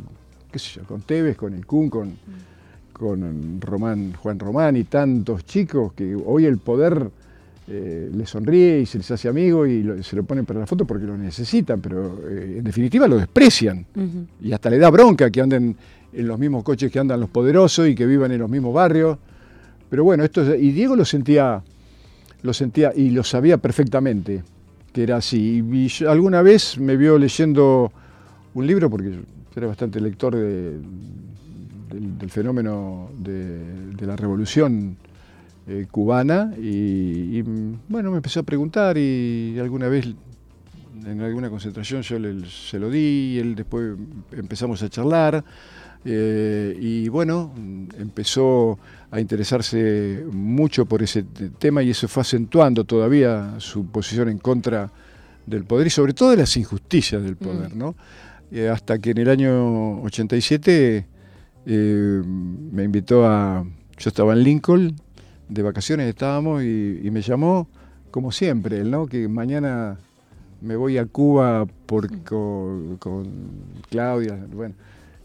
qué 0.51 0.59
con 0.87 1.01
Tevez, 1.01 1.35
con 1.35 1.53
el 1.53 1.65
Kun, 1.65 1.89
con, 1.89 2.13
con 2.93 3.59
Román, 3.59 4.13
Juan 4.13 4.39
Román 4.39 4.77
y 4.77 4.85
tantos 4.85 5.45
chicos 5.45 5.91
que 5.93 6.15
hoy 6.15 6.45
el 6.45 6.57
poder 6.57 7.09
eh, 7.67 8.09
les 8.13 8.29
sonríe 8.29 8.79
y 8.81 8.85
se 8.85 8.99
les 8.99 9.09
hace 9.11 9.27
amigo 9.27 9.65
y 9.65 9.81
lo- 9.83 10.01
se 10.03 10.15
lo 10.15 10.23
ponen 10.23 10.45
para 10.45 10.59
la 10.59 10.67
foto 10.67 10.85
porque 10.85 11.05
lo 11.05 11.17
necesitan, 11.17 11.81
pero 11.81 12.19
eh, 12.29 12.55
en 12.59 12.63
definitiva 12.63 13.07
lo 13.07 13.17
desprecian 13.17 13.85
y 14.41 14.51
hasta 14.51 14.69
le 14.69 14.77
da 14.77 14.89
bronca 14.91 15.31
que 15.31 15.41
anden 15.41 15.75
en 16.13 16.27
los 16.27 16.37
mismos 16.39 16.63
coches 16.63 16.91
que 16.91 16.99
andan 16.99 17.19
los 17.19 17.29
poderosos 17.29 17.87
y 17.87 17.95
que 17.95 18.05
vivan 18.05 18.31
en 18.31 18.39
los 18.39 18.49
mismos 18.49 18.73
barrios. 18.73 19.17
Pero 19.89 20.03
bueno, 20.03 20.23
esto 20.23 20.41
es- 20.43 20.61
y 20.61 20.71
Diego 20.71 20.95
lo 20.95 21.05
sentía, 21.05 21.61
lo 22.43 22.53
sentía 22.53 22.91
y 22.95 23.09
lo 23.09 23.23
sabía 23.23 23.57
perfectamente 23.57 24.43
que 24.93 25.03
era 25.03 25.17
así. 25.17 25.61
Y 25.71 26.05
alguna 26.05 26.41
vez 26.41 26.77
me 26.79 26.95
vio 26.95 27.17
leyendo 27.17 27.91
un 28.53 28.65
libro 28.67 28.89
porque 28.89 29.11
yo 29.11 29.19
era 29.55 29.67
bastante 29.67 29.99
lector 29.99 30.35
de- 30.35 30.77
del, 31.89 32.17
del 32.17 32.29
fenómeno 32.29 33.09
de, 33.17 33.91
de 33.95 34.05
la 34.05 34.15
revolución 34.15 34.97
eh, 35.67 35.87
cubana 35.89 36.53
y, 36.57 37.39
y, 37.39 37.43
bueno, 37.89 38.11
me 38.11 38.17
empezó 38.17 38.39
a 38.41 38.43
preguntar 38.43 38.97
y 38.97 39.57
alguna 39.59 39.87
vez 39.87 40.07
en 41.05 41.21
alguna 41.21 41.49
concentración 41.49 42.01
yo 42.01 42.17
le- 42.19 42.45
se 42.49 42.79
lo 42.79 42.89
di 42.89 43.33
y 43.35 43.39
él 43.39 43.55
después 43.55 43.95
empezamos 44.31 44.81
a 44.83 44.89
charlar 44.89 45.43
eh, 46.03 46.77
y 46.79 47.09
bueno, 47.09 47.51
empezó 47.97 48.77
a 49.09 49.19
interesarse 49.19 50.23
mucho 50.31 50.85
por 50.85 51.01
ese 51.01 51.23
te- 51.23 51.49
tema 51.49 51.81
y 51.83 51.89
eso 51.91 52.07
fue 52.07 52.21
acentuando 52.21 52.83
todavía 52.83 53.55
su 53.59 53.85
posición 53.87 54.29
en 54.29 54.37
contra 54.37 54.91
del 55.47 55.63
poder 55.63 55.87
y 55.87 55.89
sobre 55.89 56.13
todo 56.13 56.31
de 56.31 56.37
las 56.37 56.55
injusticias 56.57 57.23
del 57.23 57.37
poder, 57.37 57.75
¿no? 57.75 57.95
Eh, 58.51 58.69
hasta 58.69 58.99
que 58.99 59.11
en 59.11 59.17
el 59.19 59.29
año 59.29 60.01
87 60.03 61.05
eh, 61.65 62.21
me 62.25 62.83
invitó 62.83 63.25
a... 63.25 63.63
Yo 63.97 64.09
estaba 64.09 64.33
en 64.33 64.43
Lincoln, 64.43 64.95
de 65.49 65.61
vacaciones 65.61 66.07
estábamos 66.07 66.63
y, 66.63 67.01
y 67.03 67.11
me 67.11 67.21
llamó, 67.21 67.67
como 68.11 68.31
siempre, 68.31 68.79
él, 68.79 68.91
¿no? 68.91 69.07
Que 69.07 69.27
mañana 69.27 69.97
me 70.61 70.75
voy 70.75 70.97
a 70.97 71.05
Cuba 71.05 71.65
por, 71.85 72.07
con, 72.23 72.97
con 72.97 73.25
Claudia, 73.89 74.39
bueno, 74.53 74.75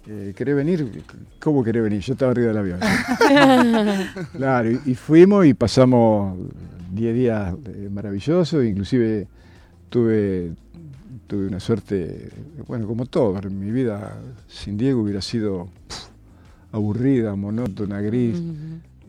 eh, 0.06 0.32
¿querés 0.36 0.56
venir? 0.56 1.02
¿Cómo 1.38 1.62
querés 1.62 1.82
venir? 1.82 2.00
Yo 2.00 2.14
estaba 2.14 2.32
arriba 2.32 2.48
del 2.48 2.58
avión. 2.58 2.80
claro, 4.36 4.70
y, 4.70 4.80
y 4.86 4.94
fuimos 4.94 5.46
y 5.46 5.54
pasamos 5.54 6.36
10 6.92 7.14
días 7.14 7.54
eh, 7.66 7.88
maravillosos, 7.90 8.64
inclusive 8.64 9.28
tuve, 9.88 10.52
tuve 11.26 11.46
una 11.46 11.60
suerte, 11.60 12.30
bueno, 12.66 12.86
como 12.86 13.06
todo, 13.06 13.40
mi 13.50 13.70
vida 13.70 14.16
sin 14.48 14.76
Diego 14.76 15.02
hubiera 15.02 15.22
sido 15.22 15.68
aburrida, 16.72 17.34
monótona, 17.36 18.00
gris, 18.00 18.42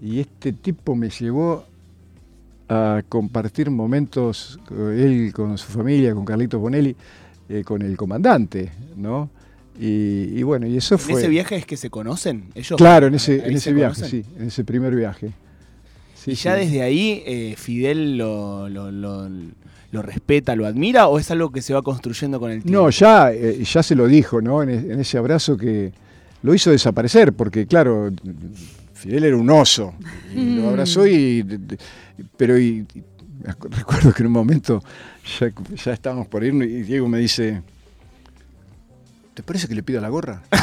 y 0.01 0.19
este 0.19 0.51
tipo 0.53 0.95
me 0.95 1.09
llevó 1.09 1.65
a 2.69 3.01
compartir 3.07 3.69
momentos, 3.69 4.59
eh, 4.71 5.03
él 5.27 5.33
con 5.33 5.57
su 5.57 5.67
familia, 5.71 6.13
con 6.13 6.25
Carlitos 6.25 6.59
Bonelli, 6.59 6.95
eh, 7.49 7.63
con 7.63 7.81
el 7.81 7.95
comandante, 7.97 8.71
¿no? 8.95 9.29
Y, 9.79 10.37
y 10.39 10.43
bueno, 10.43 10.67
y 10.67 10.77
eso 10.77 10.95
¿En 10.95 10.99
fue... 10.99 11.19
ese 11.19 11.27
viaje 11.29 11.55
es 11.55 11.65
que 11.65 11.75
se 11.77 11.89
conocen 11.89 12.45
ellos? 12.55 12.77
Claro, 12.77 13.07
en 13.07 13.15
ese, 13.15 13.35
en 13.35 13.75
viaje, 13.75 13.95
conocen. 14.01 14.23
sí, 14.23 14.25
en 14.39 14.47
ese 14.47 14.63
primer 14.63 14.95
viaje. 14.95 15.31
Sí, 16.15 16.31
¿Y 16.31 16.35
ya 16.35 16.55
sí. 16.55 16.61
desde 16.65 16.81
ahí 16.81 17.23
eh, 17.25 17.55
Fidel 17.57 18.17
lo, 18.17 18.69
lo- 18.69 18.91
lo- 18.91 19.27
lo 19.91 20.01
respeta, 20.01 20.55
lo 20.55 20.65
admira 20.65 21.07
o 21.07 21.19
es 21.19 21.29
algo 21.31 21.51
que 21.51 21.61
se 21.61 21.73
va 21.73 21.81
construyendo 21.81 22.39
con 22.39 22.51
el 22.51 22.61
tiempo? 22.63 22.81
No, 22.83 22.89
ya, 22.89 23.33
eh, 23.33 23.61
ya 23.63 23.83
se 23.83 23.95
lo 23.95 24.07
dijo, 24.07 24.39
¿no? 24.41 24.63
En, 24.63 24.69
e- 24.69 24.93
en 24.93 24.99
ese 25.01 25.17
abrazo 25.17 25.57
que 25.57 25.91
lo 26.43 26.53
hizo 26.53 26.69
desaparecer, 26.71 27.33
porque 27.33 27.65
claro, 27.65 28.11
Fidel 29.01 29.23
era 29.23 29.35
un 29.35 29.49
oso. 29.49 29.95
Y 30.35 30.57
lo 30.57 30.69
abrazó 30.69 31.07
y. 31.07 31.43
pero 32.37 32.59
y, 32.59 32.85
recuerdo 33.71 34.13
que 34.13 34.21
en 34.21 34.27
un 34.27 34.33
momento 34.33 34.83
ya, 35.39 35.51
ya 35.83 35.93
estábamos 35.93 36.27
por 36.27 36.43
irnos 36.43 36.67
y 36.67 36.83
Diego 36.83 37.07
me 37.07 37.17
dice. 37.17 37.63
¿Te 39.33 39.43
parece 39.43 39.67
que 39.67 39.73
le 39.73 39.81
pida 39.81 40.01
la 40.01 40.09
gorra? 40.09 40.43
¿Qué 40.51 40.59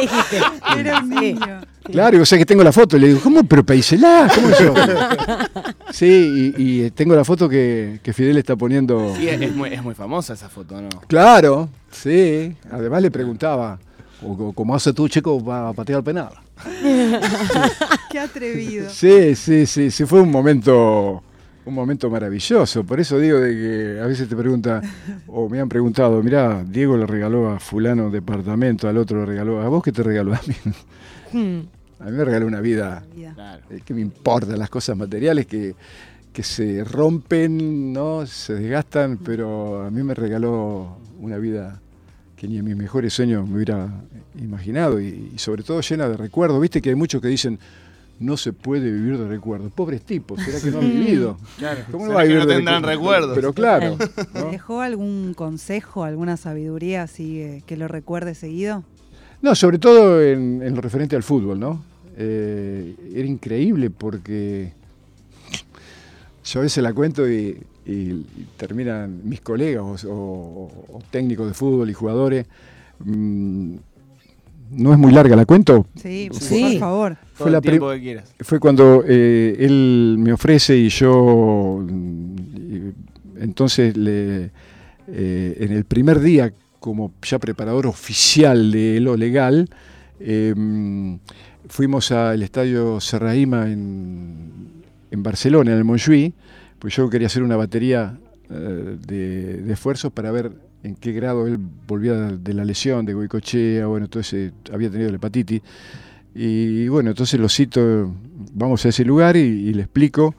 dijiste? 0.02 0.40
Era 0.76 0.98
un 0.98 1.08
niño. 1.08 1.60
Claro, 1.84 2.18
y 2.18 2.20
o 2.20 2.26
sea 2.26 2.36
que 2.36 2.44
tengo 2.44 2.64
la 2.64 2.72
foto. 2.72 2.96
Y 2.96 3.00
le 3.00 3.06
digo, 3.06 3.20
¿cómo? 3.20 3.44
Pero 3.44 3.64
pedísela, 3.64 4.30
¿cómo 4.34 4.48
eso? 4.50 4.74
Sí, 5.90 6.52
y, 6.58 6.84
y 6.84 6.90
tengo 6.90 7.16
la 7.16 7.24
foto 7.24 7.48
que, 7.48 8.00
que 8.02 8.12
Fidel 8.12 8.36
está 8.36 8.54
poniendo. 8.56 9.14
Sí, 9.16 9.28
es, 9.28 9.40
es 9.40 9.54
muy, 9.54 9.72
es 9.72 9.82
muy 9.82 9.94
famosa 9.94 10.34
esa 10.34 10.50
foto, 10.50 10.78
¿no? 10.82 10.90
Claro, 11.06 11.70
sí. 11.90 12.54
Además 12.70 13.00
le 13.00 13.10
preguntaba, 13.10 13.78
"O- 14.22 14.32
o- 14.48 14.52
¿cómo 14.52 14.74
hace 14.74 14.92
tú, 14.92 15.08
chico, 15.08 15.42
para 15.44 15.72
patear 15.72 15.98
el 15.98 16.04
penal? 16.04 16.30
Qué 18.10 18.18
atrevido. 18.18 18.88
Sí, 18.90 19.34
sí, 19.34 19.66
sí, 19.66 19.90
sí, 19.90 20.04
fue 20.04 20.20
un 20.20 20.30
momento, 20.30 21.22
un 21.64 21.74
momento 21.74 22.10
maravilloso. 22.10 22.84
Por 22.84 23.00
eso 23.00 23.18
digo 23.18 23.38
de 23.38 23.52
que 23.54 24.00
a 24.02 24.06
veces 24.06 24.28
te 24.28 24.36
pregunta, 24.36 24.80
o 25.26 25.48
me 25.48 25.60
han 25.60 25.68
preguntado, 25.68 26.22
mirá, 26.22 26.64
Diego 26.64 26.96
le 26.96 27.06
regaló 27.06 27.50
a 27.50 27.58
fulano 27.60 28.06
un 28.06 28.12
departamento, 28.12 28.88
al 28.88 28.96
otro 28.98 29.20
le 29.20 29.26
regaló, 29.26 29.60
¿a 29.60 29.68
vos 29.68 29.82
qué 29.82 29.92
te 29.92 30.02
regaló? 30.02 30.34
A 30.34 30.40
mí, 30.46 30.54
Hmm. 31.32 31.60
a 32.00 32.04
mí 32.06 32.12
me 32.12 32.24
regaló 32.24 32.46
una 32.46 32.60
vida. 32.60 33.04
Claro. 33.34 33.62
eh, 33.70 33.80
que 33.84 33.92
me 33.92 34.00
importan 34.00 34.58
las 34.58 34.70
cosas 34.70 34.96
materiales 34.96 35.46
que, 35.46 35.74
que 36.32 36.42
se 36.42 36.82
rompen, 36.84 37.92
¿no? 37.92 38.24
Se 38.26 38.54
desgastan, 38.54 39.18
pero 39.18 39.82
a 39.84 39.90
mí 39.90 40.02
me 40.02 40.14
regaló 40.14 40.96
una 41.20 41.36
vida 41.36 41.80
que 42.38 42.46
ni 42.46 42.58
en 42.58 42.64
mis 42.64 42.76
mejores 42.76 43.12
sueños 43.12 43.48
me 43.48 43.56
hubiera 43.56 43.88
imaginado 44.40 45.00
y, 45.00 45.32
y 45.34 45.38
sobre 45.38 45.62
todo 45.62 45.80
llena 45.80 46.08
de 46.08 46.16
recuerdos. 46.16 46.60
Viste 46.60 46.80
que 46.80 46.90
hay 46.90 46.94
muchos 46.94 47.20
que 47.20 47.28
dicen, 47.28 47.58
no 48.20 48.36
se 48.36 48.52
puede 48.52 48.90
vivir 48.90 49.18
de 49.18 49.28
recuerdos. 49.28 49.72
Pobres 49.72 50.02
tipos, 50.02 50.40
¿será 50.40 50.60
que 50.60 50.70
no 50.70 50.78
han 50.78 50.90
vivido? 50.90 51.36
Claro. 51.58 51.80
¿Cómo 51.90 52.04
¿Será 52.04 52.14
va 52.14 52.20
a 52.20 52.24
que 52.24 52.28
vivir 52.28 52.44
no 52.44 52.48
de 52.48 52.54
tendrán 52.56 52.82
recuerdos? 52.82 53.34
Pero 53.34 53.52
claro. 53.52 53.96
¿Te 54.32 54.40
¿no? 54.40 54.50
dejó 54.50 54.80
algún 54.80 55.34
consejo, 55.34 56.04
alguna 56.04 56.36
sabiduría 56.36 57.02
así 57.02 57.40
eh, 57.40 57.62
que 57.66 57.76
lo 57.76 57.88
recuerde 57.88 58.34
seguido? 58.34 58.84
No, 59.40 59.54
sobre 59.54 59.78
todo 59.78 60.22
en, 60.22 60.62
en 60.62 60.74
lo 60.74 60.80
referente 60.80 61.14
al 61.14 61.22
fútbol, 61.22 61.60
¿no? 61.60 61.82
Eh, 62.16 62.96
era 63.14 63.28
increíble 63.28 63.90
porque 63.90 64.72
yo 66.44 66.60
a 66.60 66.62
veces 66.64 66.82
la 66.82 66.92
cuento 66.92 67.30
y, 67.30 67.58
y- 67.88 68.12
y 68.12 68.46
terminan 68.56 69.20
mis 69.24 69.40
colegas 69.40 70.04
o, 70.04 70.12
o- 70.12 70.84
o 70.92 71.02
técnicos 71.10 71.46
de 71.48 71.54
fútbol 71.54 71.88
y 71.90 71.94
jugadores. 71.94 72.46
mm, 73.00 73.74
no 74.72 74.92
es 74.92 74.98
muy 74.98 75.12
larga, 75.12 75.34
¿la 75.36 75.46
cuento? 75.46 75.86
Sí, 75.94 76.28
Sí. 76.32 76.60
por 76.60 76.78
favor. 76.78 77.16
Fue 77.32 77.50
la, 77.50 77.60
prim- 77.60 77.72
tiempo 77.72 77.90
que 77.92 78.00
quieras. 78.00 78.34
fue 78.40 78.58
cuando 78.60 79.02
eh, 79.06 79.56
él 79.60 80.16
me 80.18 80.32
ofrece 80.32 80.76
y 80.76 80.88
yo 80.90 81.82
y 81.88 82.92
entonces 83.40 83.96
le, 83.96 84.50
eh, 85.06 85.56
en 85.60 85.72
el 85.72 85.84
primer 85.84 86.20
día 86.20 86.52
como 86.80 87.12
ya 87.22 87.38
preparador 87.38 87.86
oficial 87.86 88.70
de 88.72 89.00
lo 89.00 89.16
legal 89.16 89.68
eh, 90.20 90.54
fuimos 91.68 92.10
al 92.12 92.42
estadio 92.42 93.00
Serraima 93.00 93.70
en, 93.70 94.82
en 95.10 95.22
Barcelona, 95.22 95.72
en 95.72 95.78
el 95.78 95.84
Montjuïc, 95.84 96.32
pues 96.78 96.94
yo 96.94 97.08
quería 97.10 97.26
hacer 97.26 97.42
una 97.42 97.56
batería 97.56 98.18
eh, 98.50 98.96
de, 99.06 99.72
esfuerzos 99.72 100.12
para 100.12 100.30
ver 100.30 100.52
en 100.82 100.94
qué 100.94 101.12
grado 101.12 101.46
él 101.46 101.58
volvía 101.86 102.14
de 102.14 102.54
la 102.54 102.64
lesión 102.64 103.04
de 103.04 103.14
Goicochea, 103.14 103.86
bueno, 103.86 104.06
entonces 104.06 104.52
había 104.72 104.90
tenido 104.90 105.10
la 105.10 105.16
hepatitis. 105.16 105.62
Y 106.34 106.86
bueno, 106.88 107.10
entonces 107.10 107.40
lo 107.40 107.48
cito, 107.48 108.14
vamos 108.52 108.84
a 108.86 108.90
ese 108.90 109.04
lugar 109.04 109.36
y, 109.36 109.40
y 109.40 109.74
le 109.74 109.82
explico 109.82 110.34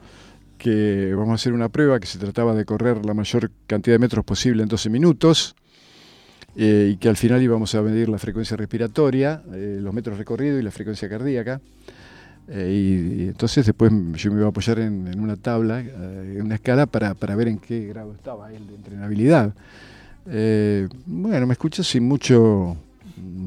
que 0.56 1.14
vamos 1.14 1.32
a 1.32 1.34
hacer 1.34 1.52
una 1.52 1.68
prueba 1.68 1.98
que 1.98 2.06
se 2.06 2.18
trataba 2.18 2.54
de 2.54 2.64
correr 2.64 3.04
la 3.04 3.14
mayor 3.14 3.50
cantidad 3.66 3.94
de 3.94 3.98
metros 3.98 4.24
posible 4.24 4.62
en 4.62 4.68
12 4.68 4.90
minutos 4.90 5.56
eh, 6.56 6.90
y 6.92 6.96
que 6.96 7.08
al 7.08 7.16
final 7.16 7.42
íbamos 7.42 7.74
a 7.74 7.82
medir 7.82 8.08
la 8.08 8.18
frecuencia 8.18 8.56
respiratoria, 8.56 9.42
eh, 9.52 9.78
los 9.80 9.94
metros 9.94 10.18
recorridos 10.18 10.60
y 10.60 10.62
la 10.62 10.70
frecuencia 10.70 11.08
cardíaca. 11.08 11.60
Eh, 12.52 12.72
y, 12.72 13.22
y 13.22 13.28
entonces 13.28 13.64
después 13.64 13.92
yo 14.14 14.32
me 14.32 14.38
iba 14.38 14.46
a 14.46 14.50
apoyar 14.50 14.80
en, 14.80 15.06
en 15.06 15.20
una 15.20 15.36
tabla, 15.36 15.80
eh, 15.80 16.34
en 16.36 16.42
una 16.42 16.56
escala 16.56 16.86
para, 16.86 17.14
para 17.14 17.36
ver 17.36 17.46
en 17.46 17.58
qué 17.58 17.86
grado 17.86 18.12
estaba 18.12 18.52
él 18.52 18.66
de 18.66 18.74
entrenabilidad. 18.74 19.54
Eh, 20.26 20.88
bueno, 21.06 21.46
me 21.46 21.52
escuchó 21.52 21.84
sin 21.84 22.04
mucho, 22.08 22.76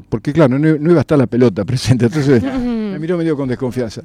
porque 0.08 0.32
claro, 0.32 0.58
no, 0.58 0.78
no 0.78 0.90
iba 0.90 0.98
a 0.98 1.02
estar 1.02 1.18
la 1.18 1.26
pelota 1.26 1.64
presente, 1.66 2.06
entonces 2.06 2.42
me 2.64 2.98
miró 2.98 3.18
medio 3.18 3.36
con 3.36 3.48
desconfianza. 3.48 4.02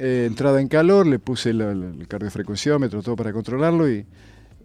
Eh, 0.00 0.24
entrada 0.26 0.60
en 0.60 0.66
calor, 0.66 1.06
le 1.06 1.20
puse 1.20 1.50
el, 1.50 1.60
el 1.60 2.08
cardiofrecuenciómetro, 2.08 3.02
todo 3.02 3.14
para 3.14 3.32
controlarlo 3.32 3.88
y, 3.88 4.04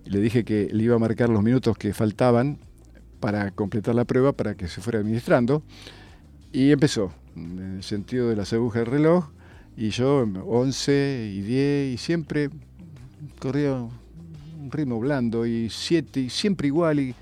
y 0.06 0.10
le 0.10 0.20
dije 0.20 0.44
que 0.44 0.70
le 0.72 0.84
iba 0.84 0.96
a 0.96 1.00
marcar 1.00 1.30
los 1.30 1.44
minutos 1.44 1.78
que 1.78 1.94
faltaban 1.94 2.58
para 3.20 3.52
completar 3.52 3.94
la 3.94 4.06
prueba 4.06 4.32
para 4.34 4.56
que 4.56 4.68
se 4.68 4.82
fuera 4.82 5.00
administrando. 5.00 5.62
Y 6.52 6.72
empezó, 6.72 7.12
en 7.36 7.76
el 7.78 7.84
sentido 7.84 8.28
de 8.30 8.36
las 8.36 8.52
agujas 8.54 8.84
del 8.84 8.92
reloj, 8.92 9.28
y 9.80 9.92
yo 9.92 10.28
11 10.46 11.32
y 11.36 11.42
10 11.42 11.94
y 11.94 11.98
siempre 11.98 12.50
corría 13.40 13.76
un 13.76 14.70
ritmo 14.70 15.00
blando 15.00 15.46
y 15.46 15.70
7 15.70 16.20
y 16.20 16.30
siempre 16.30 16.68
igual 16.68 17.00
y 17.00 17.16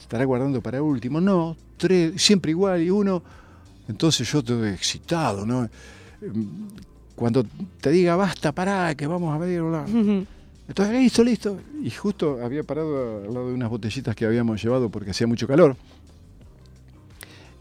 estará 0.00 0.24
guardando 0.24 0.60
para 0.60 0.82
último, 0.82 1.20
no, 1.20 1.56
3, 1.76 2.20
siempre 2.20 2.50
igual 2.50 2.82
y 2.82 2.90
uno. 2.90 3.22
Entonces 3.88 4.28
yo 4.28 4.40
estoy 4.40 4.70
excitado, 4.70 5.46
¿no? 5.46 5.70
Cuando 7.14 7.46
te 7.80 7.90
diga 7.90 8.16
basta, 8.16 8.50
pará, 8.50 8.96
que 8.96 9.06
vamos 9.06 9.32
a 9.32 9.38
medir 9.38 9.62
bla. 9.62 9.86
Entonces, 10.66 10.92
listo, 10.92 11.22
listo. 11.22 11.60
Y 11.84 11.90
justo 11.92 12.44
había 12.44 12.64
parado 12.64 13.22
al 13.24 13.32
lado 13.32 13.48
de 13.48 13.54
unas 13.54 13.70
botellitas 13.70 14.16
que 14.16 14.26
habíamos 14.26 14.60
llevado 14.60 14.88
porque 14.88 15.12
hacía 15.12 15.28
mucho 15.28 15.46
calor. 15.46 15.76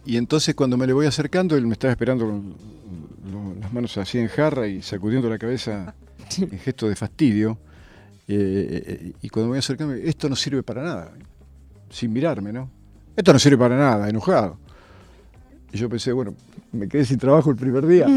Y 0.04 0.18
entonces 0.18 0.56
cuando 0.56 0.78
me 0.78 0.88
le 0.88 0.94
voy 0.94 1.06
acercando, 1.06 1.56
él 1.56 1.68
me 1.68 1.74
estaba 1.74 1.92
esperando 1.92 2.26
con 2.26 2.56
lo- 3.32 3.56
las 3.60 3.74
manos 3.74 3.98
así 3.98 4.18
en 4.20 4.28
jarra 4.28 4.68
y 4.68 4.82
sacudiendo 4.82 5.30
la 5.30 5.38
cabeza 5.38 5.94
en 6.40 6.60
gesto 6.60 6.88
de 6.90 6.96
fastidio. 6.96 7.58
Eh, 8.28 9.14
y 9.22 9.30
cuando 9.30 9.48
me 9.48 9.52
voy 9.52 9.60
acercando, 9.60 9.94
esto 9.94 10.28
no 10.30 10.36
sirve 10.36 10.64
para 10.64 10.84
nada. 10.84 11.12
Sin 11.90 12.12
mirarme, 12.12 12.52
¿no? 12.52 12.70
Esto 13.16 13.32
no 13.34 13.40
sirve 13.40 13.58
para 13.58 13.78
nada, 13.78 14.10
enojado. 14.10 14.58
Y 15.72 15.78
yo 15.78 15.90
pensé, 15.90 16.12
bueno, 16.12 16.34
me 16.72 16.88
quedé 16.88 17.06
sin 17.06 17.18
trabajo 17.18 17.50
el 17.52 17.56
primer 17.56 17.86
día. 17.86 18.08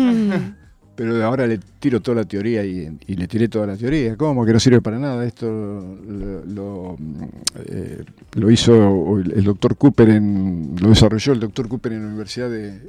Pero 0.96 1.14
de 1.16 1.22
ahora 1.22 1.46
le 1.46 1.58
tiro 1.78 2.00
toda 2.00 2.16
la 2.16 2.24
teoría 2.24 2.64
y, 2.64 2.98
y 3.06 3.14
le 3.14 3.28
tiré 3.28 3.46
toda 3.48 3.68
la 3.68 3.76
teoría. 3.76 4.16
¿Cómo? 4.16 4.44
Que 4.44 4.52
no 4.52 4.58
sirve 4.58 4.80
para 4.80 4.98
nada. 4.98 5.24
Esto 5.24 5.46
lo, 5.48 6.44
lo, 6.44 6.96
eh, 7.66 8.02
lo 8.34 8.50
hizo 8.50 9.18
el, 9.18 9.30
el 9.32 9.44
doctor 9.44 9.76
Cooper, 9.76 10.08
en, 10.08 10.74
lo 10.80 10.88
desarrolló 10.88 11.34
el 11.34 11.40
doctor 11.40 11.68
Cooper 11.68 11.92
en 11.92 12.00
la 12.02 12.06
Universidad 12.08 12.50
de, 12.50 12.80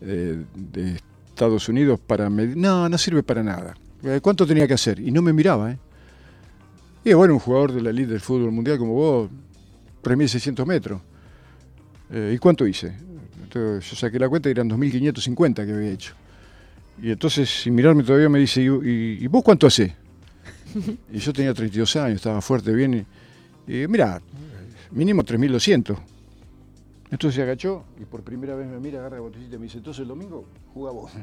de 0.00 1.00
Estados 1.38 1.68
Unidos 1.68 2.00
para 2.04 2.28
medir. 2.28 2.56
No, 2.56 2.88
no 2.88 2.98
sirve 2.98 3.22
para 3.22 3.44
nada. 3.44 3.76
Eh, 4.02 4.18
¿Cuánto 4.20 4.44
tenía 4.44 4.66
que 4.66 4.74
hacer? 4.74 4.98
Y 4.98 5.12
no 5.12 5.22
me 5.22 5.32
miraba, 5.32 5.70
¿eh? 5.70 5.78
Y 7.04 7.12
bueno, 7.12 7.34
un 7.34 7.38
jugador 7.38 7.72
de 7.72 7.80
la 7.80 7.90
elite 7.90 8.10
del 8.10 8.20
fútbol 8.20 8.50
mundial 8.50 8.76
como 8.76 8.94
vos, 8.94 9.30
3.600 10.02 10.66
metros. 10.66 11.00
Eh, 12.10 12.32
¿Y 12.34 12.38
cuánto 12.38 12.66
hice? 12.66 12.92
Entonces, 13.40 13.88
yo 13.88 13.96
saqué 13.96 14.18
la 14.18 14.28
cuenta 14.28 14.48
y 14.48 14.52
eran 14.52 14.68
2.550 14.68 15.64
que 15.64 15.72
había 15.72 15.90
hecho. 15.92 16.14
Y 17.00 17.12
entonces, 17.12 17.48
sin 17.62 17.72
mirarme 17.76 18.02
todavía, 18.02 18.28
me 18.28 18.40
dice, 18.40 18.60
¿y, 18.60 18.66
y- 18.66 19.18
y 19.24 19.26
vos 19.28 19.44
cuánto 19.44 19.68
hacés? 19.68 19.92
Y 21.12 21.18
yo 21.18 21.32
tenía 21.32 21.54
32 21.54 21.94
años, 21.96 22.16
estaba 22.16 22.40
fuerte, 22.40 22.72
bien. 22.74 23.06
Y, 23.68 23.72
y 23.82 23.86
mira, 23.86 24.20
mínimo 24.90 25.22
3.200. 25.22 25.96
Entonces 27.10 27.36
se 27.36 27.42
agachó 27.42 27.84
y 28.00 28.04
por 28.04 28.22
primera 28.22 28.54
vez 28.54 28.68
me 28.68 28.78
mira, 28.78 29.00
agarra 29.00 29.16
la 29.16 29.22
botellita 29.22 29.56
y 29.56 29.58
me 29.58 29.64
dice, 29.64 29.78
entonces 29.78 30.02
el 30.02 30.08
domingo 30.08 30.44
juega 30.74 30.92
vos. 30.92 31.10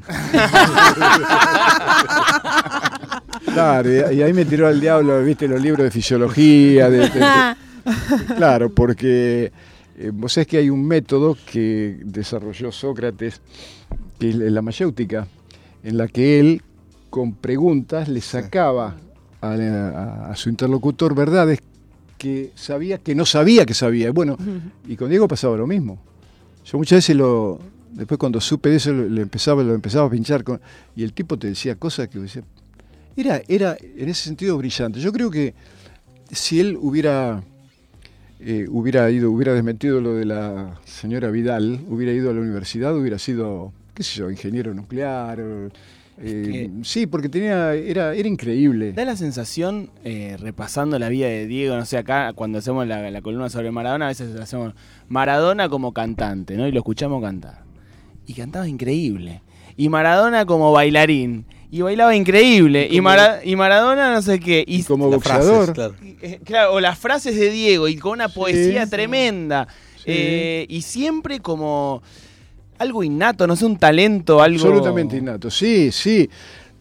claro, 3.54 3.90
y, 4.12 4.16
y 4.16 4.22
ahí 4.22 4.34
me 4.34 4.46
tiró 4.46 4.68
al 4.68 4.80
diablo, 4.80 5.22
viste, 5.24 5.48
los 5.48 5.62
libros 5.62 5.84
de 5.84 5.92
fisiología, 5.92 6.90
de- 6.90 7.10
de- 7.10 7.10
de- 7.10 7.56
claro, 8.36 8.74
porque 8.74 9.52
eh, 9.98 10.12
vos 10.14 10.34
sabés 10.34 10.48
que 10.48 10.58
hay 10.58 10.70
un 10.70 10.86
método 10.88 11.38
que 11.52 12.00
desarrolló 12.04 12.72
Sócrates, 12.72 13.42
que 14.20 14.30
es 14.30 14.36
la 14.36 14.62
mayéutica, 14.62 15.28
en 15.84 15.98
la 15.98 16.08
que 16.08 16.40
él 16.40 16.62
con 17.12 17.34
preguntas 17.36 18.08
le 18.10 18.22
sacaba 18.22 18.96
a, 19.42 19.52
a- 19.52 20.32
a 20.32 20.36
su 20.36 20.50
interlocutor 20.50 21.14
verdades 21.14 21.60
que 22.26 22.52
sabía 22.56 22.98
que 22.98 23.14
no 23.14 23.24
sabía 23.24 23.68
que 23.68 23.76
sabía. 23.76 24.12
Bueno, 24.12 24.36
y 24.88 24.96
con 24.96 25.10
Diego 25.10 25.28
pasaba 25.28 25.56
lo 25.58 25.68
mismo. 25.68 26.00
Yo 26.66 26.80
muchas 26.80 26.98
veces 26.98 27.16
lo, 27.16 27.60
después 27.92 28.18
cuando 28.18 28.42
supe 28.42 28.70
de 28.70 28.78
eso, 28.78 28.92
lo, 28.92 29.22
empezaba, 29.22 29.62
lo 29.62 29.76
empezaba 29.76 30.08
a 30.08 30.10
pinchar 30.10 30.44
con, 30.44 30.60
y 30.96 31.04
el 31.04 31.14
tipo 31.14 31.38
te 31.38 31.46
decía 31.46 31.76
cosas 31.76 32.08
que 32.08 32.18
decía, 32.18 32.42
era, 33.16 33.44
era 33.48 33.78
en 33.80 34.10
ese 34.10 34.24
sentido 34.24 34.58
brillante. 34.58 35.00
Yo 35.00 35.12
creo 35.12 35.30
que 35.30 35.54
si 36.32 36.60
él 36.60 36.80
hubiera 36.82 37.44
eh, 38.40 38.66
hubiera 38.72 39.12
ido, 39.12 39.30
hubiera 39.30 39.54
desmentido 39.54 40.02
lo 40.02 40.16
de 40.16 40.26
la 40.26 40.80
señora 40.84 41.30
Vidal, 41.30 41.80
hubiera 41.88 42.12
ido 42.12 42.32
a 42.32 42.34
la 42.34 42.42
universidad, 42.42 42.98
hubiera 42.98 43.20
sido, 43.20 43.72
qué 43.94 44.02
sé 44.02 44.18
yo, 44.18 44.32
ingeniero 44.32 44.74
nuclear. 44.74 45.40
Eh, 46.22 46.70
sí, 46.84 47.08
porque 47.08 47.28
tenía, 47.30 47.74
era, 47.74 48.14
era 48.14 48.28
increíble. 48.28 48.94
Da 48.94 49.04
la 49.06 49.16
sensación, 49.18 49.90
eh, 50.04 50.38
repasando 50.40 50.98
la 50.98 51.10
vida 51.10 51.28
de 51.28 51.46
Diego, 51.48 51.76
no 51.76 51.86
sé, 51.86 51.98
acá 51.98 52.32
cuando 52.34 52.60
hacemos 52.60 52.88
la, 52.88 53.10
la 53.12 53.22
columna 53.22 53.50
sobre 53.50 53.72
Maradona, 53.72 54.06
a 54.06 54.10
veces 54.10 54.36
hacemos 54.40 54.74
Maradona 55.10 55.68
como 55.70 55.94
cantante, 55.94 56.56
¿no? 56.56 56.68
Y 56.68 56.72
lo 56.72 56.80
escuchamos 56.80 57.22
cantar. 57.22 57.64
Y 58.28 58.34
cantaba 58.34 58.68
increíble. 58.68 59.42
Y 59.78 59.90
Maradona 59.90 60.46
como 60.46 60.72
bailarín. 60.72 61.46
Y 61.70 61.82
bailaba 61.82 62.16
increíble. 62.16 62.86
Y, 62.90 62.98
como- 62.98 63.02
Mara- 63.10 63.42
y 63.44 63.56
Maradona 63.58 64.14
no 64.14 64.22
sé 64.22 64.40
qué. 64.40 64.64
Y, 64.66 64.80
Y 64.80 64.84
como 64.84 65.12
frases, 65.20 65.50
boxeador. 65.52 65.74
claro. 65.74 65.96
eh, 66.22 66.40
claro, 66.46 66.74
o 66.74 66.80
las 66.80 66.98
frases 66.98 67.36
de 67.38 67.50
Diego, 67.50 67.88
y 67.90 67.98
con 67.98 68.14
una 68.14 68.30
poesía 68.30 68.86
sí. 68.86 68.90
tremenda. 68.92 69.68
Sí. 69.98 70.04
Eh, 70.08 70.66
y 70.70 70.82
siempre 70.84 71.40
como 71.40 72.02
algo 72.80 73.04
innato, 73.04 73.48
no 73.48 73.56
sé, 73.56 73.66
un 73.66 73.78
talento, 73.78 74.42
algo... 74.42 74.66
Absolutamente 74.66 75.18
innato, 75.18 75.50
sí, 75.50 75.92
sí. 75.92 76.30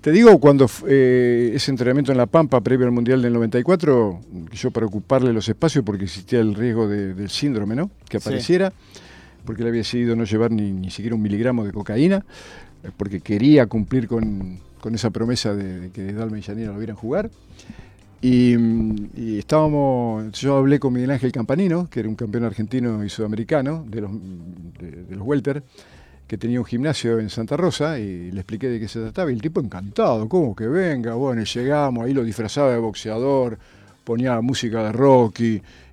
Te 0.01 0.13
digo, 0.13 0.39
cuando 0.39 0.69
eh, 0.87 1.53
ese 1.55 1.71
entrenamiento 1.71 2.13
en 2.13 2.19
La 2.19 2.27
Pampa, 2.27 2.61
previo 2.61 2.85
al 2.87 2.93
Mundial 2.93 3.23
del 3.23 3.33
94, 3.33 4.21
que 4.51 4.57
yo 4.57 4.71
para 4.71 4.85
ocuparle 4.87 5.33
los 5.33 5.49
espacios, 5.49 5.83
porque 5.85 6.05
existía 6.05 6.41
el 6.41 6.55
riesgo 6.55 6.87
de- 6.89 7.15
del 7.15 7.31
síndrome, 7.31 7.75
¿no? 7.75 7.91
Que 8.09 8.21
Sí. 8.21 8.29
apareciera, 8.29 8.73
porque 9.47 9.63
él 9.63 9.69
había 9.69 9.79
decidido 9.79 10.15
no 10.15 10.25
llevar 10.25 10.51
ni, 10.51 10.73
ni 10.73 10.91
siquiera 10.91 11.15
un 11.17 11.23
miligramo 11.23 11.65
de 11.65 11.73
cocaína, 11.73 12.25
eh, 12.83 12.91
porque 12.97 13.21
quería 13.21 13.67
cumplir 13.67 14.07
con, 14.07 14.59
con 14.81 14.95
esa 14.95 15.09
promesa 15.09 15.55
de, 15.55 15.81
de 15.81 15.91
que 15.91 16.13
Dalma 16.13 16.39
y 16.39 16.43
lo 16.43 16.77
vieran 16.77 16.97
jugar. 16.97 17.31
Y, 18.21 19.39
estábamos, 19.39 20.33
yo 20.33 20.57
hablé 20.57 20.79
con 20.79 20.95
Miguel 20.95 21.11
Ángel 21.11 21.31
Campanino, 21.31 21.89
que 21.91 22.01
era 22.01 22.09
un 22.09 22.15
campeón 22.15 22.45
argentino 22.45 23.05
y 23.05 23.11
sudamericano 23.11 23.85
de 23.87 24.01
los, 24.01 24.11
de, 24.13 25.15
los 25.17 25.27
welter, 25.27 25.63
que 26.27 26.39
tenía 26.39 26.59
un 26.59 26.65
gimnasio 26.65 27.19
en 27.19 27.29
Santa 27.29 27.57
Rosa 27.59 27.99
y 27.99 28.31
le 28.31 28.41
expliqué 28.41 28.69
de 28.69 28.81
qué 28.81 28.89
se 28.89 29.01
trataba 29.01 29.31
y 29.31 29.35
el 29.35 29.43
tipo 29.43 29.61
encantado, 29.61 30.27
¿cómo 30.27 30.57
que 30.57 30.67
venga? 30.67 31.15
Bueno, 31.15 31.45
llegamos, 31.45 32.05
ahí 32.05 32.15
lo 32.15 32.25
disfrazaba 32.25 32.73
de 32.73 32.79
boxeador, 32.79 33.59
ponía 34.05 34.41
música 34.41 34.83
de 34.85 34.93
rock 34.93 35.41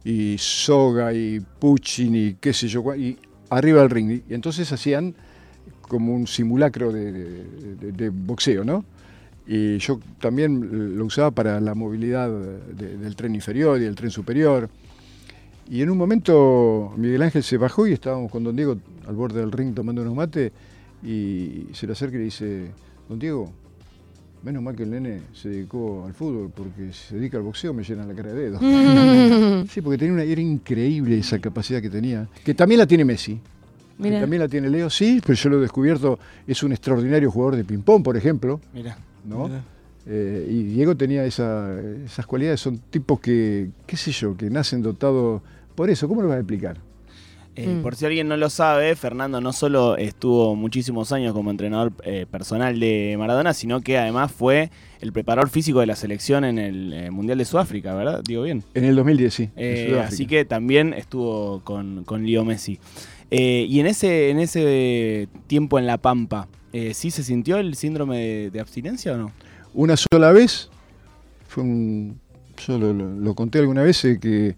y, 0.05 0.37
soga 0.37 1.13
y 1.13 1.41
Puccin 1.41 2.15
y 2.15 2.33
qué 2.35 2.53
sé 2.53 2.69
yo, 2.69 2.95
y 2.95 3.17
arriba 3.49 3.81
del 3.81 3.89
ring. 3.89 4.21
Y 4.29 4.33
entonces 4.33 4.71
hacían 4.71 5.13
como 5.81 6.13
un 6.15 6.25
simulacro 6.27 6.93
de- 6.93 7.43
de 7.91 8.09
boxeo, 8.09 8.63
¿no? 8.63 8.85
Y 9.53 9.79
yo 9.79 9.99
también 10.21 10.95
lo 10.97 11.03
usaba 11.05 11.29
para 11.31 11.59
la 11.59 11.75
movilidad 11.75 12.29
de- 12.29 12.97
del 12.97 13.15
tren 13.17 13.35
inferior 13.35 13.77
y 13.81 13.83
del 13.83 13.95
tren 13.95 14.09
superior. 14.09 14.69
Y 15.69 15.81
en 15.81 15.89
un 15.89 15.97
momento 15.97 16.93
Miguel 16.95 17.21
Ángel 17.21 17.43
se 17.43 17.57
bajó 17.57 17.85
y 17.85 17.91
estábamos 17.91 18.31
con 18.31 18.43
don 18.45 18.55
Diego 18.55 18.77
al 19.05 19.15
borde 19.15 19.41
del 19.41 19.51
ring 19.51 19.73
tomando 19.73 20.01
unos 20.03 20.15
mates 20.15 20.51
y 21.03 21.65
se 21.73 21.85
le 21.85 21.93
acerca 21.93 22.15
y 22.15 22.19
le 22.19 22.25
dice, 22.25 22.67
don 23.09 23.19
Diego, 23.19 23.51
menos 24.43 24.63
mal 24.63 24.73
que 24.75 24.83
el 24.83 24.91
nene 24.91 25.21
se 25.33 25.49
dedicó 25.49 26.05
al 26.05 26.13
fútbol 26.13 26.49
porque 26.55 26.93
si 26.93 27.09
se 27.09 27.15
dedica 27.17 27.35
al 27.37 27.43
boxeo 27.43 27.73
me 27.73 27.83
llena 27.83 28.05
la 28.05 28.13
cara 28.13 28.31
de 28.33 28.51
dedos. 28.51 29.69
sí, 29.69 29.81
porque 29.81 29.97
tenía 29.97 30.13
una, 30.13 30.23
era 30.23 30.39
increíble 30.41 31.17
esa 31.19 31.39
capacidad 31.39 31.81
que 31.81 31.89
tenía, 31.89 32.27
que 32.45 32.53
también 32.53 32.79
la 32.79 32.87
tiene 32.87 33.03
Messi. 33.03 33.37
que 34.01 34.09
también 34.21 34.41
la 34.41 34.47
tiene 34.47 34.69
Leo, 34.69 34.89
sí, 34.89 35.19
pero 35.25 35.33
yo 35.35 35.49
lo 35.49 35.57
he 35.57 35.61
descubierto, 35.61 36.17
es 36.47 36.63
un 36.63 36.71
extraordinario 36.71 37.29
jugador 37.29 37.55
de 37.57 37.63
ping-pong, 37.65 38.01
por 38.03 38.15
ejemplo. 38.15 38.59
Mira. 38.73 38.97
¿No? 39.25 39.49
Eh, 40.07 40.47
y 40.49 40.63
Diego 40.63 40.95
tenía 40.97 41.23
esa- 41.25 41.79
esas 42.05 42.25
cualidades, 42.25 42.59
son 42.59 42.77
tipos 42.79 43.19
que, 43.19 43.69
qué 43.85 43.97
sé 43.97 44.11
yo, 44.11 44.35
que 44.35 44.49
nacen 44.49 44.81
dotados 44.81 45.41
por 45.75 45.89
eso. 45.89 46.07
¿Cómo 46.07 46.21
lo 46.21 46.27
vas 46.29 46.37
a 46.37 46.39
explicar? 46.39 46.77
Eh, 47.55 47.67
Mm. 47.67 47.81
Por 47.83 47.95
si 47.95 48.05
alguien 48.05 48.29
no 48.29 48.37
lo 48.37 48.49
sabe, 48.49 48.95
Fernando 48.95 49.41
no 49.41 49.51
solo 49.51 49.97
estuvo 49.97 50.55
muchísimos 50.55 51.11
años 51.11 51.33
como 51.33 51.51
entrenador 51.51 51.91
eh, 52.05 52.25
personal 52.31 52.79
de 52.79 53.15
Maradona, 53.19 53.53
sino 53.53 53.81
que 53.81 53.97
además 53.97 54.31
fue 54.31 54.71
el 55.01 55.11
preparador 55.11 55.49
físico 55.49 55.81
de 55.81 55.85
la 55.85 55.97
selección 55.97 56.45
en 56.45 56.57
el 56.57 56.93
eh, 56.93 57.11
Mundial 57.11 57.37
de 57.37 57.43
Sudáfrica, 57.45 57.93
¿verdad? 57.93 58.21
Digo 58.25 58.43
bien. 58.43 58.63
En 58.73 58.85
el 58.85 58.95
2010, 58.95 59.33
sí. 59.33 59.49
Eh, 59.57 60.01
así 60.03 60.25
que 60.27 60.45
también 60.45 60.93
estuvo 60.93 61.59
con, 61.65 62.05
con 62.05 62.25
Leo 62.25 62.45
Messi. 62.45 62.79
Eh, 63.29 63.65
y 63.69 63.81
en 63.81 63.85
ese, 63.87 64.29
en 64.29 64.39
ese 64.39 65.27
tiempo 65.47 65.77
en 65.77 65.85
La 65.87 65.97
Pampa, 65.97 66.47
eh, 66.73 66.93
¿sí 66.93 67.11
se 67.11 67.23
sintió 67.23 67.57
el 67.57 67.75
síndrome 67.75 68.49
de, 68.49 68.59
abstinencia 68.59 69.13
o 69.13 69.17
no? 69.17 69.31
Una 69.73 69.95
sola 69.97 70.31
vez, 70.31 70.69
fue 71.47 71.63
un, 71.63 72.19
yo 72.65 72.77
lo, 72.77 73.35
conté 73.35 73.59
alguna 73.59 73.83
vez, 73.83 74.05
eh, 74.05 74.19
que 74.19 74.55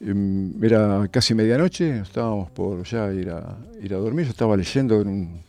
em, 0.00 0.62
era 0.62 1.08
casi 1.10 1.34
medianoche, 1.34 2.00
estábamos 2.00 2.50
por 2.50 2.84
ya 2.84 3.12
ir 3.12 3.30
a, 3.30 3.58
ir 3.82 3.94
a 3.94 3.96
dormir, 3.96 4.26
yo 4.26 4.30
estaba 4.30 4.56
leyendo 4.56 5.00
en 5.00 5.42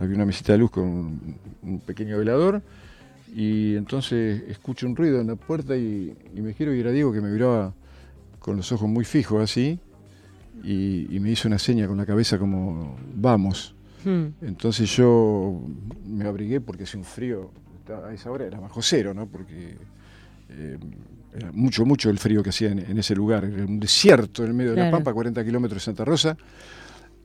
una 0.00 0.24
mesita 0.24 0.52
de 0.52 0.58
luz 0.58 0.70
con 0.70 0.84
un, 0.84 1.80
pequeño 1.80 2.18
velador, 2.18 2.62
y 3.34 3.74
entonces 3.74 4.42
escucho 4.48 4.86
un 4.86 4.94
ruido 4.94 5.20
en 5.20 5.26
la 5.28 5.36
puerta 5.36 5.76
y, 5.76 6.14
y 6.34 6.40
me 6.42 6.54
giro 6.54 6.74
y 6.74 6.80
era 6.80 6.92
Diego 6.92 7.12
que 7.12 7.20
me 7.20 7.30
miraba 7.30 7.72
con 8.38 8.56
los 8.56 8.70
ojos 8.70 8.88
muy 8.88 9.04
fijos 9.04 9.42
así, 9.42 9.80
y, 10.62 11.08
y 11.10 11.18
me 11.18 11.30
hizo 11.30 11.48
una 11.48 11.58
seña 11.58 11.88
con 11.88 11.96
la 11.96 12.06
cabeza 12.06 12.38
como, 12.38 12.96
vamos. 13.16 13.74
Hmm. 14.04 14.28
Entonces 14.42 14.94
yo 14.96 15.60
me 16.06 16.26
abrigué 16.26 16.60
porque 16.60 16.84
hacía 16.84 16.98
un 16.98 17.06
frío, 17.06 17.50
a 18.06 18.12
esa 18.12 18.30
hora 18.30 18.46
era 18.46 18.60
bajo 18.60 18.82
cero, 18.82 19.14
¿no? 19.14 19.26
Porque 19.26 19.76
eh, 20.50 20.78
era 21.34 21.50
mucho, 21.52 21.84
mucho 21.84 22.10
el 22.10 22.18
frío 22.18 22.42
que 22.42 22.50
hacía 22.50 22.70
en, 22.70 22.78
en 22.78 22.98
ese 22.98 23.14
lugar. 23.14 23.44
Era 23.44 23.64
un 23.64 23.80
desierto 23.80 24.42
en 24.42 24.48
el 24.48 24.54
medio 24.54 24.74
de 24.74 24.84
la. 24.84 24.90
Pampa, 24.90 25.12
40 25.12 25.44
kilómetros 25.44 25.82
de 25.82 25.84
Santa 25.84 26.04
Rosa. 26.04 26.36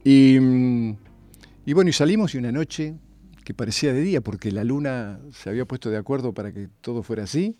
Y, 0.04 0.38
y 1.66 1.74
bueno, 1.74 1.90
y 1.90 1.94
salimos 1.94 2.34
y 2.34 2.38
una 2.38 2.52
noche 2.52 2.96
que 3.44 3.54
parecía 3.54 3.94
de 3.94 4.02
día 4.02 4.22
porque 4.22 4.52
la 4.52 4.64
luna 4.64 5.20
se 5.32 5.50
había 5.50 5.66
puesto 5.66 5.90
de 5.90 5.98
acuerdo 5.98 6.34
para 6.34 6.52
que 6.52 6.70
todo 6.82 7.04
fuera 7.04 7.24
así. 7.24 7.56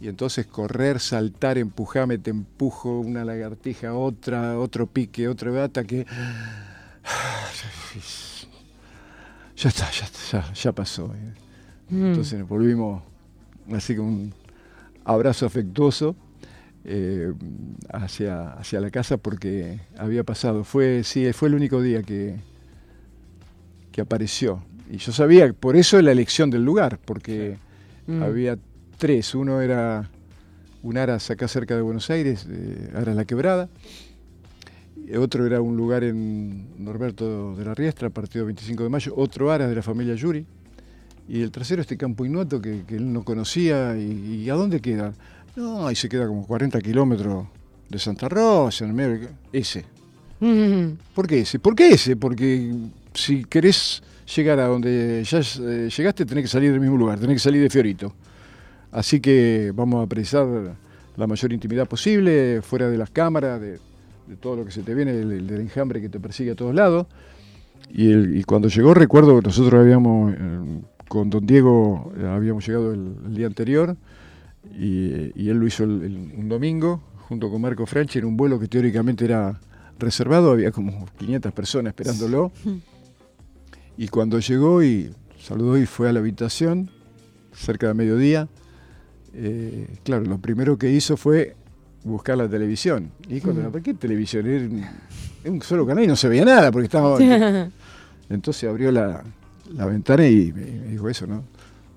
Y 0.00 0.08
entonces 0.08 0.46
correr, 0.46 1.00
saltar, 1.00 1.56
empujarme, 1.56 2.18
te 2.18 2.30
empujo, 2.30 3.00
una 3.00 3.24
lagartija, 3.24 3.94
otra, 3.94 4.58
otro 4.58 4.86
pique, 4.86 5.28
otra 5.28 5.50
bata 5.50 5.84
que... 5.84 6.06
Ya 9.56 9.68
está, 9.68 9.90
ya, 9.90 10.04
está, 10.04 10.42
ya, 10.48 10.52
ya 10.52 10.72
pasó. 10.72 11.12
eh. 11.14 11.34
Mm. 11.90 12.06
Entonces 12.06 12.38
nos 12.38 12.48
volvimos 12.48 13.02
así 13.72 13.94
con 13.96 14.06
un 14.06 14.34
abrazo 15.04 15.46
afectuoso 15.46 16.16
eh, 16.84 17.32
hacia, 17.92 18.52
hacia 18.54 18.80
la 18.80 18.90
casa 18.90 19.16
porque 19.16 19.80
había 19.96 20.24
pasado. 20.24 20.64
Fue, 20.64 21.02
sí, 21.04 21.32
fue 21.32 21.48
el 21.48 21.54
único 21.54 21.80
día 21.82 22.02
que, 22.02 22.36
que 23.92 24.00
apareció. 24.00 24.62
Y 24.90 24.96
yo 24.98 25.12
sabía, 25.12 25.52
por 25.52 25.76
eso 25.76 26.00
la 26.02 26.12
elección 26.12 26.50
del 26.50 26.64
lugar, 26.64 26.98
porque 27.04 27.56
Mm. 28.06 28.22
había 28.22 28.58
tres. 28.98 29.34
Uno 29.34 29.62
era 29.62 30.10
un 30.82 30.98
Aras 30.98 31.30
acá 31.30 31.48
cerca 31.48 31.74
de 31.74 31.80
Buenos 31.80 32.10
Aires, 32.10 32.46
eh, 32.50 32.90
Aras 32.94 33.16
La 33.16 33.24
Quebrada. 33.24 33.70
Y 35.06 35.16
Otro 35.16 35.46
era 35.46 35.60
un 35.60 35.76
lugar 35.76 36.02
en 36.02 36.82
Norberto 36.82 37.54
de 37.56 37.64
la 37.64 37.74
Riestra, 37.74 38.10
partido 38.10 38.46
25 38.46 38.82
de 38.82 38.88
mayo. 38.88 39.12
Otro 39.16 39.52
Aras 39.52 39.68
de 39.68 39.74
la 39.74 39.82
familia 39.82 40.14
Yuri. 40.14 40.46
Y 41.28 41.42
el 41.42 41.50
tercero, 41.50 41.82
este 41.82 41.96
Campo 41.96 42.24
Innoto, 42.24 42.60
que, 42.60 42.84
que 42.86 42.96
él 42.96 43.12
no 43.12 43.24
conocía. 43.24 43.96
Y, 43.96 44.42
y 44.44 44.50
a 44.50 44.54
dónde 44.54 44.80
queda? 44.80 45.12
No, 45.56 45.86
ahí 45.86 45.94
se 45.94 46.08
queda 46.08 46.26
como 46.26 46.46
40 46.46 46.80
kilómetros 46.80 47.46
de 47.88 47.98
Santa 47.98 48.28
Rosa, 48.28 48.84
en 48.84 48.90
el 48.90 48.96
medio. 48.96 49.28
Ese. 49.52 49.84
¿Por 51.14 51.26
qué 51.26 51.40
ese? 51.40 51.58
¿Por 51.58 51.74
qué 51.74 51.90
ese? 51.90 52.16
Porque 52.16 52.72
si 53.14 53.44
querés 53.44 54.02
llegar 54.34 54.58
a 54.58 54.66
donde 54.66 55.22
ya 55.24 55.40
eh, 55.40 55.88
llegaste, 55.96 56.26
tenés 56.26 56.44
que 56.44 56.48
salir 56.48 56.72
del 56.72 56.80
mismo 56.80 56.96
lugar, 56.96 57.18
tenés 57.18 57.36
que 57.36 57.40
salir 57.40 57.62
de 57.62 57.70
Fiorito. 57.70 58.12
Así 58.90 59.20
que 59.20 59.72
vamos 59.74 60.04
a 60.04 60.08
precisar 60.08 60.46
la 61.16 61.26
mayor 61.26 61.52
intimidad 61.52 61.86
posible, 61.86 62.62
fuera 62.62 62.88
de 62.88 62.98
las 62.98 63.10
cámaras, 63.10 63.60
de, 63.60 63.78
de 64.28 64.36
todo 64.36 64.56
lo 64.56 64.64
que 64.64 64.70
se 64.70 64.82
te 64.82 64.94
viene, 64.94 65.12
del, 65.12 65.46
del 65.46 65.60
enjambre 65.60 66.00
que 66.00 66.08
te 66.08 66.18
persigue 66.20 66.52
a 66.52 66.54
todos 66.54 66.74
lados. 66.74 67.06
Y, 67.90 68.10
el- 68.10 68.36
y 68.36 68.44
cuando 68.44 68.68
llegó, 68.68 68.94
recuerdo 68.94 69.38
que 69.40 69.46
nosotros 69.46 69.80
habíamos, 69.80 70.32
eh, 70.32 70.80
con 71.08 71.30
don 71.30 71.46
Diego, 71.46 72.12
eh, 72.18 72.26
habíamos 72.26 72.66
llegado 72.66 72.92
el, 72.92 73.14
el 73.26 73.34
día 73.34 73.46
anterior 73.46 73.96
y, 74.78 75.30
y 75.40 75.48
él 75.50 75.58
lo 75.58 75.66
hizo 75.66 75.84
el- 75.84 76.02
el- 76.02 76.32
un 76.36 76.48
domingo 76.48 77.02
junto 77.28 77.50
con 77.50 77.60
Marco 77.60 77.86
Franchi 77.86 78.18
en 78.18 78.24
un 78.26 78.36
vuelo 78.36 78.58
que 78.58 78.68
teóricamente 78.68 79.24
era 79.24 79.60
reservado, 79.98 80.50
había 80.52 80.72
como 80.72 81.06
500 81.18 81.52
personas 81.52 81.90
esperándolo. 81.92 82.50
Y 83.96 84.08
cuando 84.08 84.40
llegó 84.40 84.82
y 84.82 85.12
saludó 85.38 85.78
y 85.78 85.86
fue 85.86 86.08
a 86.08 86.12
la 86.12 86.18
habitación, 86.18 86.90
cerca 87.52 87.86
de 87.86 87.94
mediodía, 87.94 88.48
eh, 89.32 89.86
claro, 90.02 90.24
lo 90.24 90.38
primero 90.38 90.78
que 90.78 90.90
hizo 90.90 91.16
fue 91.16 91.54
buscar 92.04 92.36
la 92.38 92.48
televisión. 92.48 93.10
Y 93.28 93.40
cuando, 93.40 93.70
¿por 93.70 93.82
qué 93.82 93.94
televisión? 93.94 94.46
Era 94.46 94.64
un, 94.64 94.84
era 95.42 95.52
un 95.52 95.62
solo 95.62 95.86
canal 95.86 96.04
y 96.04 96.06
no 96.06 96.16
se 96.16 96.28
veía 96.28 96.44
nada 96.44 96.70
porque 96.70 96.86
estaba... 96.86 97.18
Entonces 98.30 98.68
abrió 98.68 98.90
la, 98.90 99.22
la 99.74 99.86
ventana 99.86 100.26
y 100.26 100.52
me, 100.52 100.64
me 100.64 100.88
dijo 100.88 101.08
eso, 101.08 101.26
¿no? 101.26 101.44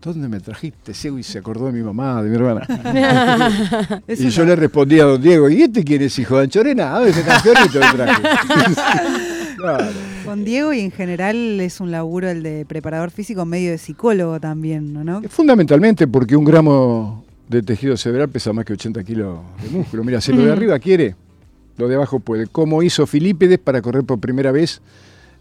¿Dónde 0.01 0.29
me 0.29 0.39
trajiste, 0.39 0.93
ciego? 0.93 1.17
Y 1.19 1.23
se 1.23 1.39
acordó 1.39 1.65
de 1.65 1.73
mi 1.73 1.81
mamá, 1.81 2.21
de 2.23 2.29
mi 2.29 2.35
hermana. 2.35 4.01
Y 4.07 4.29
yo 4.29 4.45
le 4.45 4.55
respondí 4.55 4.99
a 4.99 5.05
don 5.05 5.21
Diego, 5.21 5.49
¿y 5.49 5.63
este 5.63 5.83
quién 5.83 6.01
es 6.01 6.17
hijo 6.19 6.37
de 6.37 6.43
Anchorena? 6.43 6.95
A 6.95 6.99
ver, 6.99 7.09
ese 7.09 7.23
campeonito 7.23 7.79
le 7.79 7.91
traje. 7.91 8.21
Claro. 9.57 9.87
Con 10.23 10.45
Diego 10.45 10.71
y 10.71 10.81
en 10.81 10.91
general 10.91 11.59
es 11.59 11.81
un 11.81 11.89
laburo 11.89 12.29
el 12.29 12.43
de 12.43 12.63
preparador 12.67 13.09
físico 13.09 13.43
medio 13.43 13.71
de 13.71 13.79
psicólogo 13.79 14.39
también, 14.39 14.93
¿no? 14.93 15.23
Fundamentalmente 15.29 16.05
porque 16.07 16.35
un 16.35 16.45
gramo 16.45 17.25
de 17.47 17.61
tejido 17.61 17.95
cerebral 17.97 18.29
pesa 18.29 18.53
más 18.53 18.65
que 18.65 18.73
80 18.73 19.03
kilos 19.03 19.39
de 19.63 19.69
músculo. 19.69 20.03
Mira, 20.03 20.21
si 20.21 20.33
lo 20.33 20.43
de 20.43 20.51
arriba 20.51 20.77
quiere, 20.79 21.15
lo 21.77 21.87
de 21.87 21.95
abajo 21.95 22.19
puede. 22.19 22.47
Como 22.47 22.83
hizo 22.83 23.05
Filípides 23.07 23.59
para 23.59 23.81
correr 23.81 24.03
por 24.03 24.19
primera 24.19 24.51
vez 24.51 24.81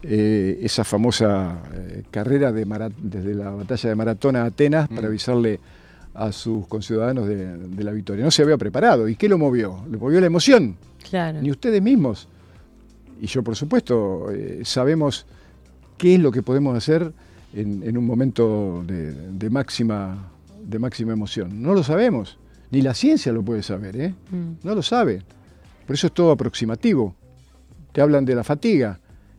eh, 0.03 0.59
esa 0.63 0.85
famosa 0.85 1.63
eh, 1.75 2.03
carrera 2.11 2.53
de 2.53 2.65
desde 2.99 3.35
la 3.35 3.51
batalla 3.51 3.89
de 3.89 3.95
Maratón 3.95 4.37
a 4.37 4.45
Atenas 4.45 4.89
para 4.89 5.09
avisarle 5.09 5.59
a 6.15 6.33
sus 6.33 6.67
conciudadanos 6.67 7.27
de, 7.29 7.57
de 7.57 7.85
la 7.85 7.93
victoria. 7.93 8.25
No 8.25 8.31
se 8.31 8.43
había 8.43 8.57
preparado. 8.57 9.09
¿Y 9.09 9.17
qué 9.17 9.29
lo 9.29 9.39
movió? 9.39 9.85
Le 9.91 9.99
movió 9.99 10.21
la 10.21 10.27
emoción. 10.27 10.77
Claro. 11.09 11.41
Ni 11.43 11.51
ustedes 11.51 11.83
mismos. 11.83 12.29
Y 13.21 13.27
yo, 13.27 13.43
por 13.43 13.57
supuesto, 13.57 14.31
eh, 14.31 14.61
sabemos 14.65 15.27
qué 15.97 16.15
es 16.15 16.21
lo 16.21 16.31
que 16.31 16.43
podemos 16.43 16.77
hacer 16.77 17.13
en, 17.55 17.83
en 17.83 17.97
un 17.97 18.05
momento 18.05 18.85
de, 18.87 19.13
de 19.13 19.51
máxima, 19.51 20.31
de 20.67 20.79
máxima 20.79 21.12
emoción. 21.12 21.62
No 21.62 21.73
lo 21.73 21.83
sabemos. 21.83 22.39
Ni 22.71 22.83
la 22.83 22.95
ciencia 22.95 23.33
lo 23.33 23.43
puede 23.43 23.62
saber, 23.62 23.97
¿eh? 23.97 24.14
Mm. 24.31 24.67
No 24.67 24.75
lo 24.75 24.83
sabe. 24.83 25.23
Por 25.87 25.95
eso 25.95 26.09
es 26.09 26.12
todo 26.12 26.33
aproximativo. 26.33 27.14
Te 27.93 28.01
hablan 28.01 28.25
de 28.25 28.35
la 28.35 28.45
fatiga 28.45 28.99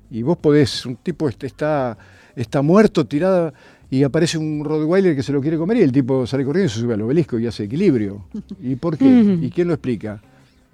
y 0.09 0.21
vos 0.23 0.37
podés, 0.37 0.85
un 0.85 0.95
tipo 0.95 1.27
este 1.27 1.47
está, 1.47 1.97
está 2.35 2.61
muerto, 2.61 3.05
tirado, 3.05 3.53
y 3.89 4.03
aparece 4.03 4.37
un 4.37 4.63
Rottweiler 4.63 5.15
que 5.15 5.23
se 5.23 5.33
lo 5.33 5.41
quiere 5.41 5.57
comer 5.57 5.77
y 5.77 5.81
el 5.81 5.91
tipo 5.91 6.25
sale 6.25 6.45
corriendo 6.45 6.67
y 6.67 6.73
se 6.73 6.79
sube 6.79 6.93
al 6.93 7.01
obelisco 7.01 7.37
y 7.37 7.47
hace 7.47 7.65
equilibrio. 7.65 8.25
¿Y 8.61 8.75
por 8.75 8.97
qué? 8.97 9.05
¿Y 9.41 9.49
quién 9.49 9.67
lo 9.67 9.73
explica? 9.73 10.21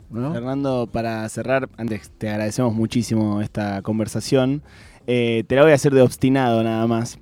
¿No? 0.09 0.31
Fernando, 0.31 0.87
para 0.91 1.27
cerrar, 1.29 1.69
antes 1.77 2.11
te 2.17 2.29
agradecemos 2.29 2.75
muchísimo 2.75 3.41
esta 3.41 3.81
conversación. 3.81 4.61
Eh, 5.07 5.43
te 5.47 5.55
la 5.55 5.63
voy 5.63 5.71
a 5.71 5.75
hacer 5.75 5.93
de 5.93 6.01
obstinado 6.01 6.63
nada 6.63 6.85
más. 6.85 7.17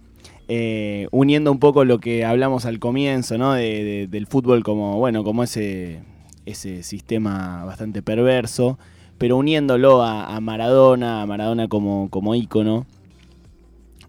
Eh, 0.54 1.08
uniendo 1.12 1.50
un 1.50 1.60
poco 1.60 1.86
lo 1.86 2.00
que 2.00 2.26
hablamos 2.26 2.66
al 2.66 2.78
comienzo, 2.78 3.38
¿no? 3.38 3.54
De- 3.54 3.84
de- 3.86 4.08
del 4.08 4.28
fútbol 4.28 4.64
como, 4.64 4.98
bueno, 4.98 5.24
como 5.24 5.44
ese, 5.44 6.02
ese 6.46 6.84
sistema 6.84 7.64
bastante 7.64 8.02
perverso, 8.02 8.78
pero 9.18 9.38
uniéndolo 9.38 10.04
a, 10.04 10.36
a 10.36 10.42
Maradona, 10.42 11.22
a 11.22 11.26
Maradona 11.26 11.70
como, 11.70 12.10
como 12.10 12.36
ícono. 12.36 12.86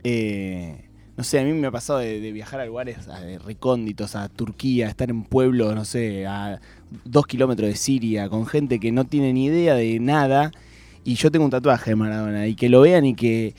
Eh, 0.02 0.88
no 1.16 1.22
sé, 1.22 1.38
a 1.38 1.44
mí 1.44 1.52
me 1.52 1.68
ha 1.68 1.70
pasado 1.70 2.00
de, 2.00 2.32
viajar 2.32 2.58
a 2.60 2.66
lugares 2.66 3.06
a- 3.06 3.20
recónditos, 3.46 4.16
a 4.16 4.28
Turquía, 4.28 4.88
estar 4.88 5.10
en 5.10 5.22
pueblos, 5.22 5.76
no 5.76 5.84
sé, 5.84 6.26
a 6.26 6.60
dos 7.04 7.24
kilómetros 7.28 7.68
de 7.68 7.76
Siria, 7.76 8.28
con 8.28 8.46
gente 8.46 8.80
que 8.80 8.90
no 8.90 9.04
tiene 9.04 9.32
ni 9.32 9.44
idea 9.44 9.76
de 9.76 10.00
nada. 10.00 10.50
Y 11.04 11.14
yo 11.14 11.30
tengo 11.30 11.44
un 11.44 11.52
tatuaje 11.52 11.90
de 11.90 11.96
Maradona, 11.96 12.48
y 12.48 12.56
que 12.56 12.68
lo 12.68 12.80
vean 12.80 13.04
y 13.04 13.14
que, 13.14 13.54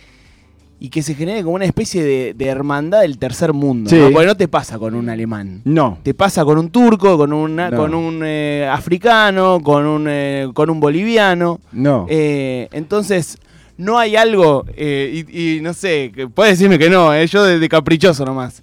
y 0.85 0.89
que 0.89 1.01
se 1.01 1.15
genere 1.15 1.43
como 1.43 1.55
una 1.55 1.63
especie 1.63 2.03
de, 2.03 2.33
de 2.33 2.45
hermandad 2.45 3.03
del 3.03 3.17
tercer 3.17 3.53
mundo. 3.53 3.89
Sí. 3.89 3.95
¿no? 3.95 4.11
Porque 4.11 4.27
no 4.27 4.35
te 4.35 4.49
pasa 4.49 4.77
con 4.77 4.95
un 4.95 5.07
alemán. 5.07 5.61
No. 5.63 5.97
Te 6.03 6.13
pasa 6.13 6.43
con 6.43 6.57
un 6.57 6.69
turco, 6.71 7.17
con, 7.17 7.31
una, 7.31 7.69
No. 7.69 7.77
con 7.77 7.93
un 7.95 8.21
eh, 8.25 8.67
africano, 8.69 9.61
con 9.63 9.85
un, 9.85 10.07
eh, 10.09 10.49
con 10.53 10.69
un 10.69 10.81
boliviano. 10.81 11.61
No. 11.71 12.05
Eh, 12.09 12.67
entonces, 12.73 13.37
no 13.77 13.97
hay 13.97 14.17
algo, 14.17 14.65
y, 14.77 15.55
y 15.55 15.61
no 15.61 15.71
sé, 15.73 16.11
puedes 16.33 16.59
decirme 16.59 16.77
que 16.77 16.89
no, 16.89 17.15
yo 17.23 17.45
de, 17.45 17.59
de 17.59 17.69
caprichoso 17.69 18.25
nomás. 18.25 18.61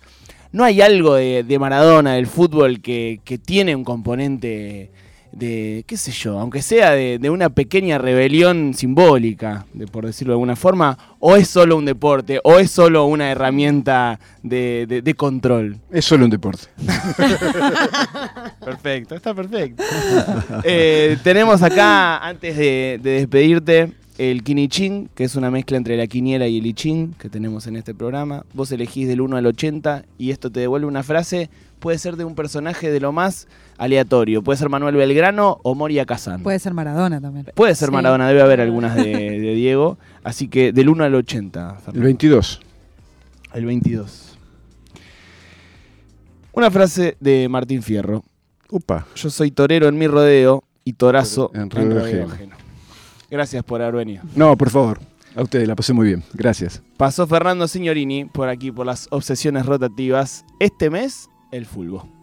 No 0.52 0.62
hay 0.64 0.82
algo 0.82 1.14
de, 1.14 1.42
de 1.42 1.58
Maradona, 1.58 2.12
del 2.16 2.26
fútbol, 2.26 2.82
que, 2.82 3.20
que 3.24 3.38
tiene 3.38 3.74
un 3.74 3.82
componente 3.84 4.90
de, 5.32 5.84
qué 5.86 5.96
sé 5.96 6.10
yo, 6.12 6.38
aunque 6.40 6.60
sea 6.62 6.90
de, 6.92 7.18
de 7.18 7.30
una 7.30 7.50
pequeña 7.50 7.98
rebelión 7.98 8.74
simbólica, 8.74 9.64
de, 9.72 9.86
por 9.86 10.04
decirlo 10.06 10.32
de 10.32 10.36
alguna 10.36 10.56
forma, 10.56 10.98
o 11.18 11.36
es 11.36 11.48
solo 11.48 11.76
un 11.76 11.84
deporte, 11.84 12.40
o 12.44 12.58
es 12.58 12.70
solo 12.70 13.04
una 13.06 13.30
herramienta 13.30 14.18
de, 14.42 14.86
de- 14.88 15.02
de 15.02 15.14
control. 15.14 15.78
Es 15.90 16.04
solo 16.04 16.24
un 16.24 16.30
deporte. 16.30 16.64
Perfecto, 18.64 19.14
está 19.14 19.34
perfecto. 19.34 19.82
Eh, 20.64 21.16
tenemos 21.22 21.62
acá, 21.62 22.18
antes 22.18 22.56
de, 22.56 22.98
de 23.02 23.10
despedirte, 23.12 23.92
el 24.18 24.42
Kinichin, 24.42 25.08
que 25.14 25.24
es 25.24 25.34
una 25.34 25.50
mezcla 25.50 25.76
entre 25.78 25.96
la 25.96 26.06
quiniela 26.06 26.46
y 26.46 26.58
el 26.58 26.66
ichin 26.66 27.14
que 27.18 27.30
tenemos 27.30 27.66
en 27.66 27.76
este 27.76 27.94
programa. 27.94 28.44
Vos 28.52 28.70
elegís 28.70 29.08
del 29.08 29.20
1 29.22 29.36
al 29.36 29.46
80 29.46 30.04
y 30.18 30.30
esto 30.30 30.50
te 30.50 30.60
devuelve 30.60 30.86
una 30.86 31.02
frase. 31.02 31.48
Puede 31.80 31.98
ser 31.98 32.16
de 32.16 32.24
un 32.24 32.34
personaje 32.34 32.90
de 32.90 33.00
lo 33.00 33.10
más 33.12 33.48
aleatorio. 33.78 34.42
Puede 34.42 34.58
ser 34.58 34.68
Manuel 34.68 34.94
Belgrano 34.94 35.58
o 35.62 35.74
Moria 35.74 36.06
Kazan. 36.06 36.42
Puede 36.42 36.58
ser 36.58 36.74
Maradona 36.74 37.20
también. 37.20 37.46
Puede 37.54 37.74
ser 37.74 37.88
Sí. 37.88 37.92
Maradona, 37.94 38.28
debe 38.28 38.42
haber 38.42 38.60
algunas 38.60 38.94
de, 38.94 39.02
de 39.04 39.54
Diego. 39.54 39.98
Así 40.22 40.48
que 40.48 40.72
del 40.72 40.88
1 40.90 41.04
al 41.04 41.14
80. 41.14 41.70
El 41.70 41.76
Fernando. 41.82 42.04
22. 42.04 42.60
El 43.54 43.64
22. 43.64 44.38
Una 46.52 46.70
frase 46.70 47.16
de 47.20 47.48
Martín 47.48 47.82
Fierro. 47.82 48.22
Upa. 48.70 49.06
Yo 49.16 49.30
soy 49.30 49.50
torero 49.50 49.88
en 49.88 49.96
mi 49.98 50.06
rodeo 50.06 50.62
y 50.84 50.92
torazo 50.94 51.50
En 51.54 51.62
en 51.62 51.70
rodeo 51.70 51.88
rodeo, 52.00 52.02
ajeno. 52.26 52.34
ajeno. 52.34 52.56
Gracias 53.30 53.64
por 53.64 53.80
haber 53.80 53.94
venido. 53.96 54.22
No, 54.34 54.56
por 54.56 54.70
favor. 54.70 55.00
A 55.36 55.42
ustedes 55.42 55.66
la 55.68 55.76
pasé 55.76 55.92
muy 55.92 56.08
bien. 56.08 56.24
Gracias. 56.34 56.82
Pasó 56.96 57.26
Fernando 57.26 57.68
Signorini 57.68 58.24
por 58.24 58.48
aquí 58.48 58.72
por 58.72 58.84
las 58.86 59.06
obsesiones 59.10 59.64
rotativas. 59.64 60.44
Este 60.58 60.90
mes, 60.90 61.28
el 61.50 61.66
fulbo. 61.66 62.19